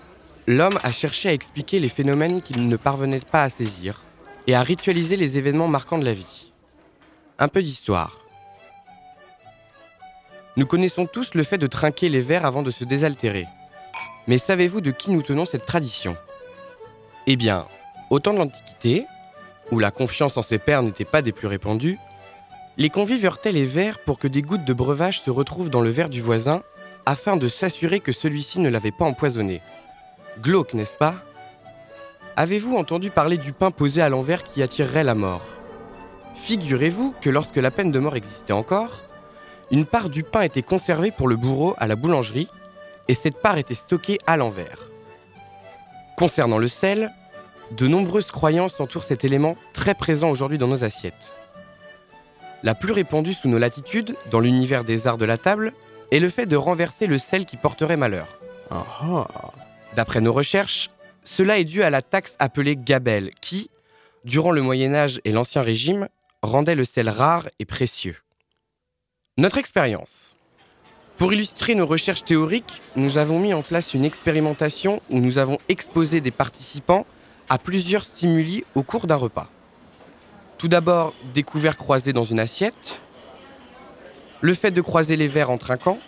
l'homme 0.46 0.78
a 0.82 0.92
cherché 0.92 1.28
à 1.28 1.32
expliquer 1.32 1.80
les 1.80 1.88
phénomènes 1.88 2.40
qu'il 2.40 2.68
ne 2.68 2.76
parvenait 2.76 3.20
pas 3.20 3.42
à 3.42 3.50
saisir 3.50 4.02
et 4.46 4.54
à 4.54 4.62
ritualiser 4.62 5.16
les 5.16 5.38
événements 5.38 5.68
marquants 5.68 5.98
de 5.98 6.04
la 6.04 6.14
vie. 6.14 6.52
Un 7.38 7.48
peu 7.48 7.62
d'histoire. 7.62 8.18
Nous 10.56 10.66
connaissons 10.66 11.06
tous 11.06 11.34
le 11.34 11.42
fait 11.42 11.58
de 11.58 11.66
trinquer 11.66 12.08
les 12.08 12.20
verres 12.20 12.46
avant 12.46 12.62
de 12.62 12.70
se 12.70 12.84
désaltérer. 12.84 13.46
Mais 14.26 14.38
savez-vous 14.38 14.80
de 14.80 14.90
qui 14.90 15.10
nous 15.10 15.22
tenons 15.22 15.44
cette 15.44 15.66
tradition? 15.66 16.16
Eh 17.26 17.36
bien, 17.36 17.66
au 18.10 18.20
temps 18.20 18.32
de 18.32 18.38
l'Antiquité, 18.38 19.04
où 19.72 19.78
la 19.78 19.90
confiance 19.90 20.36
en 20.36 20.42
ses 20.42 20.58
pairs 20.58 20.82
n'était 20.82 21.04
pas 21.04 21.22
des 21.22 21.32
plus 21.32 21.48
répandues, 21.48 21.98
les 22.78 22.88
convives 22.88 23.24
heurtaient 23.24 23.52
les 23.52 23.66
verres 23.66 23.98
pour 23.98 24.18
que 24.18 24.28
des 24.28 24.42
gouttes 24.42 24.64
de 24.64 24.72
breuvage 24.72 25.20
se 25.20 25.30
retrouvent 25.30 25.70
dans 25.70 25.80
le 25.80 25.90
verre 25.90 26.08
du 26.08 26.20
voisin 26.20 26.62
afin 27.04 27.36
de 27.36 27.48
s'assurer 27.48 28.00
que 28.00 28.12
celui-ci 28.12 28.60
ne 28.60 28.68
l'avait 28.68 28.92
pas 28.92 29.04
empoisonné. 29.04 29.60
Glauque, 30.40 30.74
n'est-ce 30.74 30.96
pas? 30.96 31.14
Avez-vous 32.36 32.76
entendu 32.76 33.10
parler 33.10 33.38
du 33.38 33.52
pain 33.52 33.70
posé 33.70 34.02
à 34.02 34.08
l'envers 34.08 34.42
qui 34.44 34.62
attirerait 34.62 35.04
la 35.04 35.14
mort? 35.14 35.42
Figurez-vous 36.36 37.14
que 37.20 37.30
lorsque 37.30 37.56
la 37.56 37.70
peine 37.70 37.90
de 37.90 37.98
mort 37.98 38.16
existait 38.16 38.52
encore, 38.52 39.00
une 39.70 39.86
part 39.86 40.10
du 40.10 40.22
pain 40.22 40.42
était 40.42 40.62
conservée 40.62 41.10
pour 41.10 41.28
le 41.28 41.36
bourreau 41.36 41.74
à 41.78 41.86
la 41.86 41.96
boulangerie 41.96 42.48
et 43.08 43.14
cette 43.14 43.40
part 43.40 43.56
était 43.56 43.74
stockée 43.74 44.18
à 44.26 44.36
l'envers. 44.36 44.78
Concernant 46.16 46.58
le 46.58 46.68
sel, 46.68 47.10
de 47.72 47.88
nombreuses 47.88 48.30
croyances 48.30 48.78
entourent 48.80 49.04
cet 49.04 49.24
élément 49.24 49.56
très 49.72 49.94
présent 49.94 50.30
aujourd'hui 50.30 50.58
dans 50.58 50.68
nos 50.68 50.84
assiettes. 50.84 51.32
La 52.62 52.74
plus 52.74 52.92
répandue 52.92 53.34
sous 53.34 53.48
nos 53.48 53.58
latitudes, 53.58 54.16
dans 54.30 54.40
l'univers 54.40 54.84
des 54.84 55.06
arts 55.06 55.18
de 55.18 55.24
la 55.24 55.38
table, 55.38 55.72
est 56.10 56.20
le 56.20 56.28
fait 56.28 56.46
de 56.46 56.56
renverser 56.56 57.06
le 57.06 57.18
sel 57.18 57.46
qui 57.46 57.56
porterait 57.56 57.96
malheur. 57.96 58.26
Ah 58.70 58.84
ah. 59.00 59.52
D'après 59.96 60.20
nos 60.20 60.34
recherches, 60.34 60.90
cela 61.24 61.58
est 61.58 61.64
dû 61.64 61.82
à 61.82 61.88
la 61.88 62.02
taxe 62.02 62.36
appelée 62.38 62.76
gabelle 62.76 63.30
qui, 63.40 63.70
durant 64.24 64.52
le 64.52 64.60
Moyen 64.60 64.94
Âge 64.94 65.22
et 65.24 65.32
l'Ancien 65.32 65.62
Régime, 65.62 66.08
rendait 66.42 66.74
le 66.74 66.84
sel 66.84 67.08
rare 67.08 67.48
et 67.58 67.64
précieux. 67.64 68.18
Notre 69.38 69.56
expérience. 69.56 70.36
Pour 71.16 71.32
illustrer 71.32 71.74
nos 71.74 71.86
recherches 71.86 72.24
théoriques, 72.24 72.82
nous 72.94 73.16
avons 73.16 73.40
mis 73.40 73.54
en 73.54 73.62
place 73.62 73.94
une 73.94 74.04
expérimentation 74.04 75.00
où 75.08 75.18
nous 75.18 75.38
avons 75.38 75.56
exposé 75.70 76.20
des 76.20 76.30
participants 76.30 77.06
à 77.48 77.58
plusieurs 77.58 78.04
stimuli 78.04 78.64
au 78.74 78.82
cours 78.82 79.06
d'un 79.06 79.16
repas. 79.16 79.48
Tout 80.58 80.68
d'abord, 80.68 81.14
des 81.32 81.42
couverts 81.42 81.78
croisés 81.78 82.12
dans 82.12 82.24
une 82.24 82.40
assiette, 82.40 83.00
le 84.42 84.52
fait 84.52 84.72
de 84.72 84.82
croiser 84.82 85.16
les 85.16 85.28
verres 85.28 85.50
en 85.50 85.56
trinquant, 85.56 85.98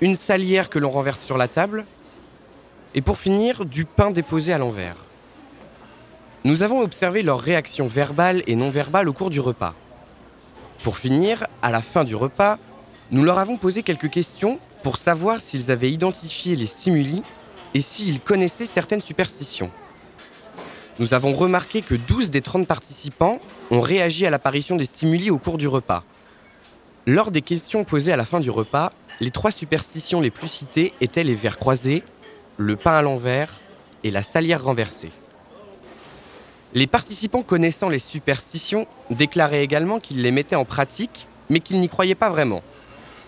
une 0.00 0.16
salière 0.16 0.70
que 0.70 0.80
l'on 0.80 0.90
renverse 0.90 1.24
sur 1.24 1.38
la 1.38 1.46
table, 1.46 1.84
et 2.94 3.00
pour 3.00 3.18
finir, 3.18 3.64
du 3.64 3.84
pain 3.84 4.10
déposé 4.10 4.52
à 4.52 4.58
l'envers. 4.58 4.96
Nous 6.44 6.62
avons 6.62 6.80
observé 6.80 7.22
leurs 7.22 7.40
réactions 7.40 7.86
verbales 7.86 8.42
et 8.46 8.56
non 8.56 8.70
verbales 8.70 9.08
au 9.08 9.12
cours 9.12 9.30
du 9.30 9.40
repas. 9.40 9.74
Pour 10.82 10.96
finir, 10.96 11.46
à 11.62 11.70
la 11.70 11.82
fin 11.82 12.04
du 12.04 12.14
repas, 12.14 12.58
nous 13.10 13.22
leur 13.22 13.38
avons 13.38 13.56
posé 13.56 13.82
quelques 13.82 14.10
questions 14.10 14.58
pour 14.82 14.96
savoir 14.96 15.40
s'ils 15.40 15.70
avaient 15.70 15.90
identifié 15.90 16.56
les 16.56 16.66
stimuli 16.66 17.22
et 17.74 17.80
s'ils 17.80 18.20
connaissaient 18.20 18.66
certaines 18.66 19.00
superstitions. 19.00 19.70
Nous 20.98 21.14
avons 21.14 21.32
remarqué 21.32 21.82
que 21.82 21.94
12 21.94 22.30
des 22.30 22.42
30 22.42 22.66
participants 22.66 23.40
ont 23.70 23.80
réagi 23.80 24.26
à 24.26 24.30
l'apparition 24.30 24.76
des 24.76 24.86
stimuli 24.86 25.30
au 25.30 25.38
cours 25.38 25.58
du 25.58 25.68
repas. 25.68 26.04
Lors 27.06 27.30
des 27.30 27.42
questions 27.42 27.84
posées 27.84 28.12
à 28.12 28.16
la 28.16 28.24
fin 28.24 28.40
du 28.40 28.50
repas, 28.50 28.92
les 29.20 29.30
trois 29.30 29.50
superstitions 29.50 30.20
les 30.20 30.30
plus 30.30 30.48
citées 30.48 30.92
étaient 31.00 31.24
les 31.24 31.34
verres 31.34 31.58
croisés, 31.58 32.02
le 32.58 32.74
pain 32.74 32.98
à 32.98 33.02
l'envers 33.02 33.60
et 34.02 34.10
la 34.10 34.24
salière 34.24 34.64
renversée. 34.64 35.12
Les 36.74 36.88
participants 36.88 37.42
connaissant 37.42 37.88
les 37.88 38.00
superstitions 38.00 38.86
déclaraient 39.10 39.64
également 39.64 40.00
qu'ils 40.00 40.22
les 40.22 40.32
mettaient 40.32 40.56
en 40.56 40.64
pratique, 40.64 41.28
mais 41.48 41.60
qu'ils 41.60 41.80
n'y 41.80 41.88
croyaient 41.88 42.16
pas 42.16 42.28
vraiment. 42.28 42.62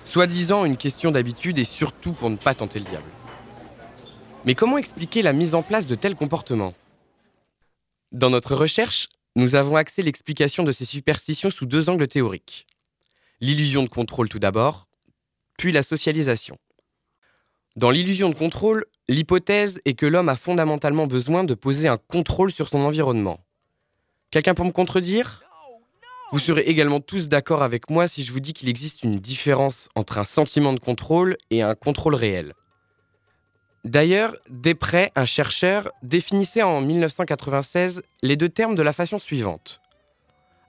Soi-disant 0.05 0.64
une 0.64 0.77
question 0.77 1.12
d'habitude 1.12 1.59
et 1.59 1.64
surtout 1.64 2.12
pour 2.12 2.29
ne 2.29 2.37
pas 2.37 2.55
tenter 2.55 2.81
le 2.81 2.85
diable. 2.85 3.09
Mais 4.45 4.57
comment 4.57 4.79
expliquer 4.79 5.23
la 5.23 5.33
mise 5.33 5.55
en 5.55 5.62
place 5.62 5.87
de 5.87 5.95
tels 5.95 6.16
comportements? 6.16 6.75
Dans 8.11 8.31
notre 8.31 8.57
recherche, 8.57 9.09
nous 9.37 9.55
avons 9.55 9.77
axé 9.77 10.03
l'explication 10.03 10.64
de 10.64 10.73
ces 10.73 10.85
superstitions 10.85 11.51
sous 11.51 11.66
deux 11.66 11.88
angles 11.88 12.09
théoriques. 12.09 12.66
L'illusion 13.40 13.85
de 13.85 13.88
contrôle 13.88 14.29
tout 14.29 14.40
d'abord, 14.40 14.88
puis 15.57 15.71
la 15.71 15.85
socialisation. 15.85 16.59
Dans 17.77 17.90
l'illusion 17.90 18.29
de 18.29 18.35
contrôle, 18.35 18.85
l'hypothèse 19.11 19.81
est 19.85 19.94
que 19.94 20.07
l'homme 20.07 20.29
a 20.29 20.37
fondamentalement 20.37 21.07
besoin 21.07 21.44
de 21.44 21.55
poser 21.55 21.88
un 21.88 21.96
contrôle 21.96 22.53
sur 22.53 22.68
son 22.68 22.79
environnement. 22.79 23.40
Quelqu'un 24.31 24.55
pour 24.55 24.64
me 24.64 24.70
contredire? 24.70 25.42
Vous 26.33 26.38
serez 26.38 26.62
également 26.62 27.01
tous 27.01 27.29
d'accord 27.29 27.64
avec 27.64 27.90
moi 27.90 28.07
si 28.07 28.23
je 28.23 28.33
vous 28.33 28.38
dis 28.38 28.53
qu'il 28.53 28.68
existe 28.68 29.03
une 29.03 29.16
différence 29.16 29.88
entre 29.96 30.18
un 30.18 30.25
sentiment 30.25 30.73
de 30.73 30.79
contrôle 30.79 31.37
et 31.51 31.62
un 31.62 31.75
contrôle 31.75 32.14
réel. 32.14 32.55
D'ailleurs, 33.85 34.37
Després, 34.49 35.11
un 35.16 35.25
chercheur, 35.25 35.90
définissait 36.03 36.62
en 36.62 36.81
1996 36.81 38.03
les 38.23 38.37
deux 38.37 38.49
termes 38.49 38.77
de 38.77 38.83
la 38.83 38.92
façon 38.92 39.18
suivante. 39.18 39.81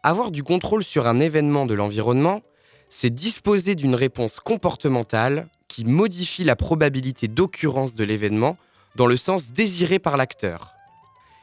Avoir 0.02 0.32
du 0.32 0.44
contrôle 0.44 0.84
sur 0.84 1.06
un 1.06 1.20
événement 1.20 1.68
de 1.68 1.76
l'environnement, 1.76 2.42
c'est 2.90 3.14
disposer 3.14 3.76
d'une 3.76 3.94
réponse 3.94 4.40
comportementale 4.40 5.48
qui 5.72 5.86
modifie 5.86 6.44
la 6.44 6.58
probabilité 6.58 7.30
d'occurrence 7.30 7.96
de 7.96 8.04
l'événement 8.04 8.58
dans 8.98 9.06
le 9.06 9.16
sens 9.16 9.52
désiré 9.52 10.00
par 10.00 10.18
l'acteur. 10.18 10.74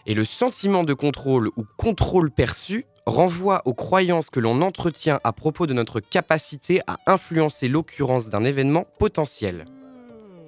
Et 0.04 0.12
le 0.12 0.26
sentiment 0.26 0.84
de 0.84 0.92
contrôle 0.92 1.48
ou 1.56 1.64
contrôle 1.78 2.30
perçu 2.30 2.84
renvoie 3.06 3.62
aux 3.64 3.72
croyances 3.72 4.28
que 4.28 4.38
l'on 4.38 4.60
entretient 4.60 5.18
à 5.24 5.32
propos 5.32 5.66
de 5.66 5.72
notre 5.72 6.00
capacité 6.00 6.82
à 6.86 6.96
influencer 7.06 7.68
l'occurrence 7.68 8.28
d'un 8.28 8.44
événement 8.44 8.84
potentiel. 8.98 9.64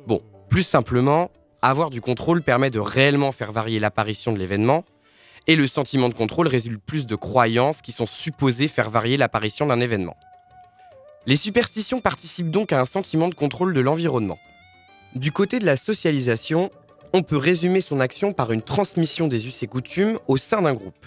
Bon, 0.07 0.21
plus 0.51 0.63
simplement, 0.63 1.31
avoir 1.63 1.89
du 1.89 2.03
contrôle 2.03 2.43
permet 2.43 2.71
de 2.71 2.81
réellement 2.81 3.33
faire 3.33 3.51
varier 3.51 3.79
l'apparition 3.79 4.33
de 4.35 4.39
l'événement, 4.39 4.85
et 5.47 5.57
le 5.57 5.67
sentiment 5.67 6.11
de 6.11 6.15
contrôle 6.15 6.49
résulte 6.49 6.83
plus 6.85 7.07
de 7.07 7.17
croyances 7.17 7.81
qui 7.81 7.93
sont 7.93 8.05
supposées 8.05 8.69
faire 8.69 8.91
varier 8.91 9.17
l'apparition 9.17 9.65
d'un 9.65 9.81
événement. 9.81 10.19
Les 11.27 11.37
superstitions 11.37 12.01
participent 12.01 12.51
donc 12.51 12.73
à 12.73 12.81
un 12.81 12.87
sentiment 12.87 13.29
de 13.29 13.35
contrôle 13.35 13.75
de 13.75 13.81
l'environnement. 13.81 14.39
Du 15.15 15.33
côté 15.33 15.59
de 15.59 15.67
la 15.67 15.77
socialisation, 15.77 16.71
on 17.13 17.23
peut 17.23 17.37
résumer 17.37 17.81
son 17.81 18.01
action 18.01 18.33
par 18.33 18.53
une 18.53 18.63
transmission 18.63 19.29
des 19.29 19.47
us 19.47 19.63
et 19.63 19.67
coutumes 19.67 20.19
au 20.29 20.39
sein 20.39 20.63
d'un 20.63 20.75
groupe. 20.75 21.07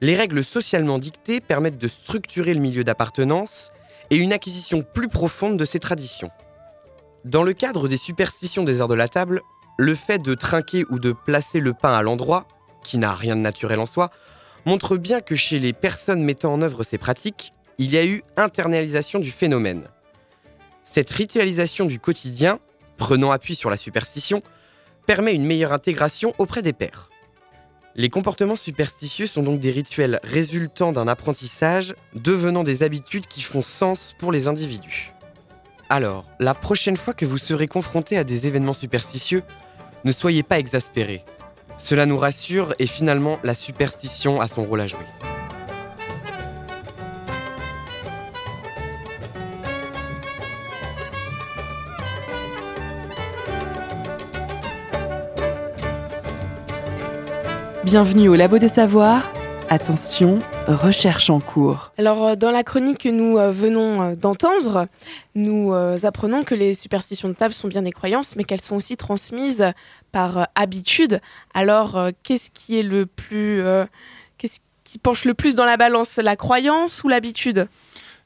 Les 0.00 0.16
règles 0.16 0.42
socialement 0.42 0.98
dictées 0.98 1.40
permettent 1.40 1.78
de 1.78 1.88
structurer 1.88 2.54
le 2.54 2.60
milieu 2.60 2.82
d'appartenance 2.82 3.70
et 4.10 4.16
une 4.16 4.32
acquisition 4.32 4.82
plus 4.82 5.08
profonde 5.08 5.56
de 5.56 5.64
ces 5.64 5.78
traditions. 5.78 6.30
Dans 7.24 7.42
le 7.42 7.52
cadre 7.52 7.86
des 7.86 7.98
superstitions 7.98 8.64
des 8.64 8.80
arts 8.80 8.88
de 8.88 8.94
la 8.94 9.08
table, 9.08 9.42
le 9.78 9.94
fait 9.94 10.18
de 10.18 10.34
trinquer 10.34 10.84
ou 10.90 10.98
de 10.98 11.12
placer 11.12 11.60
le 11.60 11.74
pain 11.74 11.92
à 11.92 12.02
l'endroit, 12.02 12.48
qui 12.82 12.98
n'a 12.98 13.14
rien 13.14 13.36
de 13.36 13.42
naturel 13.42 13.78
en 13.78 13.86
soi, 13.86 14.10
montre 14.66 14.96
bien 14.96 15.20
que 15.20 15.36
chez 15.36 15.58
les 15.58 15.74
personnes 15.74 16.22
mettant 16.22 16.52
en 16.52 16.62
œuvre 16.62 16.82
ces 16.82 16.98
pratiques, 16.98 17.52
il 17.80 17.92
y 17.92 17.96
a 17.96 18.04
eu 18.04 18.22
internalisation 18.36 19.20
du 19.20 19.30
phénomène. 19.30 19.84
Cette 20.84 21.08
ritualisation 21.08 21.86
du 21.86 21.98
quotidien, 21.98 22.58
prenant 22.98 23.30
appui 23.30 23.54
sur 23.54 23.70
la 23.70 23.78
superstition, 23.78 24.42
permet 25.06 25.34
une 25.34 25.46
meilleure 25.46 25.72
intégration 25.72 26.34
auprès 26.36 26.60
des 26.60 26.74
pairs. 26.74 27.08
Les 27.96 28.10
comportements 28.10 28.54
superstitieux 28.54 29.26
sont 29.26 29.42
donc 29.42 29.60
des 29.60 29.72
rituels 29.72 30.20
résultant 30.22 30.92
d'un 30.92 31.08
apprentissage, 31.08 31.94
devenant 32.14 32.64
des 32.64 32.82
habitudes 32.82 33.26
qui 33.26 33.40
font 33.40 33.62
sens 33.62 34.14
pour 34.18 34.30
les 34.30 34.46
individus. 34.46 35.12
Alors, 35.88 36.26
la 36.38 36.52
prochaine 36.52 36.98
fois 36.98 37.14
que 37.14 37.24
vous 37.24 37.38
serez 37.38 37.66
confronté 37.66 38.18
à 38.18 38.24
des 38.24 38.46
événements 38.46 38.74
superstitieux, 38.74 39.42
ne 40.04 40.12
soyez 40.12 40.42
pas 40.42 40.58
exaspérés. 40.58 41.24
Cela 41.78 42.04
nous 42.04 42.18
rassure 42.18 42.74
et 42.78 42.86
finalement 42.86 43.38
la 43.42 43.54
superstition 43.54 44.38
a 44.38 44.48
son 44.48 44.64
rôle 44.64 44.82
à 44.82 44.86
jouer. 44.86 45.06
Bienvenue 57.90 58.28
au 58.28 58.36
Labo 58.36 58.58
des 58.58 58.68
Savoirs. 58.68 59.32
Attention, 59.68 60.38
recherche 60.68 61.28
en 61.28 61.40
cours. 61.40 61.90
Alors, 61.98 62.24
euh, 62.24 62.36
dans 62.36 62.52
la 62.52 62.62
chronique 62.62 62.98
que 62.98 63.08
nous 63.08 63.36
euh, 63.36 63.50
venons 63.50 64.00
euh, 64.00 64.14
d'entendre, 64.14 64.86
nous 65.34 65.72
apprenons 66.04 66.44
que 66.44 66.54
les 66.54 66.72
superstitions 66.72 67.28
de 67.28 67.34
table 67.34 67.52
sont 67.52 67.66
bien 67.66 67.82
des 67.82 67.90
croyances, 67.90 68.36
mais 68.36 68.44
qu'elles 68.44 68.60
sont 68.60 68.76
aussi 68.76 68.96
transmises 68.96 69.72
par 70.12 70.46
habitude. 70.54 71.20
Alors, 71.52 72.10
qu'est-ce 72.22 72.52
qui 72.52 72.78
est 72.78 72.84
le 72.84 73.06
plus. 73.06 73.60
qu'est-ce 74.38 74.60
qui 74.84 75.00
penche 75.00 75.24
le 75.24 75.34
plus 75.34 75.56
dans 75.56 75.66
la 75.66 75.76
balance, 75.76 76.18
la 76.18 76.36
croyance 76.36 77.02
ou 77.02 77.08
l'habitude? 77.08 77.66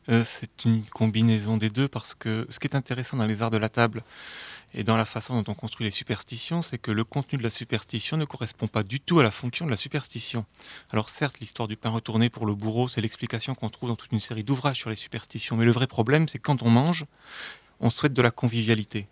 C'est 0.09 0.67
une 0.67 0.83
combinaison 0.83 1.57
des 1.57 1.71
deux 1.71 1.89
parce 1.89 2.15
que 2.15 2.47
ce 2.51 2.59
qui 2.59 2.67
est 2.67 2.77
intéressant 2.77 3.17
dans 3.17 3.25
les 3.25 3.41
arts 3.41 3.51
de 3.51 3.57
la 3.57 3.71
table, 3.71 4.03
et 4.75 4.83
dans 4.83 4.97
la 4.97 5.05
façon 5.05 5.41
dont 5.41 5.53
on 5.53 5.55
construit 5.55 5.87
les 5.87 5.93
superstitions, 5.93 6.61
c'est 6.61 6.79
que 6.79 6.91
le 6.91 7.05
contenu 7.05 7.39
de 7.39 7.45
la 7.45 7.51
superstition 7.51 8.17
ne 8.17 8.25
correspond 8.25 8.67
pas 8.67 8.83
du 8.83 9.01
tout 9.01 9.21
à 9.21 9.23
la 9.23 9.31
fonction 9.31 9.65
de 9.65 9.71
la 9.71 9.77
superstition. 9.77 10.45
Alors 10.91 11.09
certes, 11.09 11.39
l'histoire 11.41 11.69
du 11.69 11.77
pain 11.77 11.91
retourné 11.91 12.29
pour 12.29 12.45
le 12.45 12.55
bourreau, 12.55 12.89
c'est 12.89 13.01
l'explication 13.01 13.55
qu'on 13.55 13.71
trouve 13.71 13.89
dans 13.91 13.97
toute 13.97 14.13
une 14.13 14.21
série 14.21 14.43
d'ouvrages 14.43 14.79
sur 14.79 14.91
les 14.91 14.97
superstitions, 14.97 15.57
mais 15.57 15.65
le 15.65 15.73
vrai 15.73 15.87
problème, 15.87 16.29
c'est 16.29 16.41
quand 16.41 16.63
on 16.63 16.71
mange, 16.71 17.05
on 17.81 17.89
souhaite 17.89 18.13
de 18.13 18.23
la 18.23 18.33
convivialité. 18.33 19.07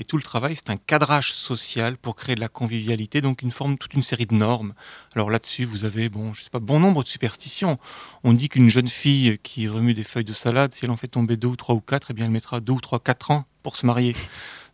Et 0.00 0.04
tout 0.04 0.16
le 0.16 0.22
travail, 0.22 0.54
c'est 0.54 0.70
un 0.70 0.76
cadrage 0.76 1.32
social 1.32 1.96
pour 1.96 2.14
créer 2.14 2.36
de 2.36 2.40
la 2.40 2.48
convivialité, 2.48 3.20
donc 3.20 3.42
une 3.42 3.50
forme, 3.50 3.76
toute 3.76 3.94
une 3.94 4.02
série 4.02 4.26
de 4.26 4.34
normes. 4.34 4.74
Alors 5.16 5.28
là-dessus, 5.28 5.64
vous 5.64 5.84
avez, 5.84 6.08
bon, 6.08 6.32
je 6.32 6.44
sais 6.44 6.50
pas, 6.50 6.60
bon 6.60 6.78
nombre 6.78 7.02
de 7.02 7.08
superstitions. 7.08 7.80
On 8.22 8.32
dit 8.32 8.48
qu'une 8.48 8.70
jeune 8.70 8.86
fille 8.86 9.40
qui 9.42 9.66
remue 9.66 9.94
des 9.94 10.04
feuilles 10.04 10.22
de 10.24 10.32
salade, 10.32 10.72
si 10.72 10.84
elle 10.84 10.92
en 10.92 10.96
fait 10.96 11.08
tomber 11.08 11.36
deux 11.36 11.48
ou 11.48 11.56
trois 11.56 11.74
ou 11.74 11.80
quatre, 11.80 12.12
eh 12.12 12.14
bien 12.14 12.26
elle 12.26 12.30
mettra 12.30 12.60
deux 12.60 12.74
ou 12.74 12.80
trois, 12.80 13.00
quatre 13.00 13.32
ans 13.32 13.44
pour 13.64 13.76
se 13.76 13.86
marier. 13.86 14.14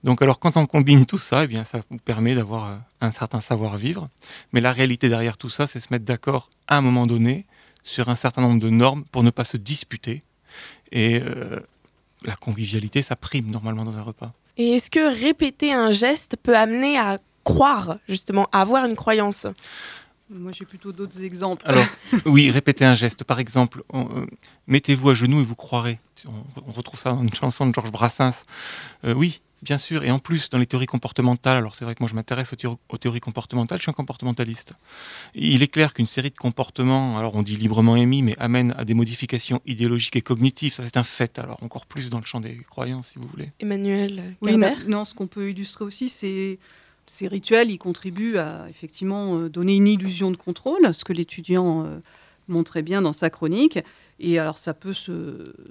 Donc 0.05 0.21
alors 0.21 0.39
quand 0.39 0.59
on 0.59 0.67
combine 0.67 1.07
tout 1.07 1.19
ça, 1.19 1.45
eh 1.45 1.47
bien 1.47 1.65
ça 1.65 1.81
vous 1.91 1.97
permet 1.97 2.35
d'avoir 2.35 2.69
euh, 2.69 2.77
un 3.01 3.11
certain 3.11 3.41
savoir-vivre. 3.41 4.09
Mais 4.53 4.61
la 4.61 4.73
réalité 4.73 5.09
derrière 5.09 5.39
tout 5.39 5.49
ça, 5.49 5.67
c'est 5.67 5.81
se 5.81 5.89
mettre 5.91 6.05
d'accord 6.05 6.51
à 6.69 6.77
un 6.77 6.83
moment 6.83 7.07
donné 7.07 7.47
sur 7.83 8.11
un 8.11 8.15
certain 8.15 8.43
nombre 8.43 8.61
de 8.61 8.69
normes 8.69 9.05
pour 9.11 9.23
ne 9.23 9.31
pas 9.31 9.45
se 9.45 9.57
disputer. 9.57 10.23
Et 10.93 11.21
euh, 11.21 11.59
la 12.23 12.37
convivialité, 12.37 13.01
ça 13.01 13.17
prime 13.17 13.51
normalement 13.51 13.85
dans 13.85 13.97
un 13.97 14.03
repas. 14.03 14.31
Et 14.59 14.75
est-ce 14.75 14.91
que 14.91 15.21
répéter 15.21 15.73
un 15.73 15.91
geste 15.91 16.37
peut 16.41 16.57
amener 16.57 16.99
à 16.99 17.19
croire, 17.43 17.97
justement, 18.07 18.49
à 18.53 18.61
avoir 18.61 18.85
une 18.85 18.97
croyance? 18.97 19.47
Moi, 20.31 20.53
j'ai 20.53 20.65
plutôt 20.65 20.93
d'autres 20.93 21.23
exemples. 21.23 21.65
Alors, 21.67 21.85
oui, 22.27 22.51
répéter 22.51 22.85
un 22.85 22.95
geste. 22.95 23.25
Par 23.25 23.41
exemple, 23.41 23.83
euh, 23.95 24.27
mettez-vous 24.67 25.11
à 25.11 25.15
genoux 25.15 25.41
et 25.41 25.45
vous 25.45 25.57
croirez. 25.57 25.99
On, 26.27 26.73
retrouve 26.73 27.01
ça 27.01 27.13
dans 27.13 27.23
une 27.23 27.35
chanson 27.35 27.67
de 27.67 27.75
Georges 27.75 27.91
Brassens. 27.91 28.45
oui, 29.03 29.41
Bien 29.65 29.79
sûr, 29.79 30.05
et 30.05 30.11
en 30.11 30.19
plus, 30.19 30.51
dans 30.51 30.59
les 30.59 30.67
théories 30.67 30.85
comportementales, 30.85 31.57
alors 31.57 31.75
c'est 31.75 31.87
vrai 31.87 31.95
que 31.95 32.03
moi 32.03 32.09
je 32.11 32.15
m'intéresse 32.15 32.53
aux, 32.53 32.99
théories 32.99 33.21
comportementales, 33.21 33.79
je 33.79 33.85
suis 33.85 33.91
un 33.91 33.95
comportementaliste. 33.95 34.75
Il 35.35 35.63
est 35.63 35.69
clair 35.69 35.95
qu'une 35.95 36.05
série 36.05 36.29
de 36.29 36.37
comportements, 36.37 37.17
alors 37.17 37.35
on 37.35 37.43
dit 37.43 37.57
librement 37.57 37.97
émis, 37.97 38.23
mais 38.23 38.37
amène 38.39 38.75
à 38.77 38.85
des 38.85 38.93
modifications 38.93 39.63
idéologiques 39.65 40.17
et 40.17 40.21
cognitives, 40.21 40.75
ça 40.75 40.83
c'est 40.85 40.99
un 40.99 41.03
fait, 41.03 41.39
alors 41.39 41.63
encore 41.63 41.87
plus 41.87 42.11
dans 42.11 42.19
le 42.19 42.27
champ 42.27 42.41
des 42.41 42.57
croyances, 42.57 43.13
si 43.13 43.19
vous 43.19 43.27
voulez. 43.27 43.53
Emmanuel 43.59 44.37
Oui, 44.43 44.57
non, 44.87 45.07
ce 45.07 45.15
qu'on 45.15 45.29
peut 45.29 45.49
illustrer 45.49 45.87
aussi, 45.87 46.11
c'est 46.11 46.59
Ces 47.07 47.27
rituels, 47.27 47.71
ils 47.71 47.79
contribuent 47.79 48.37
à 48.37 48.67
effectivement 48.69 49.41
donner 49.49 49.77
une 49.77 49.89
illusion 49.89 50.31
de 50.31 50.37
contrôle, 50.37 50.93
ce 50.93 51.05
que 51.05 51.15
l'étudiant 51.15 51.87
montrait 52.49 52.83
bien 52.83 53.01
dans 53.01 53.15
sa 53.15 53.31
chronique. 53.31 53.79
Et 54.21 54.39
alors 54.39 54.59
ça 54.59 54.75
peut 54.75 54.95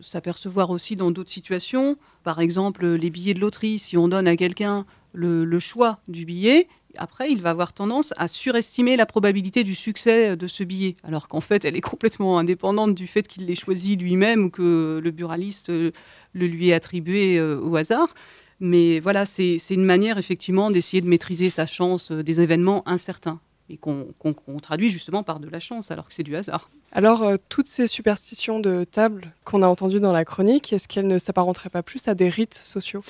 s'apercevoir 0.02 0.70
aussi 0.70 0.96
dans 0.96 1.12
d'autres 1.12 1.30
situations. 1.30 1.98
Par 2.24 2.40
exemple, 2.40 2.86
les 2.86 3.10
billets 3.10 3.34
de 3.34 3.40
loterie, 3.40 3.80
si 3.80 3.98
on 3.98 4.08
donne 4.08 4.28
à 4.28 4.36
quelqu'un 4.36 4.86
le, 5.14 5.60
choix 5.60 6.00
du 6.08 6.26
billet, 6.26 6.68
après, 6.98 7.32
il 7.32 7.42
va 7.42 7.52
avoir 7.52 7.74
tendance 7.74 8.14
à 8.18 8.28
surestimer 8.28 8.98
la 8.98 9.06
probabilité 9.06 9.64
du 9.64 9.74
succès 9.74 10.38
de 10.38 10.48
ce 10.48 10.64
billet, 10.64 10.96
alors 11.04 11.28
qu'en 11.28 11.42
fait, 11.42 11.66
elle 11.66 11.76
est 11.76 11.82
complètement 11.82 12.38
indépendante 12.38 12.94
du 12.94 13.08
fait 13.08 13.28
qu'il 13.28 13.46
l'ait 13.48 13.56
choisi 13.56 13.96
lui-même 13.96 14.46
ou 14.46 14.50
que 14.50 15.00
le 15.04 15.12
buraliste 15.12 15.70
le 15.70 15.92
lui 16.34 16.70
ait 16.70 16.74
attribué 16.74 17.38
euh, 17.38 17.60
au 17.60 17.76
hasard. 17.76 18.14
Mais 18.60 19.00
voilà, 19.00 19.26
c'est 19.26 19.58
une 19.72 19.84
manière 19.84 20.18
effectivement 20.18 20.72
d'essayer 20.72 21.02
de 21.02 21.08
maîtriser 21.08 21.50
sa 21.50 21.66
chance 21.66 22.12
euh, 22.12 22.24
des 22.24 22.42
événements 22.42 22.88
incertains 22.88 23.40
et 23.70 23.78
qu'on 23.78 24.14
traduit 24.62 24.90
justement 24.90 25.24
par 25.24 25.40
de 25.40 25.50
la 25.50 25.60
chance, 25.60 25.92
alors 25.92 26.08
que 26.08 26.14
c'est 26.14 26.24
du 26.24 26.36
hasard. 26.36 26.70
Alors, 26.92 27.24
euh, 27.24 27.38
toutes 27.50 27.68
ces 27.68 27.88
superstitions 27.88 28.60
de 28.60 28.84
table 28.84 29.32
qu'on 29.46 29.62
a 29.62 29.68
entendues 29.68 30.00
dans 30.00 30.12
la 30.12 30.26
chronique, 30.26 30.74
est-ce 30.74 30.88
qu'elles 30.88 31.08
ne 31.08 31.18
s'apparenteraient 31.18 31.70
pas 31.70 31.84
plus 31.84 32.08
à 32.08 32.14
des 32.14 32.30
rites 32.30 32.54
sociaux? 32.54 33.04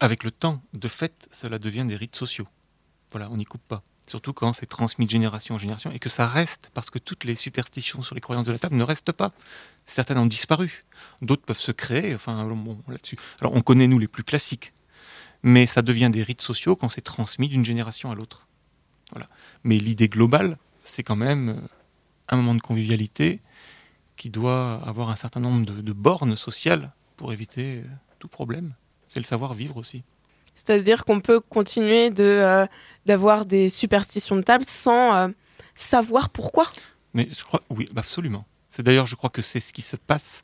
Avec 0.00 0.24
le 0.24 0.30
temps, 0.30 0.60
de 0.72 0.88
fait, 0.88 1.28
cela 1.30 1.58
devient 1.58 1.84
des 1.86 1.96
rites 1.96 2.16
sociaux. 2.16 2.46
Voilà, 3.10 3.28
on 3.30 3.36
n'y 3.36 3.44
coupe 3.44 3.62
pas. 3.68 3.82
Surtout 4.08 4.32
quand 4.32 4.52
c'est 4.52 4.66
transmis 4.66 5.06
de 5.06 5.10
génération 5.10 5.54
en 5.54 5.58
génération 5.58 5.92
et 5.92 5.98
que 5.98 6.08
ça 6.08 6.26
reste, 6.26 6.70
parce 6.74 6.90
que 6.90 6.98
toutes 6.98 7.24
les 7.24 7.34
superstitions 7.34 8.02
sur 8.02 8.14
les 8.14 8.20
croyances 8.20 8.46
de 8.46 8.52
la 8.52 8.58
table 8.58 8.76
ne 8.76 8.82
restent 8.82 9.12
pas. 9.12 9.32
Certaines 9.86 10.18
ont 10.18 10.26
disparu, 10.26 10.84
d'autres 11.20 11.44
peuvent 11.44 11.58
se 11.58 11.72
créer. 11.72 12.14
Enfin, 12.14 12.44
bon, 12.44 12.78
là-dessus. 12.88 13.16
Alors, 13.40 13.54
on 13.54 13.60
connaît 13.60 13.86
nous 13.86 13.98
les 13.98 14.08
plus 14.08 14.24
classiques, 14.24 14.72
mais 15.42 15.66
ça 15.66 15.82
devient 15.82 16.10
des 16.12 16.22
rites 16.22 16.42
sociaux 16.42 16.76
quand 16.76 16.88
c'est 16.88 17.00
transmis 17.00 17.48
d'une 17.48 17.64
génération 17.64 18.10
à 18.10 18.14
l'autre. 18.14 18.46
Voilà. 19.12 19.28
Mais 19.64 19.78
l'idée 19.78 20.08
globale, 20.08 20.56
c'est 20.84 21.02
quand 21.02 21.16
même 21.16 21.50
euh, 21.50 21.68
un 22.28 22.36
moment 22.36 22.54
de 22.54 22.60
convivialité 22.60 23.40
qui 24.16 24.30
doit 24.30 24.82
avoir 24.86 25.10
un 25.10 25.16
certain 25.16 25.40
nombre 25.40 25.66
de, 25.66 25.92
bornes 25.92 26.36
sociales 26.36 26.92
pour 27.16 27.32
éviter 27.32 27.78
euh, 27.78 27.88
tout 28.18 28.28
problème. 28.28 28.72
C'est 29.08 29.20
le 29.20 29.24
savoir-vivre 29.24 29.76
aussi. 29.76 30.02
C'est-à-dire 30.54 31.04
qu'on 31.04 31.20
peut 31.20 31.40
continuer 31.40 32.10
de, 32.10 32.24
euh, 32.24 32.66
d'avoir 33.06 33.46
des 33.46 33.68
superstitions 33.68 34.36
de 34.36 34.42
table 34.42 34.64
sans 34.66 35.30
savoir 35.74 36.28
pourquoi? 36.28 36.68
Mais 37.14 37.28
je 37.32 37.44
crois, 37.44 37.62
oui, 37.70 37.88
absolument. 37.96 38.44
C'est 38.70 38.82
d'ailleurs, 38.82 39.06
je 39.06 39.16
crois 39.16 39.28
que 39.28 39.42
c'est 39.42 39.60
ce 39.60 39.72
qui 39.72 39.82
se 39.82 39.96
passe 39.96 40.42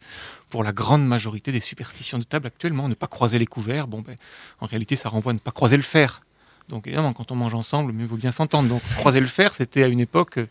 pour 0.50 0.62
la 0.62 0.72
grande 0.72 1.06
majorité 1.06 1.50
des 1.50 1.60
superstitions 1.60 2.18
de 2.18 2.24
table 2.24 2.46
actuellement. 2.46 2.88
Ne 2.88 2.94
pas 2.94 3.06
croiser 3.06 3.38
les 3.38 3.46
couverts, 3.46 3.86
bon, 3.86 4.02
ben, 4.02 4.16
en 4.60 4.66
réalité, 4.66 4.96
ça 4.96 5.08
renvoie 5.08 5.30
à 5.30 5.34
ne 5.34 5.38
pas 5.38 5.50
croiser 5.50 5.78
le 5.78 5.82
fer. 5.82 6.20
Donc 6.68 6.86
évidemment, 6.86 7.12
quand 7.12 7.32
on 7.32 7.36
mange 7.36 7.54
ensemble, 7.54 7.92
mieux 7.92 8.06
vaut 8.06 8.16
bien 8.16 8.32
s'entendre. 8.32 8.68
Donc 8.68 8.82
croiser 8.96 9.20
le 9.20 9.26
fer, 9.26 9.54
c'était 9.54 9.82
à 9.82 9.88
une 9.88 10.00
époque 10.00 10.38
euh, 10.38 10.46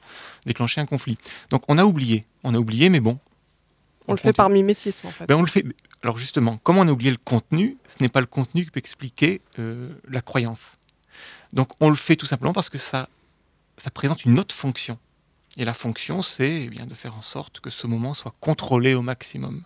déclencher 0.45 0.81
un 0.81 0.85
conflit. 0.85 1.17
Donc 1.49 1.63
on 1.67 1.77
a 1.77 1.85
oublié, 1.85 2.25
on 2.43 2.53
a 2.53 2.57
oublié, 2.57 2.89
mais 2.89 2.99
bon. 2.99 3.19
On, 4.07 4.13
le 4.13 4.17
fait 4.17 4.33
par 4.33 4.49
mimétisme 4.49 5.07
en 5.07 5.11
fait. 5.11 5.25
Ben, 5.27 5.35
on 5.35 5.41
le 5.41 5.47
fait. 5.47 5.65
Alors 6.01 6.17
justement, 6.17 6.59
comment 6.63 6.81
on 6.81 6.87
a 6.87 6.91
oublié 6.91 7.11
le 7.11 7.17
contenu 7.17 7.77
Ce 7.89 8.01
n'est 8.01 8.09
pas 8.09 8.21
le 8.21 8.25
contenu 8.25 8.65
qui 8.65 8.71
peut 8.71 8.79
expliquer 8.79 9.41
euh, 9.59 9.89
la 10.09 10.21
croyance. 10.21 10.73
Donc 11.53 11.69
on 11.79 11.89
le 11.89 11.95
fait 11.95 12.15
tout 12.15 12.25
simplement 12.25 12.53
parce 12.53 12.69
que 12.69 12.77
ça, 12.77 13.09
ça 13.77 13.91
présente 13.91 14.25
une 14.25 14.39
autre 14.39 14.55
fonction. 14.55 14.97
Et 15.57 15.65
la 15.65 15.73
fonction, 15.73 16.21
c'est 16.21 16.63
eh 16.63 16.67
bien 16.67 16.85
de 16.85 16.93
faire 16.93 17.15
en 17.17 17.21
sorte 17.21 17.59
que 17.59 17.69
ce 17.69 17.87
moment 17.87 18.13
soit 18.13 18.33
contrôlé 18.39 18.93
au 18.93 19.01
maximum. 19.01 19.63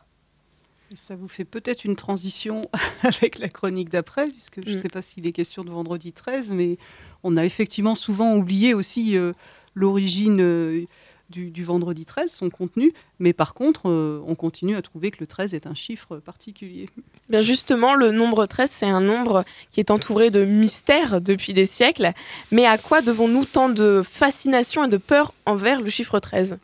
Ça 0.95 1.15
vous 1.15 1.27
fait 1.27 1.45
peut-être 1.45 1.85
une 1.85 1.95
transition 1.95 2.69
avec 3.03 3.39
la 3.39 3.49
chronique 3.49 3.89
d'après, 3.89 4.25
puisque 4.25 4.61
je 4.65 4.71
ne 4.71 4.77
mm. 4.77 4.81
sais 4.81 4.89
pas 4.89 5.01
s'il 5.01 5.25
est 5.27 5.31
question 5.31 5.63
de 5.63 5.69
vendredi 5.69 6.11
13, 6.11 6.51
mais 6.51 6.77
on 7.23 7.37
a 7.37 7.45
effectivement 7.45 7.95
souvent 7.95 8.35
oublié 8.35 8.73
aussi 8.73 9.17
euh, 9.17 9.31
l'origine 9.73 10.41
euh, 10.41 10.85
du, 11.29 11.63
vendredi 11.63 12.05
13, 12.05 12.31
son 12.31 12.49
contenu, 12.49 12.93
mais 13.19 13.31
par 13.31 13.53
contre, 13.53 13.89
euh, 13.89 14.21
on 14.27 14.35
continue 14.35 14.75
à 14.75 14.81
trouver 14.81 15.11
que 15.11 15.17
le 15.21 15.27
13 15.27 15.53
est 15.53 15.65
un 15.65 15.73
chiffre 15.73 16.17
particulier. 16.17 16.89
Bien 17.29 17.41
justement, 17.41 17.95
le 17.95 18.11
nombre 18.11 18.45
13, 18.45 18.69
c'est 18.69 18.89
un 18.89 18.99
nombre 18.99 19.45
qui 19.69 19.79
est 19.79 19.91
entouré 19.91 20.29
de 20.29 20.43
mystères 20.43 21.21
depuis 21.21 21.53
des 21.53 21.65
siècles, 21.65 22.11
mais 22.51 22.65
à 22.65 22.77
quoi 22.77 23.01
devons-nous 23.01 23.45
tant 23.45 23.69
de 23.69 24.03
fascination 24.03 24.83
et 24.83 24.89
de 24.89 24.97
peur 24.97 25.33
envers 25.45 25.79
le 25.79 25.89
chiffre 25.89 26.19
13 26.19 26.59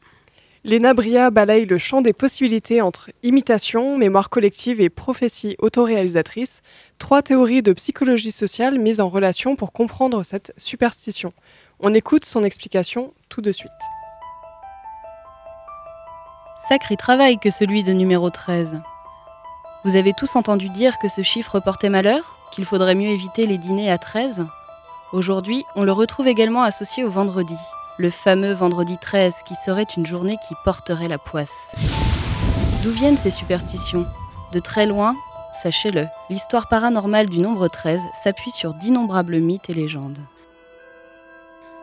Léna 0.68 0.94
Bria 0.94 1.30
balaye 1.30 1.66
le 1.66 1.78
champ 1.78 2.02
des 2.02 2.12
possibilités 2.12 2.82
entre 2.82 3.10
imitation, 3.24 3.98
mémoire 3.98 4.30
collective 4.30 4.82
et 4.82 4.90
prophétie 4.90 5.56
autoréalisatrice, 5.60 6.62
trois 7.00 7.22
théories 7.22 7.62
de 7.62 7.72
psychologie 7.72 8.34
sociale 8.34 8.78
mises 8.78 9.00
en 9.00 9.08
relation 9.08 9.56
pour 9.56 9.72
comprendre 9.72 10.24
cette 10.24 10.52
superstition. 10.58 11.32
On 11.80 11.94
écoute 11.94 12.26
son 12.26 12.44
explication 12.44 13.14
tout 13.30 13.40
de 13.40 13.54
suite. 13.54 13.72
Sacré 16.68 16.98
travail 16.98 17.38
que 17.40 17.50
celui 17.50 17.84
de 17.84 17.94
numéro 17.94 18.30
13. 18.30 18.82
Vous 19.86 19.96
avez 19.96 20.12
tous 20.12 20.36
entendu 20.36 20.68
dire 20.68 20.98
que 21.00 21.08
ce 21.08 21.22
chiffre 21.22 21.62
portait 21.62 21.88
malheur, 21.88 22.36
qu'il 22.52 22.66
faudrait 22.66 22.94
mieux 22.94 23.12
éviter 23.12 23.46
les 23.46 23.58
dîners 23.58 23.90
à 23.90 23.98
13 23.98 24.46
Aujourd'hui, 25.14 25.64
on 25.76 25.86
le 25.86 25.94
retrouve 25.94 26.28
également 26.28 26.64
associé 26.64 27.06
au 27.06 27.10
vendredi 27.10 27.56
le 28.00 28.12
fameux 28.12 28.54
vendredi 28.54 28.98
13 28.98 29.38
qui 29.44 29.56
serait 29.56 29.88
une 29.96 30.06
journée 30.06 30.38
qui 30.48 30.54
porterait 30.64 31.08
la 31.08 31.18
poisse. 31.18 31.74
D'où 32.84 32.92
viennent 32.92 33.18
ces 33.18 33.32
superstitions? 33.32 34.06
De 34.54 34.60
très 34.60 34.86
loin, 34.86 35.16
sachez-le, 35.64 36.06
l'histoire 36.30 36.70
paranormale 36.70 37.28
du 37.28 37.40
nombre 37.40 37.68
13 37.68 38.02
s'appuie 38.24 38.52
sur 38.52 38.76
d'innombrables 38.76 39.40
mythes 39.40 39.72
et 39.72 39.74
légendes. 39.74 40.20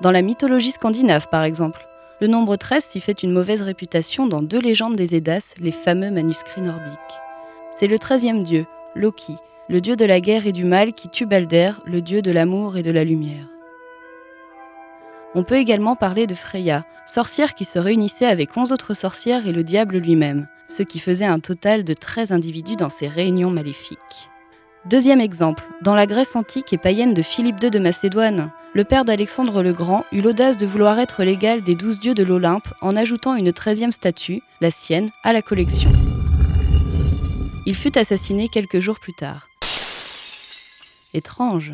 Dans 0.03 0.13
la 0.13 0.23
mythologie 0.23 0.71
scandinave, 0.71 1.27
par 1.29 1.43
exemple, 1.43 1.85
le 2.21 2.29
nombre 2.29 2.55
13 2.55 2.85
s'y 2.85 3.01
fait 3.01 3.25
une 3.25 3.33
mauvaise 3.33 3.63
réputation 3.63 4.29
dans 4.29 4.43
deux 4.43 4.61
légendes 4.61 4.95
des 4.95 5.17
Eddas, 5.17 5.55
les 5.59 5.73
fameux 5.73 6.13
manuscrits 6.13 6.63
nordiques. 6.63 7.21
C'est 7.73 7.89
le 7.89 7.99
treizième 7.99 8.45
dieu, 8.45 8.67
Loki, 8.95 9.35
le 9.69 9.81
dieu 9.81 9.97
de 9.97 10.05
la 10.05 10.21
guerre 10.21 10.47
et 10.47 10.53
du 10.53 10.65
mal 10.65 10.93
qui 10.93 11.09
tue 11.09 11.27
Balder, 11.27 11.73
le 11.85 12.03
dieu 12.03 12.23
de 12.23 12.31
l'amour 12.31 12.77
et 12.77 12.83
de 12.83 12.93
la 12.93 13.03
lumière. 13.03 13.47
On 15.37 15.43
peut 15.43 15.57
également 15.57 15.97
parler 15.97 16.27
de 16.27 16.35
Freya, 16.35 16.85
sorcière 17.07 17.55
qui 17.55 17.65
se 17.65 17.79
réunissait 17.79 18.27
avec 18.27 18.57
11 18.57 18.71
autres 18.71 18.95
sorcières 18.95 19.47
et 19.47 19.53
le 19.53 19.65
diable 19.65 19.99
lui-même, 19.99 20.47
ce 20.69 20.85
qui 20.85 21.01
faisait 21.01 21.25
un 21.25 21.41
total 21.41 21.83
de 21.83 21.93
13 21.93 22.31
individus 22.31 22.77
dans 22.77 22.91
ces 22.91 23.09
réunions 23.09 23.51
maléfiques. 23.51 24.31
Deuxième 24.87 25.21
exemple, 25.21 25.65
dans 25.83 25.95
la 25.95 26.07
Grèce 26.07 26.37
antique 26.37 26.73
et 26.73 26.79
païenne 26.79 27.15
de 27.15 27.23
Philippe 27.23 27.63
II 27.63 27.71
de 27.71 27.79
Macédoine, 27.79 28.53
le 28.75 28.85
père 28.85 29.05
d'Alexandre 29.05 29.63
le 29.63 29.73
Grand 29.73 30.05
eut 30.13 30.21
l'audace 30.21 30.57
de 30.57 30.67
vouloir 30.67 30.99
être 30.99 31.25
l'égal 31.25 31.63
des 31.63 31.75
douze 31.75 31.99
dieux 31.99 32.15
de 32.15 32.23
l'Olympe 32.23 32.69
en 32.81 32.95
ajoutant 32.95 33.35
une 33.35 33.53
treizième 33.53 33.93
statue, 33.93 34.43
la 34.61 34.71
sienne, 34.71 35.11
à 35.23 35.33
la 35.33 35.43
collection. 35.43 35.91
Il 37.67 37.75
fut 37.75 37.97
assassiné 37.97 38.49
quelques 38.49 38.81
jours 38.81 39.01
plus 39.01 39.15
tard. 39.15 39.49
Étrange. 41.15 41.73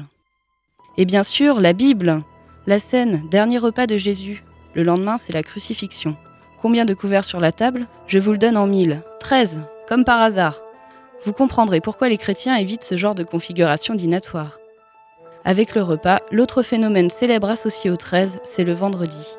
Et 0.96 1.04
bien 1.04 1.22
sûr, 1.22 1.60
la 1.60 1.72
Bible, 1.72 2.22
la 2.70 2.78
scène, 2.78 3.24
dernier 3.28 3.58
repas 3.58 3.88
de 3.88 3.96
Jésus. 3.96 4.44
Le 4.74 4.84
lendemain, 4.84 5.18
c'est 5.18 5.32
la 5.32 5.42
crucifixion. 5.42 6.16
Combien 6.62 6.84
de 6.84 6.94
couverts 6.94 7.24
sur 7.24 7.40
la 7.40 7.50
table? 7.50 7.88
Je 8.06 8.20
vous 8.20 8.30
le 8.30 8.38
donne 8.38 8.56
en 8.56 8.68
mille. 8.68 9.02
Treize, 9.18 9.58
comme 9.88 10.04
par 10.04 10.22
hasard. 10.22 10.62
Vous 11.24 11.32
comprendrez 11.32 11.80
pourquoi 11.80 12.08
les 12.08 12.16
chrétiens 12.16 12.54
évitent 12.54 12.84
ce 12.84 12.96
genre 12.96 13.16
de 13.16 13.24
configuration 13.24 13.96
dînatoire. 13.96 14.60
Avec 15.44 15.74
le 15.74 15.82
repas, 15.82 16.20
l'autre 16.30 16.62
phénomène 16.62 17.10
célèbre 17.10 17.50
associé 17.50 17.90
au 17.90 17.96
13, 17.96 18.38
c'est 18.44 18.62
le 18.62 18.72
vendredi. 18.72 19.34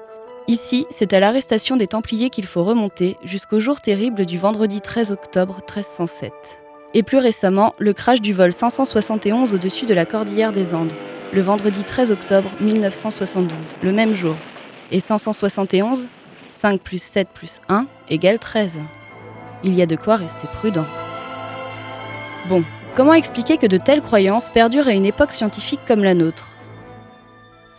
Ici, 0.49 0.85
c'est 0.89 1.13
à 1.13 1.21
l'arrestation 1.21 1.77
des 1.77 1.87
Templiers 1.87 2.31
qu'il 2.31 2.45
faut 2.45 2.65
remonter 2.65 3.15
jusqu'au 3.23 3.61
jour 3.61 3.79
terrible 3.79 4.25
du 4.25 4.37
vendredi 4.37 4.81
13 4.81 5.13
octobre 5.13 5.59
1307. 5.59 6.33
Et 6.95 7.03
plus 7.03 7.19
récemment, 7.19 7.73
le 7.79 7.93
crash 7.93 8.19
du 8.19 8.33
vol 8.33 8.51
571 8.51 9.53
au-dessus 9.53 9.85
de 9.85 9.93
la 9.93 10.05
cordillère 10.05 10.51
des 10.51 10.73
Andes, 10.73 10.91
le 11.33 11.41
vendredi 11.41 11.83
13 11.83 12.11
octobre 12.11 12.49
1972, 12.59 13.75
le 13.81 13.91
même 13.91 14.13
jour. 14.13 14.35
Et 14.91 14.99
571, 14.99 16.07
5 16.49 16.81
plus 16.81 17.01
7 17.01 17.29
plus 17.33 17.61
1 17.69 17.85
égale 18.09 18.39
13. 18.39 18.79
Il 19.63 19.73
y 19.73 19.81
a 19.81 19.85
de 19.85 19.95
quoi 19.95 20.17
rester 20.17 20.47
prudent. 20.47 20.85
Bon, 22.49 22.63
comment 22.95 23.13
expliquer 23.13 23.57
que 23.57 23.67
de 23.67 23.77
telles 23.77 24.01
croyances 24.01 24.49
perdurent 24.49 24.87
à 24.87 24.93
une 24.93 25.05
époque 25.05 25.31
scientifique 25.31 25.81
comme 25.87 26.03
la 26.03 26.13
nôtre? 26.13 26.49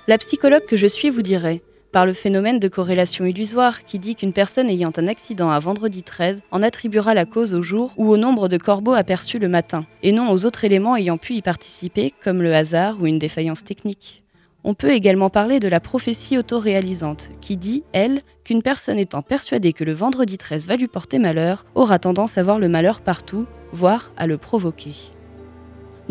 La 0.09 0.18
psychologue 0.18 0.64
que 0.66 0.76
je 0.76 0.86
suis 0.86 1.11
vous 1.11 1.22
dirait 1.22 1.62
par 1.93 2.07
le 2.07 2.14
phénomène 2.14 2.59
de 2.59 2.68
corrélation 2.68 3.26
illusoire 3.26 3.84
qui 3.84 3.99
dit 3.99 4.16
qu'une 4.16 4.32
personne 4.32 4.70
ayant 4.70 4.93
un 4.97 5.07
accident 5.07 5.51
à 5.51 5.59
vendredi 5.59 6.03
13 6.03 6.43
en 6.51 6.62
attribuera 6.62 7.14
la 7.14 7.26
cause 7.26 7.53
au 7.53 7.62
jour 7.62 7.93
ou 7.99 8.09
au 8.09 8.16
nombre 8.16 8.49
de 8.49 8.57
corbeaux 8.57 8.95
aperçus 8.95 9.38
le 9.38 9.49
matin, 9.49 9.84
et 10.03 10.12
non 10.12 10.30
aux 10.30 10.45
autres 10.45 10.64
éléments 10.64 10.97
ayant 10.97 11.18
pu 11.18 11.34
y 11.34 11.43
participer, 11.43 12.12
comme 12.24 12.43
le 12.43 12.55
hasard 12.55 12.97
ou 13.01 13.07
une 13.07 13.18
défaillance 13.18 13.62
technique. 13.62 14.24
On 14.64 14.74
peut 14.74 14.93
également 14.93 15.28
parler 15.28 15.61
de 15.61 15.68
la 15.68 15.80
prophétie 15.80 16.38
autoréalisante, 16.38 17.30
qui 17.40 17.57
dit, 17.57 17.84
elle, 17.93 18.20
qu'une 18.45 18.62
personne 18.62 18.99
étant 18.99 19.22
persuadée 19.22 19.72
que 19.72 19.84
le 19.84 19.93
vendredi 19.93 20.38
13 20.38 20.66
va 20.66 20.76
lui 20.76 20.88
porter 20.88 21.18
malheur, 21.18 21.66
aura 21.74 21.99
tendance 21.99 22.38
à 22.38 22.43
voir 22.43 22.59
le 22.59 22.68
malheur 22.68 23.01
partout, 23.01 23.47
voire 23.72 24.12
à 24.16 24.26
le 24.26 24.38
provoquer. 24.38 24.95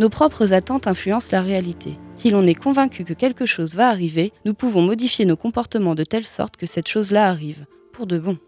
Nos 0.01 0.09
propres 0.09 0.51
attentes 0.51 0.87
influencent 0.87 1.29
la 1.31 1.43
réalité. 1.43 1.99
Si 2.15 2.31
l'on 2.31 2.47
est 2.47 2.55
convaincu 2.55 3.03
que 3.03 3.13
quelque 3.13 3.45
chose 3.45 3.75
va 3.75 3.87
arriver, 3.87 4.33
nous 4.45 4.55
pouvons 4.55 4.81
modifier 4.81 5.25
nos 5.25 5.35
comportements 5.35 5.93
de 5.93 6.03
telle 6.03 6.25
sorte 6.25 6.57
que 6.57 6.65
cette 6.65 6.87
chose-là 6.87 7.27
arrive, 7.27 7.67
pour 7.93 8.07
de 8.07 8.17
bon. 8.17 8.39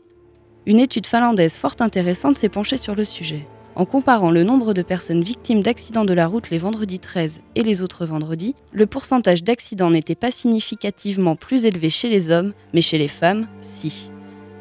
Une 0.66 0.80
étude 0.80 1.06
finlandaise 1.06 1.54
fort 1.54 1.76
intéressante 1.80 2.38
s'est 2.38 2.50
penchée 2.50 2.78
sur 2.78 2.96
le 2.96 3.06
sujet. 3.06 3.48
En 3.76 3.86
comparant 3.86 4.32
le 4.32 4.44
nombre 4.44 4.74
de 4.74 4.82
personnes 4.82 5.22
victimes 5.22 5.62
d'accidents 5.62 6.06
de 6.06 6.14
la 6.14 6.26
route 6.26 6.50
les 6.50 6.58
vendredis 6.58 6.98
13 6.98 7.42
et 7.54 7.62
les 7.62 7.84
autres 7.84 8.08
vendredis, 8.08 8.56
le 8.72 8.88
pourcentage 8.88 9.44
d'accidents 9.44 9.92
n'était 9.92 10.16
pas 10.16 10.32
significativement 10.32 11.36
plus 11.36 11.66
élevé 11.66 11.92
chez 11.92 12.10
les 12.10 12.32
hommes, 12.32 12.54
mais 12.74 12.82
chez 12.82 12.98
les 12.98 13.08
femmes, 13.08 13.48
si. 13.62 14.10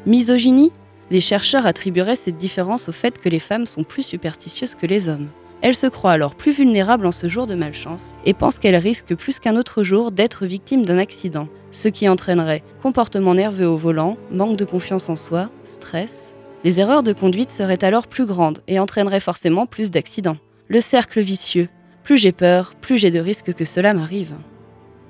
Misogynie? 0.05 0.71
Les 1.09 1.21
chercheurs 1.21 1.65
attribueraient 1.65 2.15
cette 2.15 2.37
différence 2.37 2.87
au 2.87 2.91
fait 2.91 3.17
que 3.17 3.29
les 3.29 3.39
femmes 3.39 3.65
sont 3.65 3.83
plus 3.83 4.03
superstitieuses 4.03 4.75
que 4.75 4.85
les 4.85 5.07
hommes. 5.07 5.29
Elles 5.63 5.75
se 5.75 5.87
croient 5.87 6.11
alors 6.11 6.35
plus 6.35 6.51
vulnérables 6.51 7.05
en 7.05 7.13
ce 7.13 7.29
jour 7.29 7.47
de 7.47 7.55
malchance 7.55 8.15
et 8.25 8.33
pensent 8.33 8.59
qu'elles 8.59 8.75
risquent 8.75 9.15
plus 9.15 9.39
qu'un 9.39 9.55
autre 9.55 9.81
jour 9.81 10.11
d'être 10.11 10.45
victimes 10.45 10.83
d'un 10.83 10.97
accident, 10.97 11.47
ce 11.71 11.87
qui 11.87 12.09
entraînerait 12.09 12.63
comportement 12.81 13.33
nerveux 13.33 13.67
au 13.67 13.77
volant, 13.77 14.17
manque 14.29 14.57
de 14.57 14.65
confiance 14.65 15.07
en 15.07 15.15
soi, 15.15 15.49
stress, 15.63 16.35
les 16.65 16.81
erreurs 16.81 17.01
de 17.01 17.13
conduite 17.13 17.49
seraient 17.49 17.83
alors 17.83 18.07
plus 18.07 18.25
grandes 18.25 18.59
et 18.67 18.77
entraîneraient 18.77 19.21
forcément 19.21 19.65
plus 19.65 19.89
d'accidents. 19.89 20.37
Le 20.67 20.81
cercle 20.81 21.21
vicieux. 21.21 21.69
Plus 22.03 22.17
j'ai 22.17 22.33
peur, 22.33 22.73
plus 22.81 22.97
j'ai 22.97 23.09
de 23.11 23.19
risques 23.19 23.53
que 23.53 23.65
cela 23.65 23.93
m'arrive. 23.93 24.33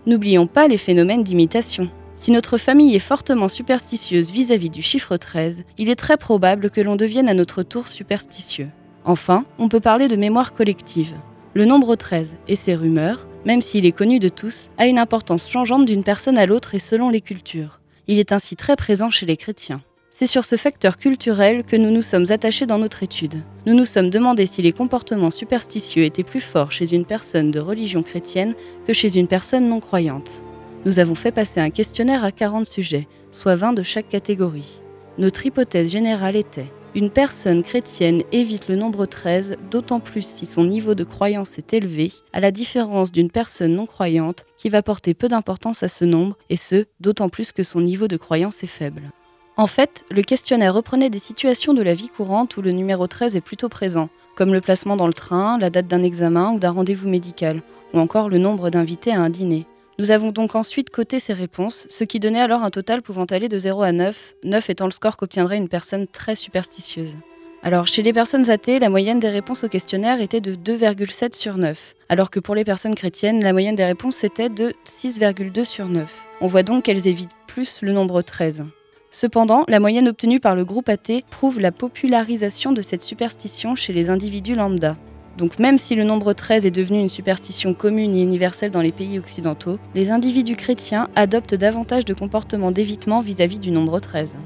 N'oublions 0.05 0.45
pas 0.45 0.67
les 0.67 0.77
phénomènes 0.77 1.23
d'imitation. 1.23 1.89
Si 2.13 2.31
notre 2.31 2.59
famille 2.59 2.95
est 2.95 2.99
fortement 2.99 3.49
superstitieuse 3.49 4.29
vis-à-vis 4.29 4.69
du 4.69 4.83
chiffre 4.83 5.17
13, 5.17 5.63
il 5.79 5.89
est 5.89 5.95
très 5.95 6.17
probable 6.17 6.69
que 6.69 6.81
l'on 6.81 6.95
devienne 6.95 7.27
à 7.27 7.33
notre 7.33 7.63
tour 7.63 7.87
superstitieux. 7.87 8.69
Enfin, 9.05 9.45
on 9.59 9.67
peut 9.67 9.79
parler 9.79 10.07
de 10.07 10.15
mémoire 10.15 10.53
collective. 10.53 11.13
Le 11.53 11.65
nombre 11.65 11.95
13 11.95 12.37
et 12.47 12.55
ses 12.55 12.75
rumeurs, 12.75 13.27
même 13.45 13.61
s'il 13.61 13.85
est 13.85 13.91
connu 13.91 14.19
de 14.19 14.29
tous, 14.29 14.69
a 14.77 14.87
une 14.87 14.97
importance 14.97 15.49
changeante 15.49 15.85
d'une 15.85 16.03
personne 16.03 16.37
à 16.37 16.45
l'autre 16.45 16.73
et 16.75 16.79
selon 16.79 17.09
les 17.09 17.21
cultures. 17.21 17.81
Il 18.07 18.17
est 18.17 18.31
ainsi 18.31 18.55
très 18.55 18.75
présent 18.75 19.09
chez 19.09 19.25
les 19.25 19.37
chrétiens. 19.37 19.81
C'est 20.09 20.27
sur 20.27 20.45
ce 20.45 20.55
facteur 20.55 20.97
culturel 20.97 21.63
que 21.63 21.75
nous 21.75 21.89
nous 21.89 22.01
sommes 22.01 22.25
attachés 22.29 22.65
dans 22.65 22.77
notre 22.77 23.03
étude. 23.03 23.41
Nous 23.65 23.73
nous 23.73 23.85
sommes 23.85 24.09
demandé 24.09 24.45
si 24.45 24.61
les 24.61 24.71
comportements 24.71 25.31
superstitieux 25.31 26.03
étaient 26.03 26.23
plus 26.23 26.39
forts 26.39 26.71
chez 26.71 26.93
une 26.93 27.05
personne 27.05 27.51
de 27.51 27.59
religion 27.59 28.03
chrétienne 28.03 28.53
que 28.85 28.93
chez 28.93 29.17
une 29.17 29.27
personne 29.27 29.67
non 29.67 29.79
croyante. 29.79 30.43
Nous 30.85 30.99
avons 30.99 31.15
fait 31.15 31.31
passer 31.31 31.59
un 31.59 31.71
questionnaire 31.71 32.23
à 32.23 32.31
40 32.31 32.67
sujets, 32.67 33.07
soit 33.31 33.55
20 33.55 33.73
de 33.73 33.83
chaque 33.83 34.07
catégorie. 34.07 34.81
Notre 35.17 35.45
hypothèse 35.45 35.91
générale 35.91 36.35
était 36.35 36.71
une 36.95 37.09
personne 37.09 37.63
chrétienne 37.63 38.21
évite 38.31 38.67
le 38.67 38.75
nombre 38.75 39.07
13, 39.07 39.57
d'autant 39.71 39.99
plus 39.99 40.25
si 40.25 40.45
son 40.45 40.63
niveau 40.63 40.93
de 40.93 41.03
croyance 41.03 41.57
est 41.57 41.73
élevé, 41.73 42.11
à 42.33 42.39
la 42.39 42.51
différence 42.51 43.11
d'une 43.11 43.31
personne 43.31 43.75
non 43.75 43.87
croyante 43.87 44.45
qui 44.57 44.69
va 44.69 44.83
porter 44.83 45.15
peu 45.15 45.27
d'importance 45.27 45.81
à 45.81 45.87
ce 45.87 46.05
nombre, 46.05 46.37
et 46.51 46.55
ce, 46.55 46.85
d'autant 46.99 47.29
plus 47.29 47.51
que 47.51 47.63
son 47.63 47.81
niveau 47.81 48.07
de 48.07 48.17
croyance 48.17 48.63
est 48.63 48.67
faible. 48.67 49.11
En 49.57 49.67
fait, 49.67 50.05
le 50.11 50.21
questionnaire 50.21 50.73
reprenait 50.73 51.09
des 51.09 51.19
situations 51.19 51.73
de 51.73 51.81
la 51.81 51.95
vie 51.95 52.09
courante 52.09 52.57
où 52.57 52.61
le 52.61 52.71
numéro 52.71 53.07
13 53.07 53.35
est 53.35 53.41
plutôt 53.41 53.69
présent, 53.69 54.09
comme 54.35 54.53
le 54.53 54.61
placement 54.61 54.95
dans 54.95 55.07
le 55.07 55.13
train, 55.13 55.57
la 55.57 55.71
date 55.71 55.87
d'un 55.87 56.03
examen 56.03 56.51
ou 56.51 56.59
d'un 56.59 56.71
rendez-vous 56.71 57.09
médical, 57.09 57.63
ou 57.93 57.99
encore 57.99 58.29
le 58.29 58.37
nombre 58.37 58.69
d'invités 58.69 59.11
à 59.11 59.21
un 59.21 59.29
dîner. 59.29 59.65
Nous 59.99 60.09
avons 60.09 60.31
donc 60.31 60.55
ensuite 60.55 60.89
coté 60.89 61.19
ces 61.19 61.33
réponses, 61.33 61.85
ce 61.89 62.03
qui 62.03 62.19
donnait 62.19 62.41
alors 62.41 62.63
un 62.63 62.71
total 62.71 63.03
pouvant 63.03 63.25
aller 63.25 63.47
de 63.47 63.59
0 63.59 63.83
à 63.83 63.91
9, 63.91 64.35
9 64.43 64.69
étant 64.71 64.85
le 64.85 64.91
score 64.91 65.17
qu'obtiendrait 65.17 65.57
une 65.57 65.69
personne 65.69 66.07
très 66.07 66.35
superstitieuse. 66.35 67.15
Alors, 67.61 67.85
chez 67.85 68.01
les 68.01 68.11
personnes 68.11 68.49
athées, 68.49 68.79
la 68.79 68.89
moyenne 68.89 69.19
des 69.19 69.29
réponses 69.29 69.63
au 69.63 69.69
questionnaire 69.69 70.19
était 70.19 70.41
de 70.41 70.55
2,7 70.55 71.35
sur 71.35 71.57
9, 71.57 71.93
alors 72.09 72.31
que 72.31 72.39
pour 72.39 72.55
les 72.55 72.65
personnes 72.65 72.95
chrétiennes, 72.95 73.43
la 73.43 73.53
moyenne 73.53 73.75
des 73.75 73.85
réponses 73.85 74.23
était 74.23 74.49
de 74.49 74.73
6,2 74.85 75.63
sur 75.63 75.87
9. 75.87 76.27
On 76.41 76.47
voit 76.47 76.63
donc 76.63 76.85
qu'elles 76.85 77.07
évitent 77.07 77.29
plus 77.47 77.81
le 77.83 77.91
nombre 77.91 78.23
13. 78.23 78.65
Cependant, 79.11 79.63
la 79.67 79.79
moyenne 79.79 80.07
obtenue 80.07 80.39
par 80.39 80.55
le 80.55 80.65
groupe 80.65 80.89
AT 80.89 81.21
prouve 81.29 81.59
la 81.59 81.71
popularisation 81.71 82.71
de 82.71 82.81
cette 82.81 83.03
superstition 83.03 83.75
chez 83.75 83.93
les 83.93 84.09
individus 84.09 84.55
lambda. 84.55 84.97
Donc 85.37 85.57
même 85.59 85.77
si 85.77 85.95
le 85.95 86.03
nombre 86.03 86.33
13 86.33 86.65
est 86.65 86.71
devenu 86.71 86.99
une 86.99 87.09
superstition 87.09 87.73
commune 87.73 88.15
et 88.15 88.21
universelle 88.21 88.71
dans 88.71 88.81
les 88.81 88.91
pays 88.91 89.17
occidentaux, 89.17 89.79
les 89.95 90.11
individus 90.11 90.55
chrétiens 90.55 91.07
adoptent 91.15 91.55
davantage 91.55 92.05
de 92.05 92.13
comportements 92.13 92.71
d'évitement 92.71 93.19
vis-à-vis 93.19 93.59
du 93.59 93.71
nombre 93.71 93.99
13. 93.99 94.37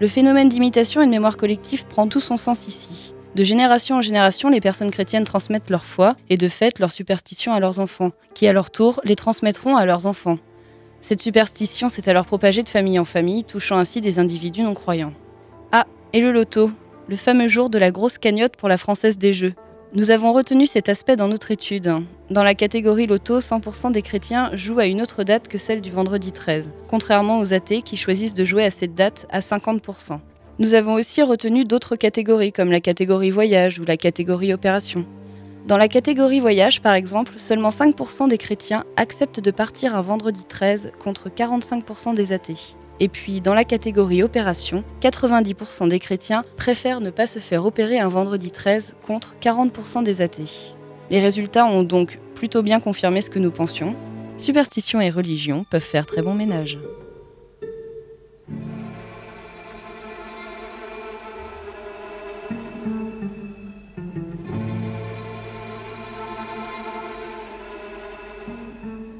Le 0.00 0.08
phénomène 0.08 0.48
d'imitation 0.48 1.02
et 1.02 1.06
de 1.06 1.10
mémoire 1.10 1.36
collective 1.36 1.86
prend 1.86 2.06
tout 2.06 2.20
son 2.20 2.36
sens 2.36 2.68
ici. 2.68 3.14
De 3.34 3.42
génération 3.42 3.96
en 3.96 4.02
génération, 4.02 4.48
les 4.48 4.60
personnes 4.60 4.92
chrétiennes 4.92 5.24
transmettent 5.24 5.70
leur 5.70 5.84
foi 5.84 6.16
et 6.30 6.36
de 6.36 6.48
fait 6.48 6.78
leurs 6.78 6.92
superstitions 6.92 7.52
à 7.52 7.58
leurs 7.58 7.80
enfants, 7.80 8.12
qui 8.32 8.46
à 8.46 8.52
leur 8.52 8.70
tour 8.70 9.00
les 9.02 9.16
transmettront 9.16 9.76
à 9.76 9.86
leurs 9.86 10.06
enfants. 10.06 10.36
Cette 11.00 11.20
superstition 11.20 11.88
s'est 11.88 12.08
alors 12.08 12.26
propagée 12.26 12.62
de 12.62 12.68
famille 12.68 12.98
en 12.98 13.04
famille, 13.04 13.44
touchant 13.44 13.76
ainsi 13.76 14.00
des 14.00 14.20
individus 14.20 14.62
non 14.62 14.74
croyants. 14.74 15.12
Ah, 15.72 15.86
et 16.12 16.20
le 16.20 16.30
loto, 16.30 16.70
le 17.08 17.16
fameux 17.16 17.48
jour 17.48 17.70
de 17.70 17.78
la 17.78 17.90
grosse 17.90 18.18
cagnotte 18.18 18.56
pour 18.56 18.68
la 18.68 18.78
Française 18.78 19.18
des 19.18 19.34
Jeux. 19.34 19.54
Nous 19.96 20.10
avons 20.10 20.32
retenu 20.32 20.66
cet 20.66 20.88
aspect 20.88 21.14
dans 21.14 21.28
notre 21.28 21.52
étude. 21.52 21.88
Dans 22.28 22.42
la 22.42 22.56
catégorie 22.56 23.06
loto, 23.06 23.38
100% 23.38 23.92
des 23.92 24.02
chrétiens 24.02 24.50
jouent 24.56 24.80
à 24.80 24.86
une 24.86 25.00
autre 25.00 25.22
date 25.22 25.46
que 25.46 25.56
celle 25.56 25.80
du 25.80 25.92
vendredi 25.92 26.32
13, 26.32 26.72
contrairement 26.88 27.38
aux 27.38 27.52
athées 27.52 27.80
qui 27.80 27.96
choisissent 27.96 28.34
de 28.34 28.44
jouer 28.44 28.64
à 28.64 28.72
cette 28.72 28.96
date 28.96 29.28
à 29.30 29.38
50%. 29.38 30.18
Nous 30.58 30.74
avons 30.74 30.94
aussi 30.94 31.22
retenu 31.22 31.64
d'autres 31.64 31.94
catégories 31.94 32.50
comme 32.50 32.72
la 32.72 32.80
catégorie 32.80 33.30
voyage 33.30 33.78
ou 33.78 33.84
la 33.84 33.96
catégorie 33.96 34.52
opération. 34.52 35.06
Dans 35.68 35.78
la 35.78 35.86
catégorie 35.86 36.40
voyage, 36.40 36.82
par 36.82 36.94
exemple, 36.94 37.34
seulement 37.36 37.68
5% 37.68 38.26
des 38.28 38.38
chrétiens 38.38 38.82
acceptent 38.96 39.38
de 39.38 39.52
partir 39.52 39.94
un 39.94 40.02
vendredi 40.02 40.42
13 40.42 40.90
contre 40.98 41.28
45% 41.28 42.16
des 42.16 42.32
athées. 42.32 42.74
Et 43.00 43.08
puis, 43.08 43.40
dans 43.40 43.54
la 43.54 43.64
catégorie 43.64 44.22
opération, 44.22 44.84
90% 45.00 45.88
des 45.88 45.98
chrétiens 45.98 46.44
préfèrent 46.56 47.00
ne 47.00 47.10
pas 47.10 47.26
se 47.26 47.40
faire 47.40 47.66
opérer 47.66 47.98
un 47.98 48.08
vendredi 48.08 48.50
13 48.50 48.96
contre 49.06 49.34
40% 49.40 50.04
des 50.04 50.20
athées. 50.20 50.74
Les 51.10 51.20
résultats 51.20 51.66
ont 51.66 51.82
donc 51.82 52.20
plutôt 52.34 52.62
bien 52.62 52.80
confirmé 52.80 53.20
ce 53.20 53.30
que 53.30 53.38
nous 53.38 53.50
pensions. 53.50 53.96
Superstition 54.36 55.00
et 55.00 55.10
religion 55.10 55.64
peuvent 55.68 55.82
faire 55.82 56.06
très 56.06 56.22
bon 56.22 56.34
ménage. 56.34 56.78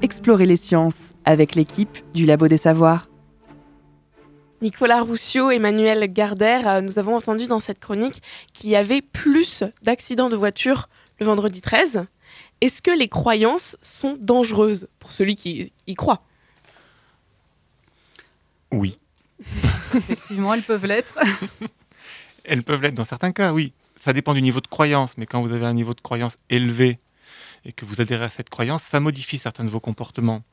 Explorer 0.01 0.45
les 0.45 0.57
sciences 0.57 1.13
avec 1.25 1.55
l'équipe 1.55 1.97
du 2.13 2.25
Labo 2.25 2.47
des 2.47 2.57
Savoirs. 2.57 3.07
Nicolas 4.61 5.01
Roussio, 5.01 5.51
Emmanuel 5.51 6.11
Gardère, 6.11 6.67
euh, 6.67 6.81
nous 6.81 6.97
avons 6.97 7.15
entendu 7.15 7.47
dans 7.47 7.59
cette 7.59 7.79
chronique 7.79 8.21
qu'il 8.53 8.69
y 8.69 8.75
avait 8.75 9.01
plus 9.01 9.63
d'accidents 9.81 10.29
de 10.29 10.35
voiture 10.35 10.89
le 11.19 11.25
vendredi 11.25 11.61
13. 11.61 12.05
Est-ce 12.61 12.81
que 12.81 12.91
les 12.91 13.09
croyances 13.09 13.77
sont 13.81 14.15
dangereuses 14.19 14.87
pour 14.99 15.11
celui 15.11 15.35
qui 15.35 15.73
y 15.87 15.95
croit? 15.95 16.23
Oui. 18.71 18.97
Effectivement, 19.95 20.53
elles 20.53 20.63
peuvent 20.63 20.85
l'être. 20.85 21.19
elles 22.45 22.63
peuvent 22.63 22.81
l'être 22.81 22.95
dans 22.95 23.05
certains 23.05 23.31
cas, 23.31 23.51
oui. 23.51 23.73
Ça 23.99 24.13
dépend 24.13 24.33
du 24.33 24.41
niveau 24.41 24.61
de 24.61 24.67
croyance, 24.67 25.17
mais 25.17 25.25
quand 25.25 25.41
vous 25.41 25.53
avez 25.53 25.65
un 25.65 25.73
niveau 25.73 25.93
de 25.93 26.01
croyance 26.01 26.37
élevé 26.49 26.99
et 27.65 27.73
que 27.73 27.85
vous 27.85 28.01
adhérez 28.01 28.25
à 28.25 28.29
cette 28.29 28.49
croyance, 28.49 28.83
ça 28.83 28.99
modifie 28.99 29.37
certains 29.37 29.63
de 29.63 29.69
vos 29.69 29.79
comportements. 29.79 30.43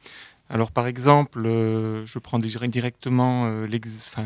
Alors 0.52 0.70
par 0.70 0.86
exemple, 0.86 1.46
euh, 1.46 2.04
je 2.04 2.18
prends 2.18 2.38
directement 2.38 3.46
euh, 3.46 3.66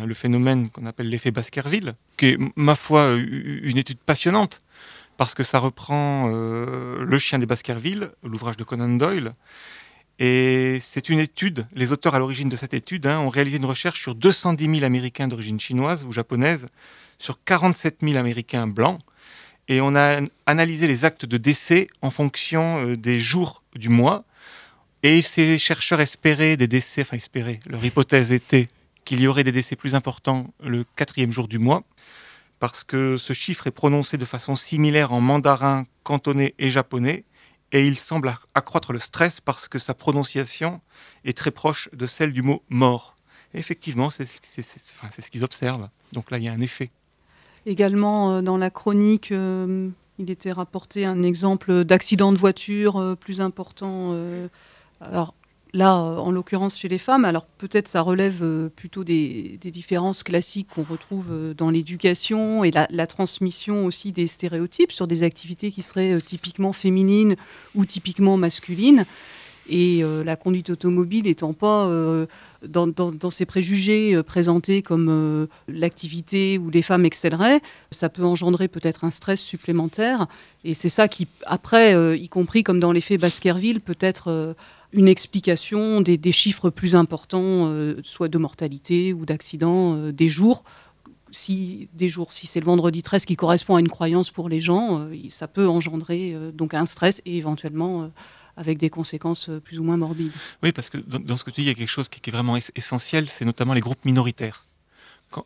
le 0.05 0.15
phénomène 0.15 0.69
qu'on 0.71 0.85
appelle 0.85 1.09
l'effet 1.09 1.31
Baskerville, 1.31 1.95
qui 2.17 2.27
est, 2.27 2.39
ma 2.57 2.75
foi, 2.75 3.15
une 3.15 3.79
étude 3.79 3.99
passionnante, 3.99 4.61
parce 5.19 5.35
que 5.35 5.45
ça 5.45 5.61
reprend 5.61 6.29
euh, 6.35 7.05
Le 7.05 7.19
chien 7.19 7.39
des 7.39 7.47
Baskerville, 7.47 8.11
l'ouvrage 8.25 8.57
de 8.57 8.65
Conan 8.65 8.89
Doyle, 8.89 9.35
et 10.19 10.79
c'est 10.83 11.11
une 11.11 11.21
étude, 11.21 11.65
les 11.75 11.93
auteurs 11.93 12.17
à 12.17 12.19
l'origine 12.19 12.49
de 12.49 12.57
cette 12.57 12.75
étude 12.75 13.07
hein, 13.07 13.21
ont 13.21 13.29
réalisé 13.29 13.59
une 13.59 13.65
recherche 13.65 14.01
sur 14.01 14.17
210 14.17 14.65
000 14.65 14.85
Américains 14.85 15.29
d'origine 15.29 15.61
chinoise 15.61 16.03
ou 16.03 16.11
japonaise, 16.11 16.67
sur 17.21 17.39
47 17.45 17.99
000 18.03 18.17
Américains 18.17 18.67
blancs, 18.67 18.99
et 19.69 19.81
on 19.81 19.95
a 19.95 20.21
analysé 20.47 20.89
les 20.89 21.05
actes 21.05 21.25
de 21.25 21.37
décès 21.37 21.87
en 22.03 22.11
fonction 22.11 22.85
euh, 22.85 22.97
des 22.97 23.21
jours 23.21 23.63
du 23.77 23.91
mois. 23.91 24.25
Et 25.07 25.23
ces 25.23 25.57
chercheurs 25.61 26.01
espéraient 26.01 26.57
des 26.57 26.67
décès, 26.67 27.03
enfin 27.03 27.17
espéraient, 27.17 27.61
leur 27.69 27.85
hypothèse 27.85 28.33
était 28.33 28.67
qu'il 29.05 29.21
y 29.21 29.29
aurait 29.29 29.45
des 29.45 29.53
décès 29.53 29.77
plus 29.77 29.95
importants 29.95 30.53
le 30.61 30.85
quatrième 30.97 31.31
jour 31.31 31.47
du 31.47 31.61
mois, 31.61 31.85
parce 32.59 32.83
que 32.83 33.17
ce 33.17 33.33
chiffre 33.33 33.69
est 33.69 33.71
prononcé 33.71 34.17
de 34.17 34.25
façon 34.25 34.57
similaire 34.57 35.13
en 35.13 35.21
mandarin, 35.21 35.85
cantonais 36.03 36.57
et 36.59 36.71
japonais, 36.71 37.23
et 37.71 37.87
il 37.87 37.97
semble 37.97 38.35
accroître 38.57 38.93
le 38.93 38.99
stress 38.99 39.41
parce 39.41 39.69
que 39.69 39.79
sa 39.79 39.95
prononciation 39.95 40.81
est 41.25 41.39
très 41.39 41.53
proche 41.53 41.89
de 41.93 42.07
celle 42.07 42.33
du 42.33 42.43
mot 42.43 42.65
mort. 42.69 43.15
effectivement, 43.55 44.11
c'est 44.11 44.27
ce 44.27 45.31
qu'ils 45.31 45.45
observent. 45.45 45.89
Donc 46.15 46.33
là, 46.33 46.39
il 46.39 46.43
y 46.43 46.49
a 46.49 46.53
un 46.53 46.61
effet. 46.61 46.89
Également 47.65 48.33
euh, 48.33 48.43
dans 48.43 48.57
la 48.57 48.71
chronique, 48.71 49.31
euh, 49.31 49.89
Il 50.19 50.31
était 50.31 50.51
rapporté 50.51 51.07
un 51.07 51.23
exemple 51.23 51.85
d'accident 51.85 52.33
de 52.33 52.39
voiture 52.39 53.17
plus 53.21 53.41
important. 53.41 54.11
Alors, 55.01 55.35
Là, 55.73 55.95
en 55.95 56.31
l'occurrence 56.31 56.79
chez 56.79 56.89
les 56.89 56.97
femmes, 56.97 57.27
alors 57.27 57.45
peut-être 57.45 57.87
ça 57.87 58.01
relève 58.01 58.71
plutôt 58.77 59.05
des, 59.05 59.59
différences 59.61 60.23
classiques 60.23 60.69
qu'on 60.75 60.85
retrouve 60.85 61.53
dans 61.55 61.69
l'éducation 61.69 62.65
et 62.65 62.71
la, 62.71 63.07
transmission 63.07 63.85
aussi 63.85 64.11
des 64.11 64.27
stéréotypes 64.27 64.91
sur 64.91 65.07
des 65.07 65.23
activités 65.23 65.71
qui 65.71 65.83
seraient 65.83 66.19
typiquement 66.23 66.73
féminines 66.73 67.37
ou 67.75 67.85
typiquement 67.85 68.39
masculines. 68.39 69.05
Et 69.69 70.05
euh, 70.05 70.23
la 70.23 70.37
conduite 70.37 70.71
automobile 70.71 71.27
étant 71.27 71.53
pas 71.53 71.87
euh, 71.87 72.27
dans, 72.67 72.87
dans, 72.87 73.31
ces 73.31 73.47
préjugés 73.47 74.15
euh, 74.15 74.23
présentés 74.23 74.83
comme 74.83 75.49
l'activité 75.69 76.59
où 76.59 76.71
les 76.71 76.83
femmes 76.83 77.05
excelleraient, 77.05 77.61
ça 77.91 78.09
peut 78.09 78.25
engendrer 78.25 78.69
peut-être 78.69 79.05
un 79.05 79.11
stress 79.11 79.41
supplémentaire. 79.41 80.27
Et 80.65 80.75
c'est 80.75 80.89
ça 80.89 81.09
qui, 81.09 81.27
après, 81.47 82.19
y 82.19 82.29
compris 82.29 82.63
comme 82.63 82.81
dans 82.81 82.93
l'effet 82.93 83.19
Baskerville, 83.19 83.81
peut 83.81 83.99
être 84.01 84.55
une 84.93 85.09
explication 85.09 86.01
des, 86.01 86.33
chiffres 86.33 86.71
plus 86.71 86.95
importants, 86.95 87.71
soit 88.03 88.29
de 88.29 88.39
mortalité 88.39 89.13
ou 89.13 89.25
jours 90.29 90.65
si 91.33 91.89
des 91.93 92.09
jours, 92.09 92.33
si 92.33 92.47
c'est 92.47 92.61
le 92.61 92.67
vendredi 92.67 93.03
13 93.03 93.25
qui 93.25 93.37
correspond 93.37 93.77
à 93.77 93.81
une 93.81 93.89
croyance 93.89 94.31
pour 94.31 94.49
les 94.49 94.61
gens, 94.61 95.09
ça 95.29 95.49
peut 95.49 95.69
engendrer 95.69 96.35
donc 96.55 96.73
un 96.73 96.87
stress 96.87 97.21
et 97.27 97.37
éventuellement 97.37 98.11
avec 98.57 98.79
des 98.79 98.91
conséquences 98.91 99.49
euh, 99.49 99.61
plus 99.61 99.79
ou 99.79 99.85
moins 99.85 99.97
morbides. 99.97 100.33
Oui, 100.63 100.73
parce 100.73 100.89
que 100.89 100.99
dans, 100.99 101.37
ce 101.37 101.45
que 101.45 101.51
tu 101.51 101.61
dis, 101.61 101.67
il 101.67 101.69
y 101.69 101.71
a 101.71 101.75
quelque 101.75 101.89
chose 101.89 102.09
qui, 102.09 102.21
est 102.27 102.33
vraiment 102.33 102.57
essentiel, 102.75 103.29
c'est 103.29 103.45
notamment 103.45 103.75
les 103.75 103.81
groupes 103.81 104.05
minoritaires. 104.05 104.66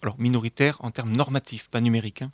Alors 0.02 0.16
minoritaires 0.18 0.76
en 0.80 0.90
termes 0.90 1.12
normatifs, 1.12 1.68
pas 1.68 1.80
numériques. 1.80 2.22
Hein. 2.22 2.30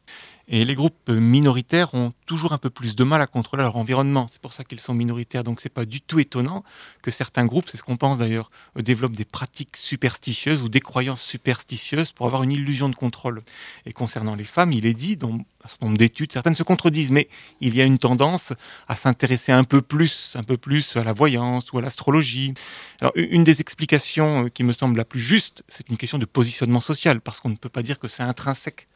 Et 0.48 0.64
les 0.64 0.74
groupes 0.74 1.11
minoritaires 1.11 1.92
ont 1.94 2.12
toujours 2.26 2.52
un 2.52 2.59
peu 2.59 2.70
plus 2.70 2.94
de 2.94 3.04
mal 3.04 3.20
à 3.20 3.26
contrôler 3.26 3.62
leur 3.62 3.76
environnement. 3.76 4.26
C'est 4.30 4.40
pour 4.40 4.52
ça 4.52 4.64
qu'ils 4.64 4.80
sont 4.80 4.94
minoritaires. 4.94 5.44
Donc 5.44 5.61
c'est 5.61 5.72
pas 5.72 5.84
du 5.84 6.00
tout 6.00 6.20
étonnant 6.20 6.64
que 7.02 7.11
certains 7.11 7.46
groupes, 7.46 7.68
c'est 7.70 7.76
ce 7.76 7.82
qu'on 7.82 7.96
pense 7.96 8.18
d'ailleurs, 8.18 8.50
euh, 8.78 8.82
développent 8.82 9.16
des 9.16 9.24
pratiques 9.24 9.76
superstitieuses 9.76 10.62
ou 10.62 10.68
des 10.68 10.80
croyances 10.80 11.22
superstitieuses 11.22 12.12
pour 12.12 12.26
avoir 12.26 12.42
une 12.42 12.52
illusion 12.52 12.88
de 12.88 12.94
contrôle. 12.94 13.42
Et 13.86 13.92
concernant 13.92 14.34
les 14.34 14.44
femmes, 14.44 14.72
il 14.72 14.86
est 14.86 14.94
dit, 14.94 15.16
dans 15.16 15.38
un 15.81 15.87
nombre 15.87 15.99
d'études, 15.99 16.33
certaines 16.33 16.55
se 16.55 16.62
contredisent, 16.62 17.11
mais 17.11 17.29
il 17.61 17.75
y 17.77 17.81
a 17.81 17.85
une 17.85 17.99
tendance 17.99 18.53
à 18.89 18.97
s'intéresser 18.97 19.53
un 19.53 19.64
peu 19.64 19.83
plus, 19.83 20.35
un 20.35 20.43
peu 20.43 20.57
plus 20.57 20.97
à 20.97 21.05
la 21.05 21.12
voyance 21.12 21.73
ou 21.73 21.79
à 21.79 21.83
l'astrologie. 21.83 22.55
Alors 23.01 23.12
une 23.17 23.45
des 23.45 23.61
explications 23.61 24.45
euh, 24.45 24.49
qui 24.49 24.64
me 24.64 24.73
semble 24.73 24.97
la 24.97 25.05
plus 25.05 25.21
juste, 25.21 25.64
c'est 25.69 25.89
une 25.89 25.97
question 25.97 26.19
de 26.19 26.27
positionnement 26.27 26.81
social, 26.81 27.21
parce 27.21 27.41
qu'on 27.41 27.51
ne 27.51 27.57
peut 27.57 27.69
pas 27.69 27.83
dire 27.83 27.99
que 27.99 28.09
c'est 28.09 28.23
intrinsèque 28.23 28.87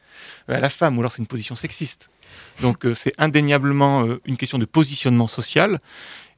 euh, 0.48 0.56
à 0.56 0.60
la 0.60 0.68
femme, 0.68 0.96
ou 0.96 1.00
alors 1.00 1.12
c'est 1.12 1.22
une 1.22 1.26
position 1.26 1.54
sexiste. 1.54 2.10
Donc 2.60 2.86
euh, 2.86 2.94
c'est 2.94 3.12
indéniablement 3.18 4.06
une 4.24 4.36
question 4.36 4.58
de 4.58 4.66
positionnement 4.66 5.26
social. 5.26 5.80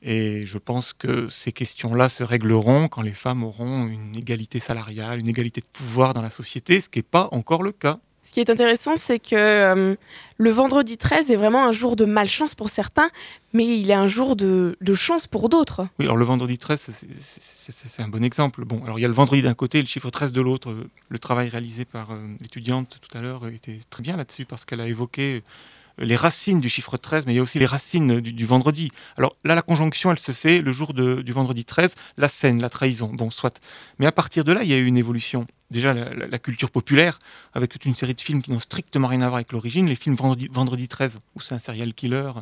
Et 0.04 0.44
je 0.46 0.58
pense 0.58 0.92
que 0.92 1.28
ces 1.28 1.52
questions-là 1.52 2.08
se 2.08 2.24
régleront 2.24 2.88
quand 2.88 3.02
les 3.02 3.14
femmes 3.14 3.44
auront 3.44 3.86
une 3.86 4.16
égalité 4.16 4.58
salariale, 4.58 5.20
une 5.20 5.28
égalité 5.28 5.60
de 5.60 5.66
pouvoir 5.72 6.12
dans 6.12 6.22
la 6.22 6.30
société, 6.30 6.80
ce 6.80 6.88
qui 6.88 6.98
n'est 6.98 7.04
pas 7.04 7.28
encore 7.30 7.62
le 7.62 7.70
cas. 7.70 8.00
Ce 8.22 8.30
qui 8.30 8.38
est 8.38 8.50
intéressant, 8.50 8.94
c'est 8.96 9.18
que 9.18 9.34
euh, 9.34 9.96
le 10.38 10.50
vendredi 10.50 10.96
13 10.96 11.32
est 11.32 11.36
vraiment 11.36 11.66
un 11.66 11.72
jour 11.72 11.96
de 11.96 12.04
malchance 12.04 12.54
pour 12.54 12.70
certains, 12.70 13.10
mais 13.52 13.64
il 13.64 13.90
est 13.90 13.94
un 13.94 14.06
jour 14.06 14.36
de, 14.36 14.76
chance 14.94 15.26
pour 15.26 15.48
d'autres. 15.48 15.88
Oui, 15.98 16.04
alors 16.04 16.16
le 16.16 16.24
vendredi 16.24 16.56
13, 16.56 16.90
c'est 17.20 18.02
un 18.02 18.08
bon 18.08 18.22
exemple. 18.22 18.64
Bon, 18.64 18.82
alors 18.84 19.00
il 19.00 19.02
y 19.02 19.04
a 19.04 19.08
le 19.08 19.14
vendredi 19.14 19.42
d'un 19.42 19.54
côté 19.54 19.78
et 19.78 19.82
le 19.82 19.88
chiffre 19.88 20.08
13 20.08 20.30
de 20.30 20.40
l'autre. 20.40 20.72
Le 21.08 21.18
travail 21.18 21.48
réalisé 21.48 21.84
par 21.84 22.12
euh, 22.12 22.18
l'étudiante 22.40 23.00
tout 23.00 23.18
à 23.18 23.20
l'heure 23.20 23.48
était 23.48 23.78
très 23.90 24.04
bien 24.04 24.16
là-dessus 24.16 24.44
parce 24.44 24.64
qu'elle 24.64 24.80
a 24.80 24.86
évoqué 24.86 25.42
les 25.98 26.16
racines 26.16 26.60
du 26.60 26.68
chiffre 26.68 26.96
13, 26.96 27.26
mais 27.26 27.32
il 27.32 27.36
y 27.36 27.38
a 27.38 27.42
aussi 27.42 27.58
les 27.58 27.66
racines 27.66 28.20
du, 28.20 28.44
vendredi. 28.44 28.90
Alors 29.18 29.36
là, 29.44 29.54
la 29.54 29.62
conjonction, 29.62 30.10
elle 30.10 30.18
se 30.18 30.32
fait 30.32 30.60
le 30.60 30.72
jour 30.72 30.94
du 30.94 31.32
vendredi 31.32 31.64
13, 31.64 31.94
la 32.16 32.28
scène, 32.28 32.60
la 32.60 32.70
trahison, 32.70 33.10
bon, 33.12 33.30
soit. 33.30 33.60
Mais 33.98 34.06
à 34.06 34.12
partir 34.12 34.44
de 34.44 34.52
là, 34.52 34.62
il 34.62 34.70
y 34.70 34.74
a 34.74 34.78
eu 34.78 34.86
une 34.86 34.98
évolution. 34.98 35.46
Déjà, 35.70 35.94
la, 35.94 36.38
culture 36.38 36.70
populaire, 36.70 37.18
avec 37.54 37.70
toute 37.70 37.86
une 37.86 37.94
série 37.94 38.12
de 38.12 38.20
films 38.20 38.42
qui 38.42 38.50
n'ont 38.50 38.60
strictement 38.60 39.08
rien 39.08 39.22
à 39.22 39.28
voir 39.28 39.36
avec 39.36 39.52
l'origine, 39.52 39.86
les 39.86 39.96
films 39.96 40.16
Vendredi, 40.16 40.50
vendredi 40.52 40.86
13, 40.86 41.18
où 41.34 41.40
c'est 41.40 41.54
un 41.54 41.58
serial 41.58 41.94
killer 41.94 42.32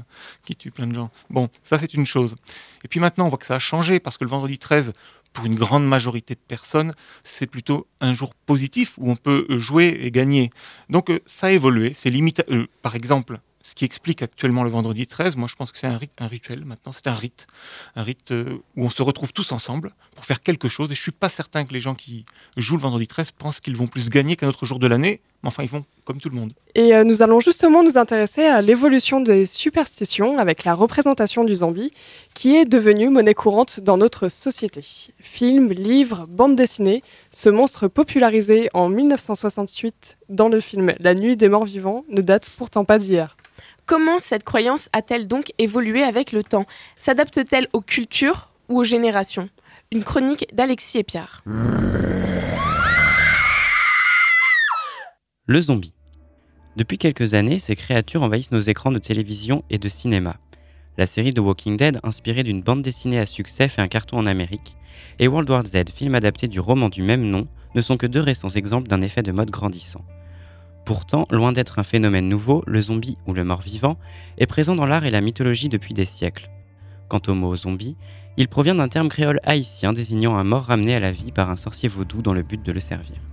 qui 0.44 0.56
tue 0.56 0.72
plein 0.72 0.88
de 0.88 0.94
gens. 0.94 1.10
Bon, 1.30 1.48
ça 1.62 1.78
c'est 1.78 1.94
une 1.94 2.06
chose. 2.06 2.34
Et 2.82 2.88
puis 2.88 2.98
maintenant, 2.98 3.26
on 3.26 3.28
voit 3.28 3.38
que 3.38 3.46
ça 3.46 3.54
a 3.54 3.60
changé, 3.60 4.00
parce 4.00 4.18
que 4.18 4.24
le 4.24 4.30
vendredi 4.30 4.58
13, 4.58 4.92
pour 5.32 5.46
une 5.46 5.54
grande 5.54 5.86
majorité 5.86 6.34
de 6.34 6.40
personnes, 6.40 6.94
c'est 7.24 7.46
plutôt 7.46 7.86
un 8.00 8.14
jour 8.14 8.34
positif 8.34 8.94
où 8.98 9.10
on 9.10 9.16
peut 9.16 9.46
euh, 9.50 9.58
jouer 9.58 9.98
et 10.00 10.10
gagner. 10.10 10.50
Donc 10.88 11.10
euh, 11.10 11.20
ça 11.26 11.48
a 11.48 11.50
évolué. 11.50 11.92
C'est 11.94 12.10
limite, 12.10 12.42
euh, 12.50 12.66
par 12.82 12.94
exemple, 12.94 13.40
ce 13.62 13.74
qui 13.74 13.84
explique 13.84 14.22
actuellement 14.22 14.64
le 14.64 14.70
vendredi 14.70 15.06
13, 15.06 15.36
moi 15.36 15.46
je 15.48 15.54
pense 15.54 15.70
que 15.70 15.78
c'est 15.78 15.86
un, 15.86 16.26
rituel 16.26 16.64
maintenant, 16.64 16.92
c'est 16.92 17.06
un 17.06 17.14
rite, 17.14 17.46
un 17.94 18.02
rite 18.02 18.32
où 18.32 18.84
on 18.84 18.88
se 18.88 19.02
retrouve 19.02 19.34
tous 19.34 19.52
ensemble 19.52 19.94
pour 20.14 20.24
faire 20.24 20.40
quelque 20.40 20.68
chose. 20.68 20.90
Et 20.90 20.94
je 20.94 21.02
suis 21.02 21.12
pas 21.12 21.28
certain 21.28 21.66
que 21.66 21.74
les 21.74 21.80
gens 21.80 21.94
qui 21.94 22.24
jouent 22.56 22.76
le 22.76 22.82
vendredi 22.82 23.06
13 23.06 23.32
pensent 23.32 23.60
qu'ils 23.60 23.76
vont 23.76 23.86
plus 23.86 24.08
gagner 24.08 24.36
qu'un 24.36 24.48
autre 24.48 24.64
jour 24.64 24.78
de 24.78 24.86
l'année, 24.86 25.20
mais 25.42 25.48
enfin 25.48 25.62
ils 25.62 25.68
vont 25.68 25.84
comme 26.04 26.20
tout 26.20 26.28
le 26.28 26.36
monde. 26.36 26.52
Et 26.74 26.92
nous 27.04 27.22
allons 27.22 27.40
justement 27.40 27.82
nous 27.82 27.96
intéresser 27.98 28.44
à 28.44 28.62
l'évolution 28.62 29.20
des 29.20 29.46
superstitions 29.46 30.38
avec 30.38 30.64
la 30.64 30.74
représentation 30.74 31.44
du 31.44 31.54
zombie 31.54 31.92
qui 32.34 32.56
est 32.56 32.64
devenue 32.64 33.10
monnaie 33.10 33.34
courante 33.34 33.80
dans 33.80 33.96
notre 33.96 34.28
société. 34.28 34.84
Films, 35.20 35.72
livres, 35.72 36.26
bandes 36.28 36.56
dessinées, 36.56 37.02
ce 37.30 37.48
monstre 37.48 37.86
popularisé 37.88 38.70
en 38.74 38.88
1968 38.88 40.16
dans 40.28 40.48
le 40.48 40.60
film 40.60 40.94
La 40.98 41.14
nuit 41.14 41.36
des 41.36 41.48
morts 41.48 41.64
vivants 41.64 42.04
ne 42.08 42.22
date 42.22 42.50
pourtant 42.56 42.84
pas 42.84 42.98
d'hier. 42.98 43.36
Comment 43.86 44.18
cette 44.18 44.44
croyance 44.44 44.88
a-t-elle 44.92 45.26
donc 45.26 45.52
évolué 45.58 46.02
avec 46.02 46.32
le 46.32 46.44
temps? 46.44 46.66
S'adapte-t-elle 46.98 47.68
aux 47.72 47.80
cultures 47.80 48.50
ou 48.68 48.80
aux 48.80 48.84
générations? 48.84 49.48
Une 49.90 50.04
chronique 50.04 50.46
d'Alexis 50.54 50.98
Epiard. 50.98 51.42
Le 55.50 55.60
zombie. 55.60 55.94
Depuis 56.76 56.96
quelques 56.96 57.34
années, 57.34 57.58
ces 57.58 57.74
créatures 57.74 58.22
envahissent 58.22 58.52
nos 58.52 58.60
écrans 58.60 58.92
de 58.92 59.00
télévision 59.00 59.64
et 59.68 59.78
de 59.78 59.88
cinéma. 59.88 60.36
La 60.96 61.06
série 61.06 61.34
The 61.34 61.40
Walking 61.40 61.76
Dead, 61.76 61.98
inspirée 62.04 62.44
d'une 62.44 62.62
bande 62.62 62.82
dessinée 62.82 63.18
à 63.18 63.26
succès, 63.26 63.66
fait 63.66 63.82
un 63.82 63.88
carton 63.88 64.18
en 64.18 64.26
Amérique, 64.26 64.76
et 65.18 65.26
World 65.26 65.50
War 65.50 65.66
Z, 65.66 65.90
film 65.92 66.14
adapté 66.14 66.46
du 66.46 66.60
roman 66.60 66.88
du 66.88 67.02
même 67.02 67.28
nom, 67.28 67.48
ne 67.74 67.80
sont 67.80 67.96
que 67.96 68.06
deux 68.06 68.20
récents 68.20 68.50
exemples 68.50 68.86
d'un 68.86 69.00
effet 69.00 69.24
de 69.24 69.32
mode 69.32 69.50
grandissant. 69.50 70.04
Pourtant, 70.84 71.26
loin 71.32 71.50
d'être 71.50 71.80
un 71.80 71.82
phénomène 71.82 72.28
nouveau, 72.28 72.62
le 72.68 72.80
zombie 72.80 73.18
ou 73.26 73.32
le 73.32 73.42
mort-vivant 73.42 73.98
est 74.38 74.46
présent 74.46 74.76
dans 74.76 74.86
l'art 74.86 75.04
et 75.04 75.10
la 75.10 75.20
mythologie 75.20 75.68
depuis 75.68 75.94
des 75.94 76.04
siècles. 76.04 76.48
Quant 77.08 77.22
au 77.26 77.34
mot 77.34 77.56
zombie, 77.56 77.96
il 78.36 78.46
provient 78.46 78.76
d'un 78.76 78.86
terme 78.86 79.08
créole 79.08 79.40
haïtien 79.42 79.92
désignant 79.92 80.36
un 80.36 80.44
mort 80.44 80.66
ramené 80.66 80.94
à 80.94 81.00
la 81.00 81.10
vie 81.10 81.32
par 81.32 81.50
un 81.50 81.56
sorcier 81.56 81.88
vaudou 81.88 82.22
dans 82.22 82.34
le 82.34 82.44
but 82.44 82.64
de 82.64 82.70
le 82.70 82.78
servir. 82.78 83.29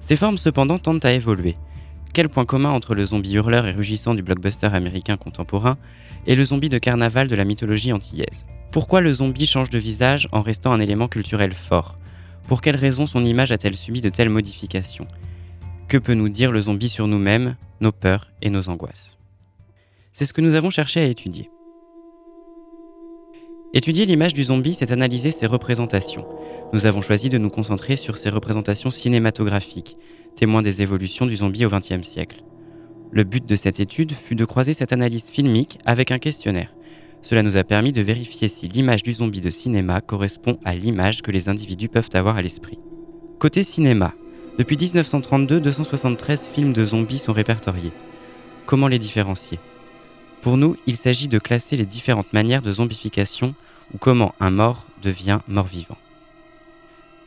Ces 0.00 0.16
formes 0.16 0.38
cependant 0.38 0.78
tendent 0.78 1.04
à 1.04 1.12
évoluer. 1.12 1.56
Quel 2.12 2.28
point 2.28 2.44
commun 2.44 2.70
entre 2.70 2.94
le 2.94 3.04
zombie 3.04 3.34
hurleur 3.34 3.66
et 3.66 3.72
rugissant 3.72 4.14
du 4.14 4.22
blockbuster 4.22 4.66
américain 4.66 5.16
contemporain 5.16 5.78
et 6.26 6.34
le 6.34 6.44
zombie 6.44 6.68
de 6.68 6.78
carnaval 6.78 7.28
de 7.28 7.36
la 7.36 7.44
mythologie 7.44 7.92
antillaise? 7.92 8.46
Pourquoi 8.72 9.00
le 9.00 9.12
zombie 9.12 9.46
change 9.46 9.70
de 9.70 9.78
visage 9.78 10.28
en 10.32 10.42
restant 10.42 10.72
un 10.72 10.80
élément 10.80 11.08
culturel 11.08 11.52
fort? 11.52 11.96
Pour 12.48 12.60
quelles 12.60 12.76
raisons 12.76 13.06
son 13.06 13.24
image 13.24 13.52
a-t-elle 13.52 13.76
subi 13.76 14.00
de 14.00 14.08
telles 14.08 14.28
modifications? 14.28 15.06
Que 15.86 15.98
peut 15.98 16.14
nous 16.14 16.28
dire 16.28 16.50
le 16.50 16.60
zombie 16.60 16.88
sur 16.88 17.06
nous-mêmes, 17.06 17.56
nos 17.80 17.92
peurs 17.92 18.30
et 18.42 18.50
nos 18.50 18.68
angoisses? 18.68 19.18
C'est 20.12 20.26
ce 20.26 20.32
que 20.32 20.40
nous 20.40 20.54
avons 20.54 20.70
cherché 20.70 21.00
à 21.00 21.06
étudier. 21.06 21.48
Étudier 23.72 24.04
l'image 24.04 24.34
du 24.34 24.42
zombie, 24.42 24.74
c'est 24.74 24.90
analyser 24.90 25.30
ses 25.30 25.46
représentations. 25.46 26.26
Nous 26.72 26.86
avons 26.86 27.02
choisi 27.02 27.28
de 27.28 27.38
nous 27.38 27.50
concentrer 27.50 27.94
sur 27.94 28.16
ses 28.16 28.28
représentations 28.28 28.90
cinématographiques, 28.90 29.96
témoins 30.34 30.60
des 30.60 30.82
évolutions 30.82 31.24
du 31.24 31.36
zombie 31.36 31.64
au 31.64 31.68
XXe 31.70 32.02
siècle. 32.02 32.42
Le 33.12 33.22
but 33.22 33.46
de 33.46 33.54
cette 33.54 33.78
étude 33.78 34.10
fut 34.10 34.34
de 34.34 34.44
croiser 34.44 34.74
cette 34.74 34.92
analyse 34.92 35.30
filmique 35.30 35.78
avec 35.84 36.10
un 36.10 36.18
questionnaire. 36.18 36.74
Cela 37.22 37.44
nous 37.44 37.56
a 37.56 37.62
permis 37.62 37.92
de 37.92 38.02
vérifier 38.02 38.48
si 38.48 38.66
l'image 38.66 39.04
du 39.04 39.12
zombie 39.12 39.40
de 39.40 39.50
cinéma 39.50 40.00
correspond 40.00 40.58
à 40.64 40.74
l'image 40.74 41.22
que 41.22 41.30
les 41.30 41.48
individus 41.48 41.88
peuvent 41.88 42.10
avoir 42.14 42.38
à 42.38 42.42
l'esprit. 42.42 42.78
Côté 43.38 43.62
cinéma, 43.62 44.14
depuis 44.58 44.76
1932, 44.76 45.60
273 45.60 46.48
films 46.48 46.72
de 46.72 46.84
zombies 46.84 47.18
sont 47.18 47.32
répertoriés. 47.32 47.92
Comment 48.66 48.88
les 48.88 48.98
différencier? 48.98 49.60
Pour 50.42 50.56
nous, 50.56 50.76
il 50.86 50.96
s'agit 50.96 51.28
de 51.28 51.38
classer 51.38 51.76
les 51.76 51.84
différentes 51.84 52.32
manières 52.32 52.62
de 52.62 52.72
zombification 52.72 53.54
ou 53.94 53.98
comment 53.98 54.34
un 54.40 54.50
mort 54.50 54.86
devient 55.02 55.40
mort-vivant. 55.48 55.98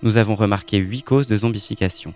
Nous 0.01 0.17
avons 0.17 0.35
remarqué 0.35 0.77
huit 0.77 1.03
causes 1.03 1.27
de 1.27 1.37
zombification. 1.37 2.13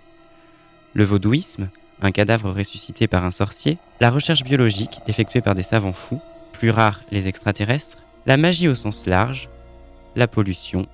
Le 0.94 1.04
vaudouisme, 1.04 1.68
un 2.02 2.10
cadavre 2.10 2.50
ressuscité 2.50 3.06
par 3.06 3.24
un 3.24 3.30
sorcier, 3.30 3.78
la 4.00 4.10
recherche 4.10 4.44
biologique 4.44 5.00
effectuée 5.06 5.40
par 5.40 5.54
des 5.54 5.62
savants 5.62 5.92
fous, 5.92 6.20
plus 6.52 6.70
rares 6.70 7.02
les 7.10 7.28
extraterrestres, 7.28 7.98
la 8.26 8.36
magie 8.36 8.68
au 8.68 8.74
sens 8.74 9.06
large, 9.06 9.48
la 10.16 10.26
pollution, 10.26 10.86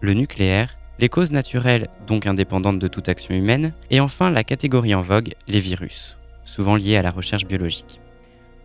le 0.00 0.14
nucléaire 0.14 0.76
les 1.00 1.08
causes 1.08 1.32
naturelles, 1.32 1.88
donc 2.06 2.26
indépendantes 2.26 2.78
de 2.78 2.86
toute 2.86 3.08
action 3.08 3.34
humaine, 3.34 3.72
et 3.90 4.00
enfin 4.00 4.28
la 4.28 4.44
catégorie 4.44 4.94
en 4.94 5.00
vogue, 5.00 5.32
les 5.48 5.58
virus, 5.58 6.18
souvent 6.44 6.76
liés 6.76 6.96
à 6.96 7.02
la 7.02 7.10
recherche 7.10 7.46
biologique. 7.46 7.99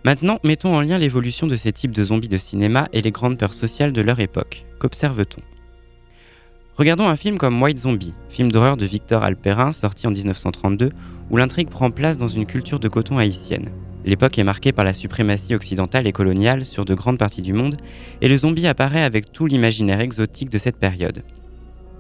Maintenant, 0.05 0.37
mettons 0.43 0.75
en 0.75 0.81
lien 0.81 0.99
l'évolution 0.99 1.47
de 1.47 1.55
ces 1.55 1.73
types 1.73 1.89
de 1.89 2.03
zombies 2.03 2.27
de 2.27 2.37
cinéma 2.37 2.87
et 2.93 3.01
les 3.01 3.09
grandes 3.09 3.39
peurs 3.39 3.55
sociales 3.55 3.91
de 3.91 4.03
leur 4.03 4.19
époque. 4.19 4.63
Qu'observe-t-on? 4.77 5.41
Regardons 6.77 7.07
un 7.07 7.15
film 7.15 7.39
comme 7.39 7.59
White 7.59 7.79
Zombie, 7.79 8.13
film 8.29 8.51
d'horreur 8.51 8.77
de 8.77 8.85
Victor 8.85 9.23
Alperin 9.23 9.71
sorti 9.71 10.05
en 10.05 10.11
1932, 10.11 10.91
où 11.31 11.37
l'intrigue 11.37 11.69
prend 11.69 11.89
place 11.89 12.19
dans 12.19 12.27
une 12.27 12.45
culture 12.45 12.79
de 12.79 12.87
coton 12.87 13.17
haïtienne. 13.17 13.71
L'époque 14.05 14.37
est 14.37 14.43
marquée 14.43 14.71
par 14.71 14.85
la 14.85 14.93
suprématie 14.93 15.55
occidentale 15.55 16.05
et 16.05 16.11
coloniale 16.11 16.65
sur 16.65 16.85
de 16.85 16.93
grandes 16.93 17.17
parties 17.17 17.41
du 17.41 17.53
monde, 17.53 17.77
et 18.21 18.27
le 18.27 18.37
zombie 18.37 18.67
apparaît 18.67 19.01
avec 19.01 19.31
tout 19.31 19.47
l'imaginaire 19.47 20.01
exotique 20.01 20.51
de 20.51 20.59
cette 20.59 20.77
période. 20.77 21.23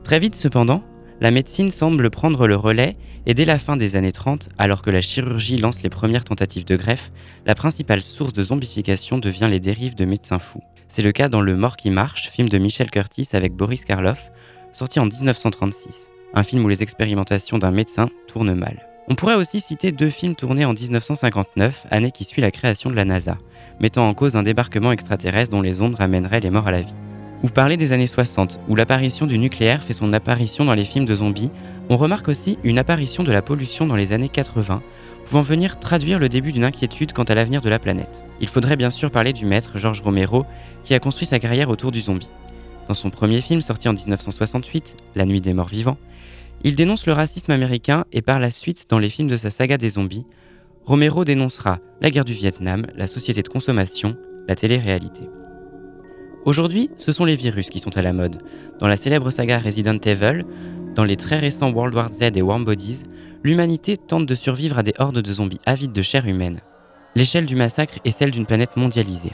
Très 0.03 0.19
vite 0.19 0.35
cependant, 0.35 0.83
la 1.21 1.31
médecine 1.31 1.71
semble 1.71 2.09
prendre 2.09 2.45
le 2.45 2.55
relais 2.55 2.97
et 3.25 3.33
dès 3.33 3.45
la 3.45 3.57
fin 3.57 3.77
des 3.77 3.95
années 3.95 4.11
30, 4.11 4.49
alors 4.57 4.81
que 4.81 4.89
la 4.89 5.01
chirurgie 5.01 5.57
lance 5.57 5.81
les 5.81 5.89
premières 5.89 6.25
tentatives 6.25 6.65
de 6.65 6.75
greffe, 6.75 7.11
la 7.45 7.55
principale 7.55 8.01
source 8.01 8.33
de 8.33 8.43
zombification 8.43 9.17
devient 9.17 9.47
les 9.49 9.61
dérives 9.61 9.95
de 9.95 10.05
médecins 10.05 10.39
fous. 10.39 10.61
C'est 10.89 11.01
le 11.01 11.13
cas 11.13 11.29
dans 11.29 11.41
Le 11.41 11.55
Mort 11.55 11.77
qui 11.77 11.89
marche, 11.89 12.29
film 12.29 12.49
de 12.49 12.57
Michel 12.57 12.91
Curtis 12.91 13.29
avec 13.33 13.53
Boris 13.53 13.85
Karloff, 13.85 14.29
sorti 14.73 14.99
en 14.99 15.05
1936, 15.05 16.09
un 16.33 16.43
film 16.43 16.65
où 16.65 16.67
les 16.67 16.83
expérimentations 16.83 17.57
d'un 17.57 17.71
médecin 17.71 18.09
tournent 18.27 18.53
mal. 18.53 18.87
On 19.07 19.15
pourrait 19.15 19.35
aussi 19.35 19.61
citer 19.61 19.91
deux 19.91 20.09
films 20.09 20.35
tournés 20.35 20.65
en 20.65 20.73
1959, 20.73 21.87
année 21.91 22.11
qui 22.11 22.25
suit 22.25 22.41
la 22.41 22.51
création 22.51 22.89
de 22.89 22.95
la 22.95 23.05
NASA, 23.05 23.37
mettant 23.79 24.09
en 24.09 24.13
cause 24.13 24.35
un 24.35 24.43
débarquement 24.43 24.91
extraterrestre 24.91 25.51
dont 25.51 25.61
les 25.61 25.81
ondes 25.81 25.95
ramèneraient 25.95 26.39
les 26.39 26.49
morts 26.49 26.67
à 26.67 26.71
la 26.71 26.81
vie. 26.81 26.95
Ou 27.45 27.47
parler 27.47 27.77
des 27.77 27.93
années 27.93 28.07
60, 28.07 28.59
où 28.67 28.75
l'apparition 28.75 29.27
du 29.27 29.37
nucléaire 29.37 29.83
fait 29.83 29.93
son 29.93 30.13
apparition 30.13 30.65
dans 30.65 30.73
les 30.73 30.83
films 30.83 31.05
de 31.05 31.13
zombies, 31.13 31.51
on 31.89 31.95
remarque 31.95 32.27
aussi 32.27 32.57
une 32.63 32.79
apparition 32.79 33.21
de 33.21 33.31
la 33.31 33.43
pollution 33.43 33.85
dans 33.85 33.95
les 33.95 34.13
années 34.13 34.29
80, 34.29 34.81
pouvant 35.25 35.43
venir 35.43 35.77
traduire 35.77 36.17
le 36.17 36.27
début 36.27 36.51
d'une 36.53 36.63
inquiétude 36.63 37.13
quant 37.13 37.21
à 37.21 37.35
l'avenir 37.35 37.61
de 37.61 37.69
la 37.69 37.77
planète. 37.77 38.23
Il 38.41 38.47
faudrait 38.47 38.77
bien 38.77 38.89
sûr 38.89 39.11
parler 39.11 39.31
du 39.31 39.45
maître 39.45 39.77
George 39.77 40.01
Romero, 40.01 40.47
qui 40.83 40.95
a 40.95 40.99
construit 40.99 41.27
sa 41.27 41.37
carrière 41.37 41.69
autour 41.69 41.91
du 41.91 41.99
zombie. 41.99 42.31
Dans 42.87 42.95
son 42.95 43.11
premier 43.11 43.41
film 43.41 43.61
sorti 43.61 43.87
en 43.89 43.93
1968, 43.93 44.97
La 45.13 45.27
Nuit 45.27 45.39
des 45.39 45.53
Morts 45.53 45.67
Vivants, 45.67 45.99
il 46.63 46.75
dénonce 46.75 47.05
le 47.05 47.13
racisme 47.13 47.51
américain 47.51 48.05
et 48.11 48.23
par 48.23 48.39
la 48.39 48.49
suite, 48.49 48.87
dans 48.89 48.97
les 48.97 49.11
films 49.11 49.27
de 49.27 49.37
sa 49.37 49.51
saga 49.51 49.77
des 49.77 49.89
zombies, 49.89 50.25
Romero 50.83 51.23
dénoncera 51.23 51.77
la 52.01 52.09
guerre 52.09 52.25
du 52.25 52.33
Vietnam, 52.33 52.87
la 52.95 53.05
société 53.05 53.43
de 53.43 53.49
consommation, 53.49 54.17
la 54.47 54.55
télé-réalité. 54.55 55.29
Aujourd'hui, 56.45 56.91
ce 56.95 57.11
sont 57.11 57.25
les 57.25 57.35
virus 57.35 57.71
qui 57.71 57.79
sont 57.79 57.97
à 57.97 58.03
la 58.03 58.13
mode. 58.13 58.43
Dans 58.77 58.87
la 58.87 58.97
célèbre 58.97 59.31
saga 59.31 59.57
Resident 59.57 59.97
Evil, 59.97 60.45
dans 60.93 61.03
les 61.03 61.17
très 61.17 61.39
récents 61.39 61.71
World 61.71 61.95
War 61.95 62.13
Z 62.13 62.21
et 62.35 62.41
Warm 62.43 62.63
Bodies, 62.63 63.01
l'humanité 63.43 63.97
tente 63.97 64.27
de 64.27 64.35
survivre 64.35 64.77
à 64.77 64.83
des 64.83 64.93
hordes 64.99 65.23
de 65.23 65.33
zombies 65.33 65.59
avides 65.65 65.91
de 65.91 66.03
chair 66.03 66.27
humaine. 66.27 66.61
L'échelle 67.15 67.47
du 67.47 67.55
massacre 67.55 67.97
est 68.05 68.11
celle 68.11 68.29
d'une 68.29 68.45
planète 68.45 68.77
mondialisée. 68.77 69.31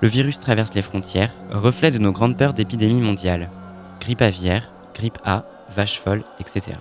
Le 0.00 0.06
virus 0.06 0.38
traverse 0.38 0.72
les 0.74 0.82
frontières, 0.82 1.34
reflet 1.50 1.90
de 1.90 1.98
nos 1.98 2.12
grandes 2.12 2.38
peurs 2.38 2.54
d'épidémies 2.54 3.00
mondiales. 3.00 3.50
Grippe 4.00 4.22
aviaire, 4.22 4.72
grippe 4.94 5.18
A, 5.24 5.46
vache 5.74 5.98
folle, 5.98 6.22
etc. 6.38 6.78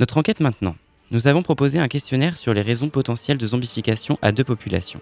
Notre 0.00 0.18
enquête 0.18 0.40
maintenant. 0.40 0.74
Nous 1.12 1.28
avons 1.28 1.42
proposé 1.42 1.78
un 1.78 1.88
questionnaire 1.88 2.36
sur 2.36 2.52
les 2.52 2.62
raisons 2.62 2.90
potentielles 2.90 3.38
de 3.38 3.46
zombification 3.46 4.18
à 4.20 4.32
deux 4.32 4.44
populations. 4.44 5.00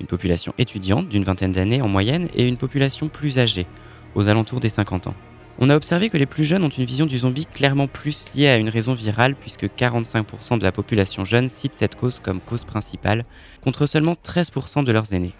Une 0.00 0.06
population 0.06 0.54
étudiante 0.58 1.08
d'une 1.08 1.24
vingtaine 1.24 1.52
d'années 1.52 1.82
en 1.82 1.88
moyenne 1.88 2.28
et 2.34 2.46
une 2.48 2.56
population 2.56 3.08
plus 3.08 3.38
âgée, 3.38 3.66
aux 4.14 4.28
alentours 4.28 4.60
des 4.60 4.68
50 4.68 5.06
ans. 5.06 5.14
On 5.58 5.70
a 5.70 5.76
observé 5.76 6.10
que 6.10 6.16
les 6.16 6.26
plus 6.26 6.44
jeunes 6.44 6.64
ont 6.64 6.68
une 6.68 6.84
vision 6.84 7.06
du 7.06 7.18
zombie 7.18 7.46
clairement 7.46 7.86
plus 7.86 8.26
liée 8.34 8.48
à 8.48 8.56
une 8.56 8.68
raison 8.68 8.92
virale 8.92 9.36
puisque 9.36 9.66
45% 9.66 10.58
de 10.58 10.64
la 10.64 10.72
population 10.72 11.24
jeune 11.24 11.48
cite 11.48 11.74
cette 11.74 11.94
cause 11.94 12.18
comme 12.18 12.40
cause 12.40 12.64
principale, 12.64 13.24
contre 13.62 13.86
seulement 13.86 14.14
13% 14.14 14.82
de 14.82 14.90
leurs 14.90 15.12
aînés. 15.14 15.34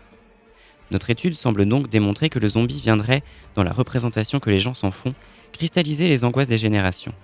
Notre 0.93 1.11
étude 1.11 1.35
semble 1.35 1.67
donc 1.67 1.89
démontrer 1.89 2.29
que 2.29 2.39
le 2.39 2.47
zombie 2.47 2.81
viendrait, 2.81 3.25
dans 3.57 3.65
la 3.65 3.73
représentation 3.73 4.39
que 4.39 4.51
les 4.51 4.61
gens 4.61 4.75
s'en 4.75 4.93
font, 4.93 5.15
cristalliser 5.53 6.09
les 6.09 6.25
angoisses 6.25 6.49
des 6.49 6.59
générations. 6.59 7.15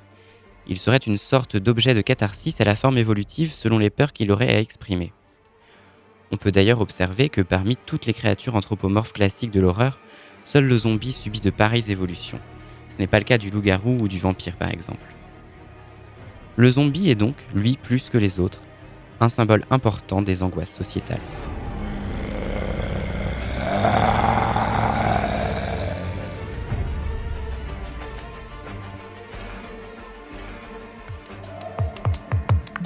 Il 0.67 0.79
serait 0.79 0.97
une 0.97 1.17
sorte 1.17 1.57
d'objet 1.57 1.95
de 1.95 2.01
catharsis 2.01 2.61
à 2.61 2.65
la 2.65 2.75
forme 2.75 2.99
évolutive 2.99 3.53
selon 3.53 3.79
les 3.79 3.91
peurs 3.91 4.13
qu'il 4.13 4.33
aurait 4.33 4.55
à 4.55 4.61
exprimer. 4.61 5.13
On 6.33 6.37
peut 6.37 6.53
d'ailleurs 6.53 6.81
observer 6.81 7.29
que 7.29 7.41
parmi 7.41 7.77
toutes 7.77 8.07
les 8.07 8.15
créatures 8.15 8.55
anthropomorphes 8.55 9.13
classiques 9.13 9.51
de 9.51 9.61
l'horreur, 9.61 9.99
seul 10.45 10.65
le 10.65 10.79
zombie 10.79 11.13
subit 11.13 11.41
de 11.41 11.51
pareilles 11.51 11.91
évolutions. 11.91 12.39
Ce 12.89 12.99
n'est 12.99 13.09
pas 13.09 13.19
le 13.19 13.25
cas 13.25 13.39
du 13.39 13.51
loup-garou 13.51 13.99
ou 14.01 14.09
du 14.09 14.19
vampire 14.19 14.57
par 14.57 14.71
exemple. 14.71 15.01
Le 16.57 16.71
zombie 16.71 17.11
est 17.11 17.17
donc, 17.17 17.35
lui 17.55 17.77
plus 17.77 18.11
que 18.11 18.19
les 18.19 18.39
autres, 18.39 18.61
un 19.21 19.29
symbole 19.29 19.65
important 19.71 20.23
des 20.23 20.43
angoisses 20.43 20.75
sociétales. 20.75 21.21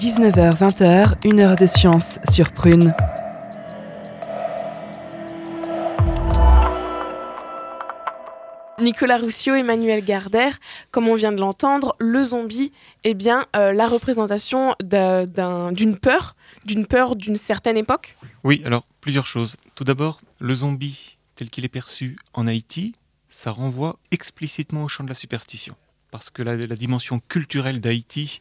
19h-20h, 0.05 1.15
une 1.25 1.41
heure 1.41 1.57
de 1.57 1.67
science 1.67 2.21
sur 2.31 2.53
Prune. 2.53 2.95
Nicolas 8.81 9.19
Roussio, 9.19 9.55
Emmanuel 9.55 10.05
Gardère, 10.05 10.59
comme 10.91 11.09
on 11.09 11.15
vient 11.15 11.33
de 11.33 11.39
l'entendre, 11.39 11.93
le 12.01 12.25
zombie 12.25 12.73
est 13.05 13.15
bien 13.15 13.47
euh, 13.55 13.73
la 13.73 13.87
représentation 13.87 14.75
d'une 14.81 15.97
peur, 15.97 16.35
d'une 16.65 16.87
peur 16.87 17.15
d'une 17.15 17.37
certaine 17.37 17.77
époque 17.77 18.17
Oui, 18.43 18.63
alors 18.65 18.85
plusieurs 19.01 19.27
choses. 19.27 19.57
Tout 19.77 19.85
d'abord, 19.85 20.21
le 20.41 20.55
zombie 20.55 21.19
tel 21.37 21.51
qu'il 21.51 21.65
est 21.65 21.69
perçu 21.69 22.17
en 22.33 22.47
Haïti, 22.47 22.95
ça 23.29 23.51
renvoie 23.51 23.99
explicitement 24.11 24.85
au 24.85 24.89
champ 24.89 25.05
de 25.05 25.09
la 25.09 25.15
superstition. 25.15 25.75
Parce 26.11 26.31
que 26.31 26.43
la 26.43 26.77
dimension 26.77 27.21
culturelle 27.29 27.81
d'Haïti 27.81 28.41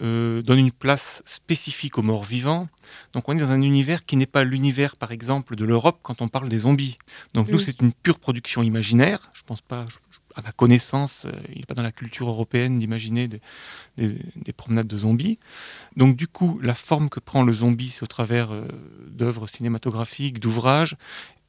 euh, 0.00 0.40
donne 0.40 0.58
une 0.58 0.72
place 0.72 1.22
spécifique 1.26 1.98
aux 1.98 2.02
morts 2.02 2.24
vivants. 2.24 2.68
Donc 3.12 3.28
on 3.28 3.36
est 3.36 3.40
dans 3.40 3.50
un 3.50 3.60
univers 3.60 4.06
qui 4.06 4.16
n'est 4.16 4.26
pas 4.26 4.42
l'univers, 4.42 4.96
par 4.96 5.12
exemple, 5.12 5.54
de 5.54 5.64
l'Europe 5.64 5.98
quand 6.02 6.22
on 6.22 6.28
parle 6.28 6.48
des 6.48 6.60
zombies. 6.60 6.96
Donc 7.34 7.48
nous, 7.48 7.60
c'est 7.60 7.80
une 7.82 7.92
pure 7.92 8.18
production 8.18 8.62
imaginaire. 8.62 9.30
Je 9.34 9.42
pense 9.44 9.60
pas, 9.60 9.84
à 10.34 10.40
ma 10.40 10.52
connaissance, 10.52 11.26
euh, 11.26 11.32
il 11.50 11.58
n'est 11.58 11.66
pas 11.66 11.74
dans 11.74 11.82
la 11.82 11.92
culture 11.92 12.28
européenne 12.28 12.78
d'imaginer 12.78 13.28
des, 13.28 14.18
promenades 14.56 14.86
de 14.86 14.96
zombies. 14.96 15.38
Donc 15.96 16.16
du 16.16 16.26
coup, 16.26 16.58
la 16.62 16.74
forme 16.74 17.10
que 17.10 17.20
prend 17.20 17.42
le 17.42 17.52
zombie, 17.52 17.90
c'est 17.90 18.02
au 18.02 18.06
travers 18.06 18.52
euh, 18.52 18.66
d'œuvres 19.08 19.46
cinématographiques, 19.46 20.40
d'ouvrages. 20.40 20.96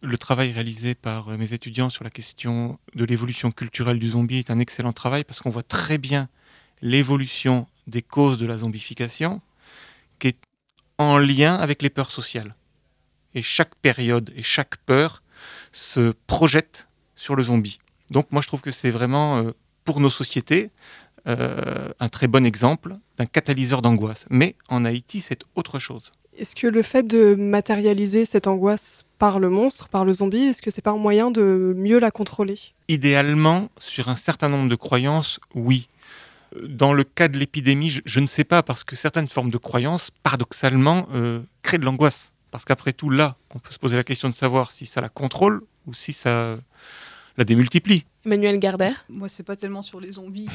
Le 0.01 0.17
travail 0.17 0.51
réalisé 0.51 0.95
par 0.95 1.29
mes 1.37 1.53
étudiants 1.53 1.89
sur 1.89 2.03
la 2.03 2.09
question 2.09 2.77
de 2.93 3.05
l'évolution 3.05 3.51
culturelle 3.51 3.99
du 3.99 4.09
zombie 4.09 4.39
est 4.39 4.51
un 4.51 4.59
excellent 4.59 4.91
travail 4.91 5.23
parce 5.23 5.39
qu'on 5.39 5.49
voit 5.49 5.63
très 5.63 5.97
bien 5.97 6.27
l'évolution 6.83 7.65
des 7.87 8.01
causes 8.01 8.37
de 8.37 8.45
la 8.45 8.59
zombification 8.59 9.41
qui 10.19 10.27
est 10.27 10.37
en 10.99 11.17
lien 11.17 11.55
avec 11.55 11.81
les 11.81 11.89
peurs 11.89 12.11
sociales. 12.11 12.55
Et 13.33 13.41
chaque 13.41 13.73
période 13.75 14.31
et 14.35 14.43
chaque 14.43 14.77
peur 14.85 15.23
se 15.71 16.13
projette 16.27 16.87
sur 17.15 17.35
le 17.35 17.43
zombie. 17.43 17.79
Donc 18.11 18.31
moi 18.31 18.41
je 18.41 18.47
trouve 18.47 18.61
que 18.61 18.69
c'est 18.69 18.91
vraiment 18.91 19.37
euh, 19.37 19.51
pour 19.85 19.99
nos 20.01 20.09
sociétés 20.09 20.69
euh, 21.25 21.89
un 21.99 22.09
très 22.09 22.27
bon 22.27 22.45
exemple 22.45 22.97
d'un 23.17 23.25
catalyseur 23.25 23.81
d'angoisse. 23.81 24.25
Mais 24.29 24.55
en 24.67 24.85
Haïti 24.85 25.21
c'est 25.21 25.43
autre 25.55 25.79
chose. 25.79 26.11
Est-ce 26.37 26.55
que 26.55 26.67
le 26.67 26.81
fait 26.81 27.03
de 27.03 27.35
matérialiser 27.35 28.25
cette 28.25 28.47
angoisse 28.47 29.05
par 29.19 29.39
le 29.39 29.49
monstre, 29.49 29.87
par 29.87 30.03
le 30.03 30.13
zombie, 30.13 30.45
est-ce 30.45 30.61
que 30.61 30.69
c'est 30.69 30.81
pas 30.81 30.91
un 30.91 30.97
moyen 30.97 31.31
de 31.31 31.73
mieux 31.77 31.99
la 31.99 32.11
contrôler? 32.11 32.59
Idéalement, 32.89 33.69
sur 33.77 34.09
un 34.09 34.15
certain 34.15 34.49
nombre 34.49 34.67
de 34.67 34.75
croyances, 34.75 35.39
oui. 35.53 35.87
Dans 36.61 36.93
le 36.93 37.03
cas 37.03 37.27
de 37.27 37.37
l'épidémie, 37.37 38.01
je, 38.05 38.19
ne 38.19 38.25
sais 38.25 38.43
pas, 38.43 38.63
parce 38.63 38.83
que 38.83 38.95
certaines 38.95 39.27
formes 39.27 39.49
de 39.49 39.57
croyances, 39.57 40.11
paradoxalement, 40.23 41.07
euh, 41.13 41.41
créent 41.61 41.77
de 41.77 41.85
l'angoisse. 41.85 42.31
Parce 42.51 42.65
qu'après 42.65 42.93
tout, 42.93 43.09
là, 43.09 43.37
on 43.53 43.59
peut 43.59 43.71
se 43.71 43.79
poser 43.79 43.95
la 43.95 44.03
question 44.03 44.29
de 44.29 44.35
savoir 44.35 44.71
si 44.71 44.85
ça 44.85 45.01
la 45.01 45.09
contrôle 45.09 45.63
ou 45.87 45.93
si 45.93 46.13
ça 46.13 46.57
la 47.37 47.43
démultiplie. 47.43 48.05
Emmanuel 48.25 48.59
Gardère 48.59 49.05
Moi, 49.09 49.27
c'est 49.27 49.43
pas 49.43 49.55
tellement 49.55 49.81
sur 49.81 49.99
les 49.99 50.13
zombies 50.13 50.47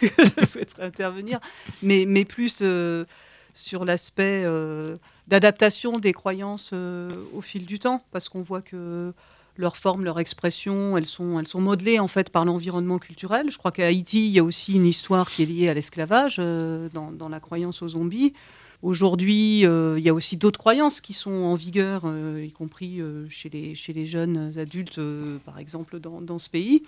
que 0.00 0.06
je 0.38 0.44
souhaiterais 0.44 0.84
intervenir, 0.84 1.40
mais, 1.82 2.04
mais 2.06 2.24
plus 2.26 2.58
euh, 2.60 3.06
sur 3.54 3.86
l'aspect 3.86 4.42
euh, 4.44 4.96
d'adaptation 5.26 5.98
des 5.98 6.12
croyances 6.12 6.72
au 6.72 7.40
fil 7.40 7.64
du 7.64 7.78
temps, 7.78 8.04
parce 8.12 8.28
qu'on 8.28 8.42
voit 8.42 8.62
que 8.62 9.14
leur 9.56 9.76
forme, 9.76 10.04
leur 10.04 10.18
expression, 10.18 10.96
elles 10.96 11.06
sont, 11.06 11.38
elles 11.38 11.48
sont 11.48 11.60
modelées 11.60 11.98
en 11.98 12.08
fait 12.08 12.30
par 12.30 12.44
l'environnement 12.44 12.98
culturel. 12.98 13.50
Je 13.50 13.58
crois 13.58 13.72
qu'à 13.72 13.86
Haïti, 13.86 14.26
il 14.26 14.32
y 14.32 14.38
a 14.38 14.44
aussi 14.44 14.74
une 14.74 14.86
histoire 14.86 15.30
qui 15.30 15.42
est 15.42 15.46
liée 15.46 15.68
à 15.68 15.74
l'esclavage 15.74 16.36
euh, 16.38 16.88
dans, 16.92 17.28
la 17.28 17.40
croyance 17.40 17.82
aux 17.82 17.88
zombies. 17.88 18.32
Aujourd'hui, 18.82 19.64
euh, 19.64 19.98
il 19.98 20.04
y 20.04 20.08
a 20.08 20.14
aussi 20.14 20.36
d'autres 20.36 20.58
croyances 20.58 21.00
qui 21.00 21.12
sont 21.12 21.30
en 21.30 21.54
vigueur, 21.54 22.02
euh, 22.04 22.44
y 22.44 22.52
compris 22.52 23.00
chez, 23.28 23.48
les, 23.48 23.74
chez 23.74 23.92
les 23.92 24.06
jeunes 24.06 24.58
adultes, 24.58 25.00
par 25.44 25.58
exemple, 25.58 26.00
dans, 26.00 26.20
dans, 26.20 26.38
ce 26.38 26.48
pays. 26.48 26.82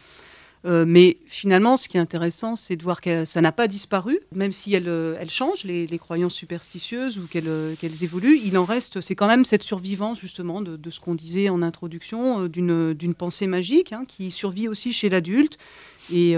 Euh, 0.64 0.84
mais 0.86 1.18
finalement, 1.26 1.76
ce 1.76 1.88
qui 1.88 1.98
est 1.98 2.00
intéressant, 2.00 2.56
c'est 2.56 2.76
de 2.76 2.82
voir 2.82 3.00
que 3.00 3.24
ça 3.24 3.40
n'a 3.40 3.52
pas 3.52 3.68
disparu, 3.68 4.20
même 4.32 4.52
si 4.52 4.74
elles, 4.74 4.88
euh, 4.88 5.16
elles 5.20 5.30
changent, 5.30 5.64
les, 5.64 5.86
croyances 5.98 6.34
superstitieuses 6.34 7.18
ou 7.18 7.26
qu'elles 7.26 8.02
évoluent. 8.02 8.40
Il 8.44 8.56
en 8.56 8.64
reste, 8.64 9.00
c'est 9.00 9.14
quand 9.14 9.26
même 9.26 9.44
cette 9.44 9.62
survivance 9.62 10.20
justement 10.20 10.60
de, 10.62 10.90
ce 10.90 11.00
qu'on 11.00 11.14
disait 11.14 11.48
en 11.48 11.62
introduction, 11.62 12.46
d'une 12.46 13.14
pensée 13.16 13.46
magique 13.46 13.92
hein, 13.92 14.04
qui 14.06 14.32
survit 14.32 14.68
aussi 14.68 14.92
chez 14.92 15.08
l'adulte 15.08 15.58
et 16.12 16.34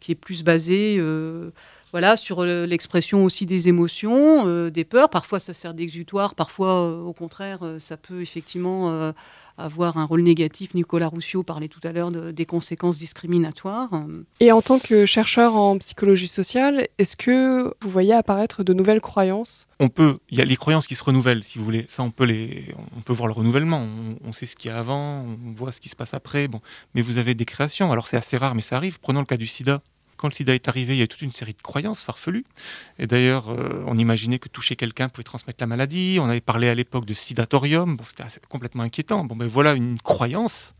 qui 0.00 0.12
est 0.12 0.14
plus 0.14 0.42
basée 0.42 0.98
voilà, 1.92 2.16
sur 2.16 2.44
l'expression 2.44 3.24
aussi 3.24 3.46
des 3.46 3.68
émotions, 3.68 4.46
euh, 4.46 4.70
des 4.70 4.84
peurs. 4.84 5.08
Parfois, 5.08 5.40
ça 5.40 5.54
sert 5.54 5.74
d'exutoire, 5.74 6.34
parfois, 6.34 6.74
euh, 6.74 7.00
au 7.00 7.12
contraire, 7.12 7.60
euh, 7.62 7.78
ça 7.78 7.96
peut 7.96 8.20
effectivement 8.20 9.12
avoir 9.58 9.96
un 9.96 10.04
rôle 10.04 10.22
négatif. 10.22 10.74
Nicolas 10.74 11.08
Roussio 11.08 11.42
parlait 11.42 11.68
tout 11.68 11.80
à 11.82 11.92
l'heure 11.92 12.10
des 12.10 12.46
conséquences 12.46 12.98
discriminatoires. 12.98 13.90
Et 14.40 14.52
en 14.52 14.62
tant 14.62 14.78
que 14.78 15.04
chercheur 15.04 15.56
en 15.56 15.76
psychologie 15.78 16.28
sociale, 16.28 16.86
est-ce 16.98 17.16
que 17.16 17.74
vous 17.82 17.90
voyez 17.90 18.14
apparaître 18.14 18.62
de 18.62 18.72
nouvelles 18.72 19.00
croyances? 19.00 19.66
On 19.80 19.88
peut, 19.88 20.18
il 20.30 20.38
y 20.38 20.40
a 20.40 20.44
les 20.44 20.56
croyances 20.56 20.86
qui 20.86 20.94
se 20.94 21.04
renouvellent, 21.04 21.44
si 21.44 21.58
vous 21.58 21.64
voulez. 21.64 21.86
Ça, 21.88 22.02
on 22.02 22.10
peut, 22.10 22.24
les, 22.24 22.74
on 22.96 23.00
peut 23.00 23.12
voir 23.12 23.28
le 23.28 23.34
renouvellement. 23.34 23.86
On, 24.24 24.32
sait 24.32 24.46
ce 24.46 24.56
qu'il 24.56 24.70
y 24.70 24.74
a 24.74 24.78
avant, 24.78 25.24
on 25.24 25.52
voit 25.52 25.72
ce 25.72 25.80
qui 25.80 25.88
se 25.88 25.96
passe 25.96 26.14
après. 26.14 26.48
Bon. 26.48 26.60
Mais 26.94 27.02
vous 27.02 27.18
avez 27.18 27.34
des 27.34 27.44
créations. 27.44 27.92
Alors, 27.92 28.08
c'est 28.08 28.16
assez 28.16 28.36
rare, 28.36 28.54
mais 28.54 28.62
ça 28.62 28.76
arrive. 28.76 28.98
Prenons 29.00 29.20
le 29.20 29.26
cas 29.26 29.36
du 29.36 29.46
sida. 29.46 29.82
Quand 30.18 30.28
le 30.28 30.34
sida 30.34 30.54
est 30.54 30.68
arrivé, 30.68 30.96
il 30.96 30.98
y 30.98 31.02
a 31.02 31.06
toute 31.06 31.22
une 31.22 31.30
série 31.30 31.54
de 31.54 31.62
croyances 31.62 32.02
farfelues. 32.02 32.44
Et 32.98 33.06
d'ailleurs, 33.06 33.50
euh, 33.50 33.84
on 33.86 33.96
imaginait 33.96 34.40
que 34.40 34.48
toucher 34.48 34.74
quelqu'un 34.74 35.08
pouvait 35.08 35.22
transmettre 35.22 35.62
la 35.62 35.66
maladie. 35.66 36.18
On 36.20 36.28
avait 36.28 36.40
parlé 36.40 36.68
à 36.68 36.74
l'époque 36.74 37.06
de 37.06 37.14
sidatorium. 37.14 37.96
Bon, 37.96 38.04
c'était 38.04 38.24
complètement 38.48 38.82
inquiétant. 38.82 39.24
Bon, 39.24 39.36
ben 39.36 39.46
voilà 39.46 39.74
une 39.74 39.96
croyance 39.98 40.74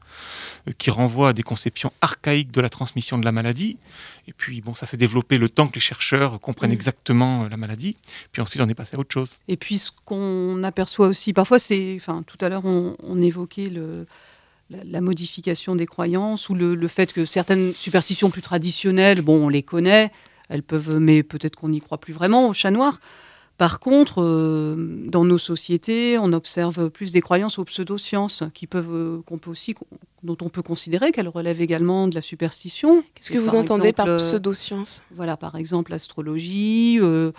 euh, 0.67 0.73
qui 0.77 0.91
renvoie 0.91 1.29
à 1.29 1.33
des 1.33 1.45
conceptions 1.45 1.93
archaïques 2.01 2.51
de 2.51 2.61
la 2.61 2.69
transmission 2.69 3.17
de 3.17 3.25
la 3.25 3.31
maladie. 3.31 3.79
Et 4.27 4.33
puis, 4.33 4.61
bon, 4.61 4.75
ça 4.75 4.87
s'est 4.87 4.97
développé 4.97 5.39
le 5.39 5.49
temps 5.49 5.69
que 5.69 5.75
les 5.75 5.81
chercheurs 5.81 6.41
comprennent 6.41 6.71
mm. 6.71 6.75
exactement 6.75 7.45
euh, 7.45 7.49
la 7.49 7.57
maladie. 7.57 7.97
Puis 8.33 8.43
ensuite, 8.43 8.61
on 8.61 8.69
est 8.69 8.75
passé 8.75 8.97
à 8.97 8.99
autre 8.99 9.15
chose. 9.15 9.39
Et 9.47 9.57
puis, 9.57 9.79
ce 9.79 9.93
qu'on 10.05 10.65
aperçoit 10.65 11.07
aussi, 11.07 11.33
parfois, 11.33 11.61
c'est, 11.61 11.95
enfin, 11.95 12.25
tout 12.27 12.39
à 12.45 12.49
l'heure, 12.49 12.65
on 12.65 13.23
évoquait 13.23 13.71
le, 13.71 14.07
la, 14.71 15.01
modification 15.01 15.75
des 15.77 15.87
croyances 15.87 16.49
ou 16.49 16.55
le, 16.55 16.89
fait 16.89 17.13
que 17.13 17.25
certaines 17.25 17.75
superstitions 17.75 18.31
plus 18.31 18.43
traditionnelles, 18.43 19.23
bon, 19.23 19.47
on 19.47 19.49
les 19.49 19.63
connaît, 19.63 20.11
elles 20.49 20.63
peuvent, 20.63 20.99
mais 20.99 21.23
peut-être 21.23 21.57
qu'on 21.57 21.69
n'y 21.69 21.81
croit 21.81 21.99
plus 21.99 22.13
vraiment 22.13 22.49
au 22.49 22.53
chat 22.53 22.71
noir. 22.71 23.01
Par 23.57 23.81
contre, 23.81 24.23
euh, 24.23 24.77
dans 25.09 25.25
nos 25.25 25.39
sociétés, 25.39 26.17
on 26.17 26.33
observe 26.33 26.91
plus 26.91 27.11
des 27.11 27.21
croyances 27.21 27.59
aux 27.59 27.65
pseudosciences 27.65 28.45
qui 28.55 28.69
peuvent, 28.69 28.95
euh, 28.95 29.23
qu'on 29.27 29.39
peut 29.39 29.51
aussi, 29.51 29.75
dont 30.23 30.37
on 30.41 30.49
peut 30.49 30.63
considérer 30.63 31.13
qu'elles 31.13 31.29
relèvent 31.29 31.61
également 31.61 32.09
de 32.09 32.15
la 32.15 32.21
superstition. 32.21 33.03
Qu'est-ce 33.15 33.31
que 33.31 33.39
vous 33.39 33.55
entendez 33.55 33.93
par 33.93 34.07
euh, 34.07 34.19
pseudosciences 34.19 35.03
Voilà, 35.15 35.37
par 35.37 35.57
exemple 35.57 35.91
l'astrologie, 35.91 36.99
le 36.99 37.33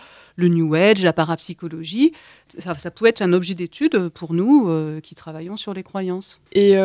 New 0.47 0.73
Age, 0.73 1.01
la 1.01 1.13
parapsychologie. 1.13 2.13
Ça, 2.57 2.73
ça 2.75 2.91
peut 2.91 3.05
être 3.05 3.21
un 3.21 3.33
objet 3.33 3.53
d'étude 3.53 4.09
pour 4.09 4.33
nous 4.33 4.69
qui 5.01 5.15
travaillons 5.15 5.57
sur 5.57 5.73
les 5.73 5.83
croyances. 5.83 6.41
Et 6.53 6.75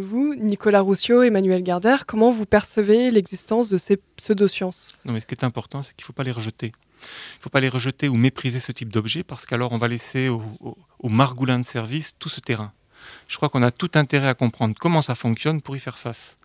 vous, 0.00 0.34
Nicolas 0.34 0.80
Roussio, 0.80 1.22
Emmanuel 1.22 1.62
Gardère, 1.62 2.06
comment 2.06 2.30
vous 2.30 2.46
percevez 2.46 3.10
l'existence 3.10 3.68
de 3.68 3.78
ces 3.78 3.98
pseudosciences? 4.16 4.92
Non, 5.04 5.12
mais 5.12 5.20
ce 5.20 5.26
qui 5.26 5.34
est 5.34 5.44
important, 5.44 5.82
c'est 5.82 5.94
qu'il 5.94 6.02
ne 6.02 6.06
faut 6.06 6.12
pas 6.12 6.24
les 6.24 6.32
rejeter. 6.32 6.72
Il 7.00 7.38
ne 7.38 7.42
faut 7.42 7.50
pas 7.50 7.60
les 7.60 7.68
rejeter 7.68 8.08
ou 8.08 8.14
mépriser 8.14 8.60
ce 8.60 8.72
type 8.72 8.92
d'objet 8.92 9.22
parce 9.22 9.46
qu'alors 9.46 9.72
on 9.72 9.78
va 9.78 9.88
laisser 9.88 10.28
aux 10.28 10.42
au, 10.60 11.08
margoulins 11.08 11.60
de 11.60 11.64
service 11.64 12.14
tout 12.18 12.28
ce 12.28 12.40
terrain. 12.40 12.72
Je 13.28 13.36
crois 13.36 13.48
qu'on 13.48 13.62
a 13.62 13.70
tout 13.70 13.90
intérêt 13.94 14.28
à 14.28 14.34
comprendre 14.34 14.74
comment 14.78 15.02
ça 15.02 15.14
fonctionne 15.14 15.60
pour 15.60 15.76
y 15.76 15.80
faire 15.80 15.98
face. 15.98 16.36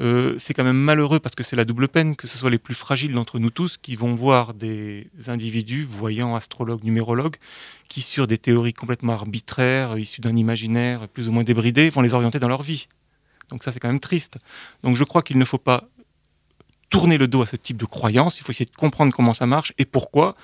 Euh, 0.00 0.36
c'est 0.38 0.54
quand 0.54 0.64
même 0.64 0.78
malheureux 0.78 1.18
parce 1.18 1.34
que 1.34 1.42
c'est 1.42 1.56
la 1.56 1.64
double 1.64 1.88
peine 1.88 2.14
que 2.14 2.28
ce 2.28 2.38
soit 2.38 2.50
les 2.50 2.58
plus 2.58 2.74
fragiles 2.74 3.12
d'entre 3.12 3.40
nous 3.40 3.50
tous 3.50 3.76
qui 3.76 3.96
vont 3.96 4.14
voir 4.14 4.54
des 4.54 5.08
individus, 5.26 5.82
voyants, 5.82 6.36
astrologues, 6.36 6.84
numérologues, 6.84 7.36
qui 7.88 8.00
sur 8.00 8.26
des 8.26 8.38
théories 8.38 8.72
complètement 8.72 9.14
arbitraires, 9.14 9.98
issues 9.98 10.20
d'un 10.20 10.36
imaginaire 10.36 11.08
plus 11.08 11.28
ou 11.28 11.32
moins 11.32 11.44
débridé, 11.44 11.90
vont 11.90 12.02
les 12.02 12.14
orienter 12.14 12.38
dans 12.38 12.48
leur 12.48 12.62
vie. 12.62 12.86
Donc 13.50 13.64
ça 13.64 13.72
c'est 13.72 13.80
quand 13.80 13.88
même 13.88 14.00
triste. 14.00 14.38
Donc 14.82 14.96
je 14.96 15.04
crois 15.04 15.22
qu'il 15.22 15.38
ne 15.38 15.44
faut 15.44 15.58
pas 15.58 15.88
tourner 16.90 17.18
le 17.18 17.28
dos 17.28 17.42
à 17.42 17.46
ce 17.46 17.56
type 17.56 17.76
de 17.76 17.84
croyances, 17.84 18.38
il 18.38 18.44
faut 18.44 18.52
essayer 18.52 18.66
de 18.66 18.76
comprendre 18.76 19.12
comment 19.12 19.34
ça 19.34 19.46
marche 19.46 19.72
et 19.78 19.84
pourquoi, 19.84 20.34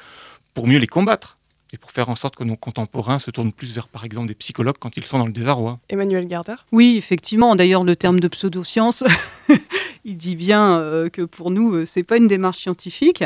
pour 0.53 0.67
mieux 0.67 0.79
les 0.79 0.87
combattre 0.87 1.39
et 1.75 1.77
pour 1.77 1.91
faire 1.91 2.09
en 2.09 2.15
sorte 2.15 2.37
que 2.37 2.45
nos 2.45 2.57
contemporains 2.57 3.19
se 3.19 3.33
tournent 3.33 3.53
plus 3.53 3.75
vers, 3.75 3.89
par 3.89 4.05
exemple, 4.05 4.29
des 4.29 4.35
psychologues 4.35 4.77
quand 4.79 4.97
ils 4.97 5.03
sont 5.05 5.19
dans 5.19 5.27
le 5.27 5.33
désarroi. 5.33 5.81
Emmanuel 5.89 6.29
Garder 6.29 6.55
Oui, 6.71 6.95
effectivement. 6.97 7.57
D'ailleurs, 7.57 7.83
le 7.83 7.97
terme 7.97 8.21
de 8.21 8.29
pseudoscience, 8.29 9.03
il 10.05 10.17
dit 10.17 10.37
bien 10.37 10.79
euh, 10.79 11.09
que 11.09 11.23
pour 11.23 11.51
nous, 11.51 11.75
euh, 11.75 11.85
c'est 11.85 12.05
pas 12.05 12.17
une 12.17 12.29
démarche 12.29 12.59
scientifique. 12.59 13.25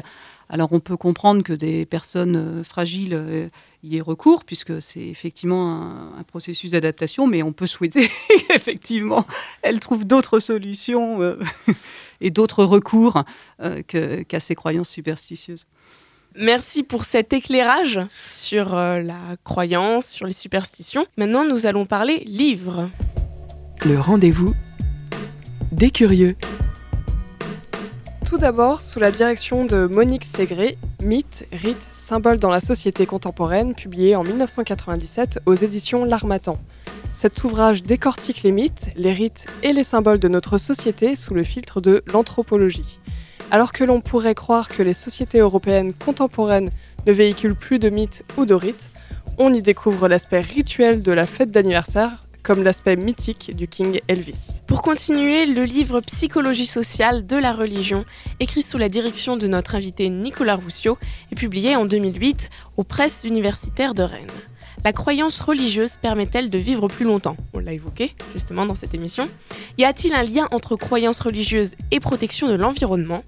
Alors, 0.49 0.73
on 0.73 0.81
peut 0.81 0.97
comprendre 0.97 1.43
que 1.43 1.53
des 1.53 1.85
personnes 1.85 2.37
euh, 2.37 2.65
fragiles 2.65 3.51
y 3.83 3.99
aient 3.99 4.01
recours, 4.01 4.45
puisque 4.45 4.81
c'est 4.81 5.07
effectivement 5.07 6.15
un, 6.19 6.23
processus 6.23 6.71
d'adaptation, 6.71 7.27
mais 7.27 7.43
on 7.43 7.53
peut 7.53 7.67
souhaiter 7.67 8.09
qu'effectivement, 8.49 9.27
elles 9.61 9.79
trouvent 9.79 10.07
d'autres 10.07 10.39
solutions 10.39 11.21
et 12.23 12.31
d'autres 12.31 12.65
recours 12.65 13.25
euh, 13.61 13.83
qu'à 13.83 14.41
ces 14.41 14.55
croyances 14.55 14.89
superstitieuses. 14.89 15.67
Merci 16.37 16.83
pour 16.83 17.05
cet 17.05 17.33
éclairage 17.33 18.01
sur 18.37 18.75
euh, 18.75 19.01
la 19.01 19.37
croyance, 19.45 20.07
sur 20.07 20.27
les 20.27 20.33
superstitions. 20.33 21.07
Maintenant, 21.17 21.45
nous 21.45 21.67
allons 21.67 21.87
parler 21.87 22.23
livres. 22.27 22.91
Le 23.85 23.99
rendez-vous 23.99 24.55
des 25.73 25.91
curieux. 25.91 26.37
Tout 28.25 28.39
d'abord, 28.39 28.83
sous 28.83 28.99
la 28.99 29.11
direction 29.11 29.65
de 29.65 29.87
Monique 29.87 30.25
Ségré, 30.25 30.77
Mythe, 31.03 31.47
rite, 31.53 31.83
symbole 31.83 32.39
dans 32.39 32.51
la 32.51 32.61
société 32.61 33.07
contemporaine, 33.07 33.75
publié 33.75 34.17
en 34.17 34.23
1997 34.23 35.41
aux 35.47 35.55
éditions 35.55 36.05
L'Armatan. 36.05 36.59
Cet 37.13 37.43
ouvrage 37.45 37.83
décortique 37.83 38.43
les 38.43 38.53
mythes, 38.53 38.91
les 38.97 39.13
rites 39.13 39.47
et 39.63 39.73
les 39.73 39.83
symboles 39.83 40.19
de 40.19 40.29
notre 40.29 40.59
société 40.59 41.17
sous 41.17 41.35
le 41.35 41.43
filtre 41.43 41.81
de 41.81 42.03
l'anthropologie. 42.13 43.01
Alors 43.51 43.73
que 43.73 43.83
l'on 43.83 44.03
pourrait 44.03 44.35
croire 44.35 44.69
que 44.69 44.83
les 44.83 44.93
sociétés 44.93 45.39
européennes 45.39 45.95
contemporaines 45.95 46.71
ne 47.07 47.13
véhiculent 47.13 47.55
plus 47.55 47.79
de 47.79 47.89
mythes 47.89 48.23
ou 48.37 48.45
de 48.45 48.53
rites, 48.53 48.91
on 49.39 49.55
y 49.55 49.63
découvre 49.63 50.07
l'aspect 50.07 50.43
rituel 50.43 51.03
de 51.03 51.13
la 51.13 51.25
fête 51.25 51.51
d'anniversaire 51.51 52.27
comme 52.43 52.63
l'aspect 52.63 52.97
mythique 52.97 53.57
du 53.57 53.67
King 53.67 54.01
Elvis. 54.09 54.61
Pour 54.67 54.83
continuer, 54.83 55.47
le 55.47 55.65
livre 55.65 56.01
Psychologie 56.01 56.67
sociale 56.67 57.27
de 57.27 57.37
la 57.37 57.53
religion, 57.53 58.05
écrit 58.41 58.63
sous 58.63 58.79
la 58.79 58.89
direction 58.89 59.37
de 59.37 59.47
notre 59.47 59.75
invité 59.75 60.09
Nicolas 60.09 60.57
Roussio, 60.57 60.99
est 61.33 61.35
publié 61.35 61.75
en 61.75 61.87
2008 61.87 62.51
aux 62.77 62.85
presses 62.85 63.25
universitaires 63.25 63.95
de 63.95 64.03
Rennes. 64.03 64.27
La 64.85 64.93
croyance 64.93 65.41
religieuse 65.41 65.97
permet-elle 65.97 66.51
de 66.51 66.59
vivre 66.59 66.87
plus 66.89 67.05
longtemps? 67.05 67.37
On 67.53 67.59
l'a 67.59 67.73
évoqué 67.73 68.15
justement 68.33 68.65
dans 68.65 68.77
cette 68.77 68.95
émission. 68.95 69.29
Y 69.77 69.85
a-t-il 69.85 70.15
un 70.15 70.23
lien 70.23 70.47
entre 70.53 70.77
croyance 70.77 71.21
religieuse 71.21 71.75
et 71.91 71.99
protection 71.99 72.49
de 72.49 72.55
l'environnement? 72.55 73.25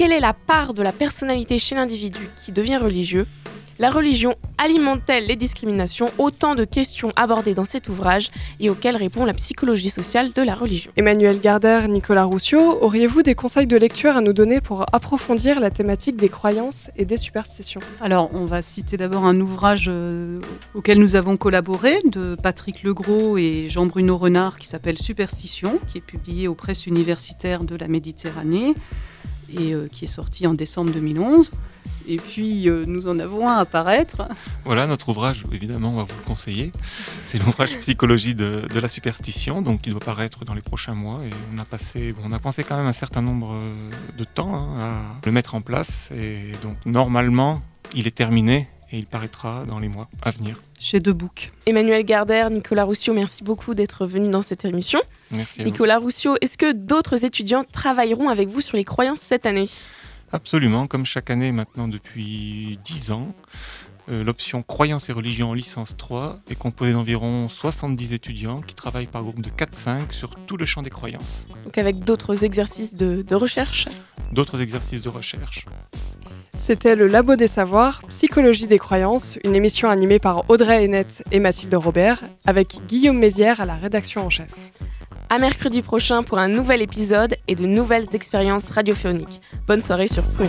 Quelle 0.00 0.12
est 0.12 0.20
la 0.20 0.32
part 0.32 0.72
de 0.72 0.82
la 0.82 0.92
personnalité 0.92 1.58
chez 1.58 1.74
l'individu 1.74 2.30
qui 2.42 2.52
devient 2.52 2.78
religieux? 2.78 3.26
La 3.78 3.90
religion 3.90 4.34
alimente-t-elle 4.56 5.26
les 5.26 5.36
discriminations? 5.36 6.10
Autant 6.16 6.54
de 6.54 6.64
questions 6.64 7.12
abordées 7.16 7.52
dans 7.52 7.66
cet 7.66 7.90
ouvrage 7.90 8.30
et 8.60 8.70
auxquelles 8.70 8.96
répond 8.96 9.26
la 9.26 9.34
psychologie 9.34 9.90
sociale 9.90 10.32
de 10.32 10.40
la 10.40 10.54
religion. 10.54 10.90
Emmanuel 10.96 11.38
Gardère, 11.38 11.86
Nicolas 11.86 12.24
Roussio, 12.24 12.82
auriez-vous 12.82 13.22
des 13.22 13.34
conseils 13.34 13.66
de 13.66 13.76
lecture 13.76 14.16
à 14.16 14.22
nous 14.22 14.32
donner 14.32 14.62
pour 14.62 14.86
approfondir 14.94 15.60
la 15.60 15.70
thématique 15.70 16.16
des 16.16 16.30
croyances 16.30 16.88
et 16.96 17.04
des 17.04 17.18
superstitions? 17.18 17.80
Alors, 18.00 18.30
on 18.32 18.46
va 18.46 18.62
citer 18.62 18.96
d'abord 18.96 19.26
un 19.26 19.38
ouvrage 19.38 19.84
euh, 19.88 20.40
auquel 20.72 20.98
nous 20.98 21.14
avons 21.14 21.36
collaboré 21.36 21.98
de 22.06 22.38
Patrick 22.42 22.84
Legros 22.84 23.36
et 23.36 23.66
Jean-Bruno 23.68 24.16
Renard 24.16 24.56
qui 24.56 24.66
s'appelle 24.66 24.96
Superstition, 24.96 25.78
qui 25.92 25.98
est 25.98 26.00
publié 26.00 26.48
aux 26.48 26.54
presses 26.54 26.86
universitaires 26.86 27.64
de 27.64 27.76
la 27.76 27.86
Méditerranée 27.86 28.74
et 29.58 29.72
euh, 29.74 29.88
qui 29.88 30.04
est 30.04 30.08
sorti 30.08 30.46
en 30.46 30.54
décembre 30.54 30.92
2011. 30.92 31.50
Et 32.08 32.16
puis, 32.16 32.68
euh, 32.68 32.84
nous 32.86 33.06
en 33.06 33.18
avons 33.18 33.48
un 33.48 33.58
à 33.58 33.64
paraître. 33.64 34.26
Voilà, 34.64 34.86
notre 34.86 35.10
ouvrage, 35.10 35.44
évidemment, 35.52 35.90
on 35.90 35.96
va 35.96 36.02
vous 36.04 36.16
le 36.18 36.26
conseiller. 36.26 36.72
C'est 37.22 37.38
l'ouvrage 37.38 37.78
Psychologie 37.80 38.34
de, 38.34 38.66
la 38.74 38.88
superstition, 38.88 39.62
donc 39.62 39.82
qui 39.82 39.90
doit 39.90 40.00
paraître 40.00 40.44
dans 40.44 40.54
les 40.54 40.62
prochains 40.62 40.94
mois. 40.94 41.20
Et 41.24 41.30
on 41.54 41.58
a 41.58 41.64
passé, 41.64 42.14
on 42.24 42.32
a 42.32 42.38
pensé 42.38 42.64
quand 42.64 42.76
même 42.76 42.86
un 42.86 42.92
certain 42.92 43.22
nombre 43.22 43.52
euh, 43.52 43.90
de 44.18 44.24
temps 44.24 44.54
hein, 44.54 44.88
à 44.88 45.26
le 45.26 45.32
mettre 45.32 45.54
en 45.54 45.60
place. 45.60 46.08
Et 46.14 46.52
donc, 46.62 46.76
normalement, 46.86 47.62
il 47.94 48.06
est 48.06 48.16
terminé 48.16 48.68
et 48.92 48.98
il 48.98 49.06
paraîtra 49.06 49.64
dans 49.66 49.78
les 49.78 49.88
mois 49.88 50.08
à 50.22 50.30
venir. 50.30 50.60
Chez 50.78 51.00
Debook. 51.00 51.52
Emmanuel 51.66 52.04
Gardère, 52.04 52.50
Nicolas 52.50 52.84
Roussio, 52.84 53.14
merci 53.14 53.44
beaucoup 53.44 53.74
d'être 53.74 54.06
venu 54.06 54.28
dans 54.28 54.42
cette 54.42 54.64
émission. 54.64 55.00
Merci. 55.30 55.64
Nicolas 55.64 55.98
Roussio, 55.98 56.36
est-ce 56.40 56.58
que 56.58 56.72
d'autres 56.72 57.24
étudiants 57.24 57.64
travailleront 57.70 58.28
avec 58.28 58.48
vous 58.48 58.60
sur 58.60 58.76
les 58.76 58.84
croyances 58.84 59.20
cette 59.20 59.46
année? 59.46 59.68
Absolument, 60.32 60.86
comme 60.86 61.04
chaque 61.04 61.30
année 61.30 61.52
maintenant 61.52 61.88
depuis 61.88 62.78
10 62.84 63.10
ans. 63.12 63.34
Euh, 64.10 64.24
l'option 64.24 64.62
Croyances 64.62 65.08
et 65.08 65.12
religion 65.12 65.50
en 65.50 65.54
licence 65.54 65.96
3 65.96 66.40
est 66.50 66.56
composée 66.56 66.92
d'environ 66.92 67.48
70 67.48 68.12
étudiants 68.12 68.60
qui 68.60 68.74
travaillent 68.74 69.06
par 69.06 69.22
groupe 69.22 69.40
de 69.40 69.50
4-5 69.50 70.10
sur 70.10 70.34
tout 70.46 70.56
le 70.56 70.64
champ 70.64 70.82
des 70.82 70.90
croyances. 70.90 71.46
Donc 71.64 71.78
avec 71.78 72.00
d'autres 72.00 72.44
exercices 72.44 72.94
de, 72.94 73.22
de 73.22 73.34
recherche? 73.34 73.84
D'autres 74.32 74.60
exercices 74.60 75.02
de 75.02 75.08
recherche. 75.08 75.66
C'était 76.56 76.94
le 76.94 77.06
Labo 77.06 77.36
des 77.36 77.46
Savoirs, 77.46 78.02
Psychologie 78.08 78.66
des 78.66 78.78
Croyances, 78.78 79.38
une 79.44 79.56
émission 79.56 79.88
animée 79.88 80.18
par 80.18 80.48
Audrey 80.48 80.84
Hennette 80.84 81.24
et 81.32 81.40
Mathilde 81.40 81.74
Robert, 81.74 82.22
avec 82.46 82.78
Guillaume 82.86 83.18
Mézières 83.18 83.60
à 83.60 83.66
la 83.66 83.76
rédaction 83.76 84.26
en 84.26 84.30
chef. 84.30 84.48
À 85.28 85.38
mercredi 85.38 85.82
prochain 85.82 86.22
pour 86.22 86.38
un 86.38 86.48
nouvel 86.48 86.82
épisode 86.82 87.36
et 87.48 87.54
de 87.54 87.66
nouvelles 87.66 88.14
expériences 88.14 88.70
radiophoniques. 88.70 89.40
Bonne 89.66 89.80
soirée 89.80 90.08
sur 90.08 90.24
Prune. 90.24 90.48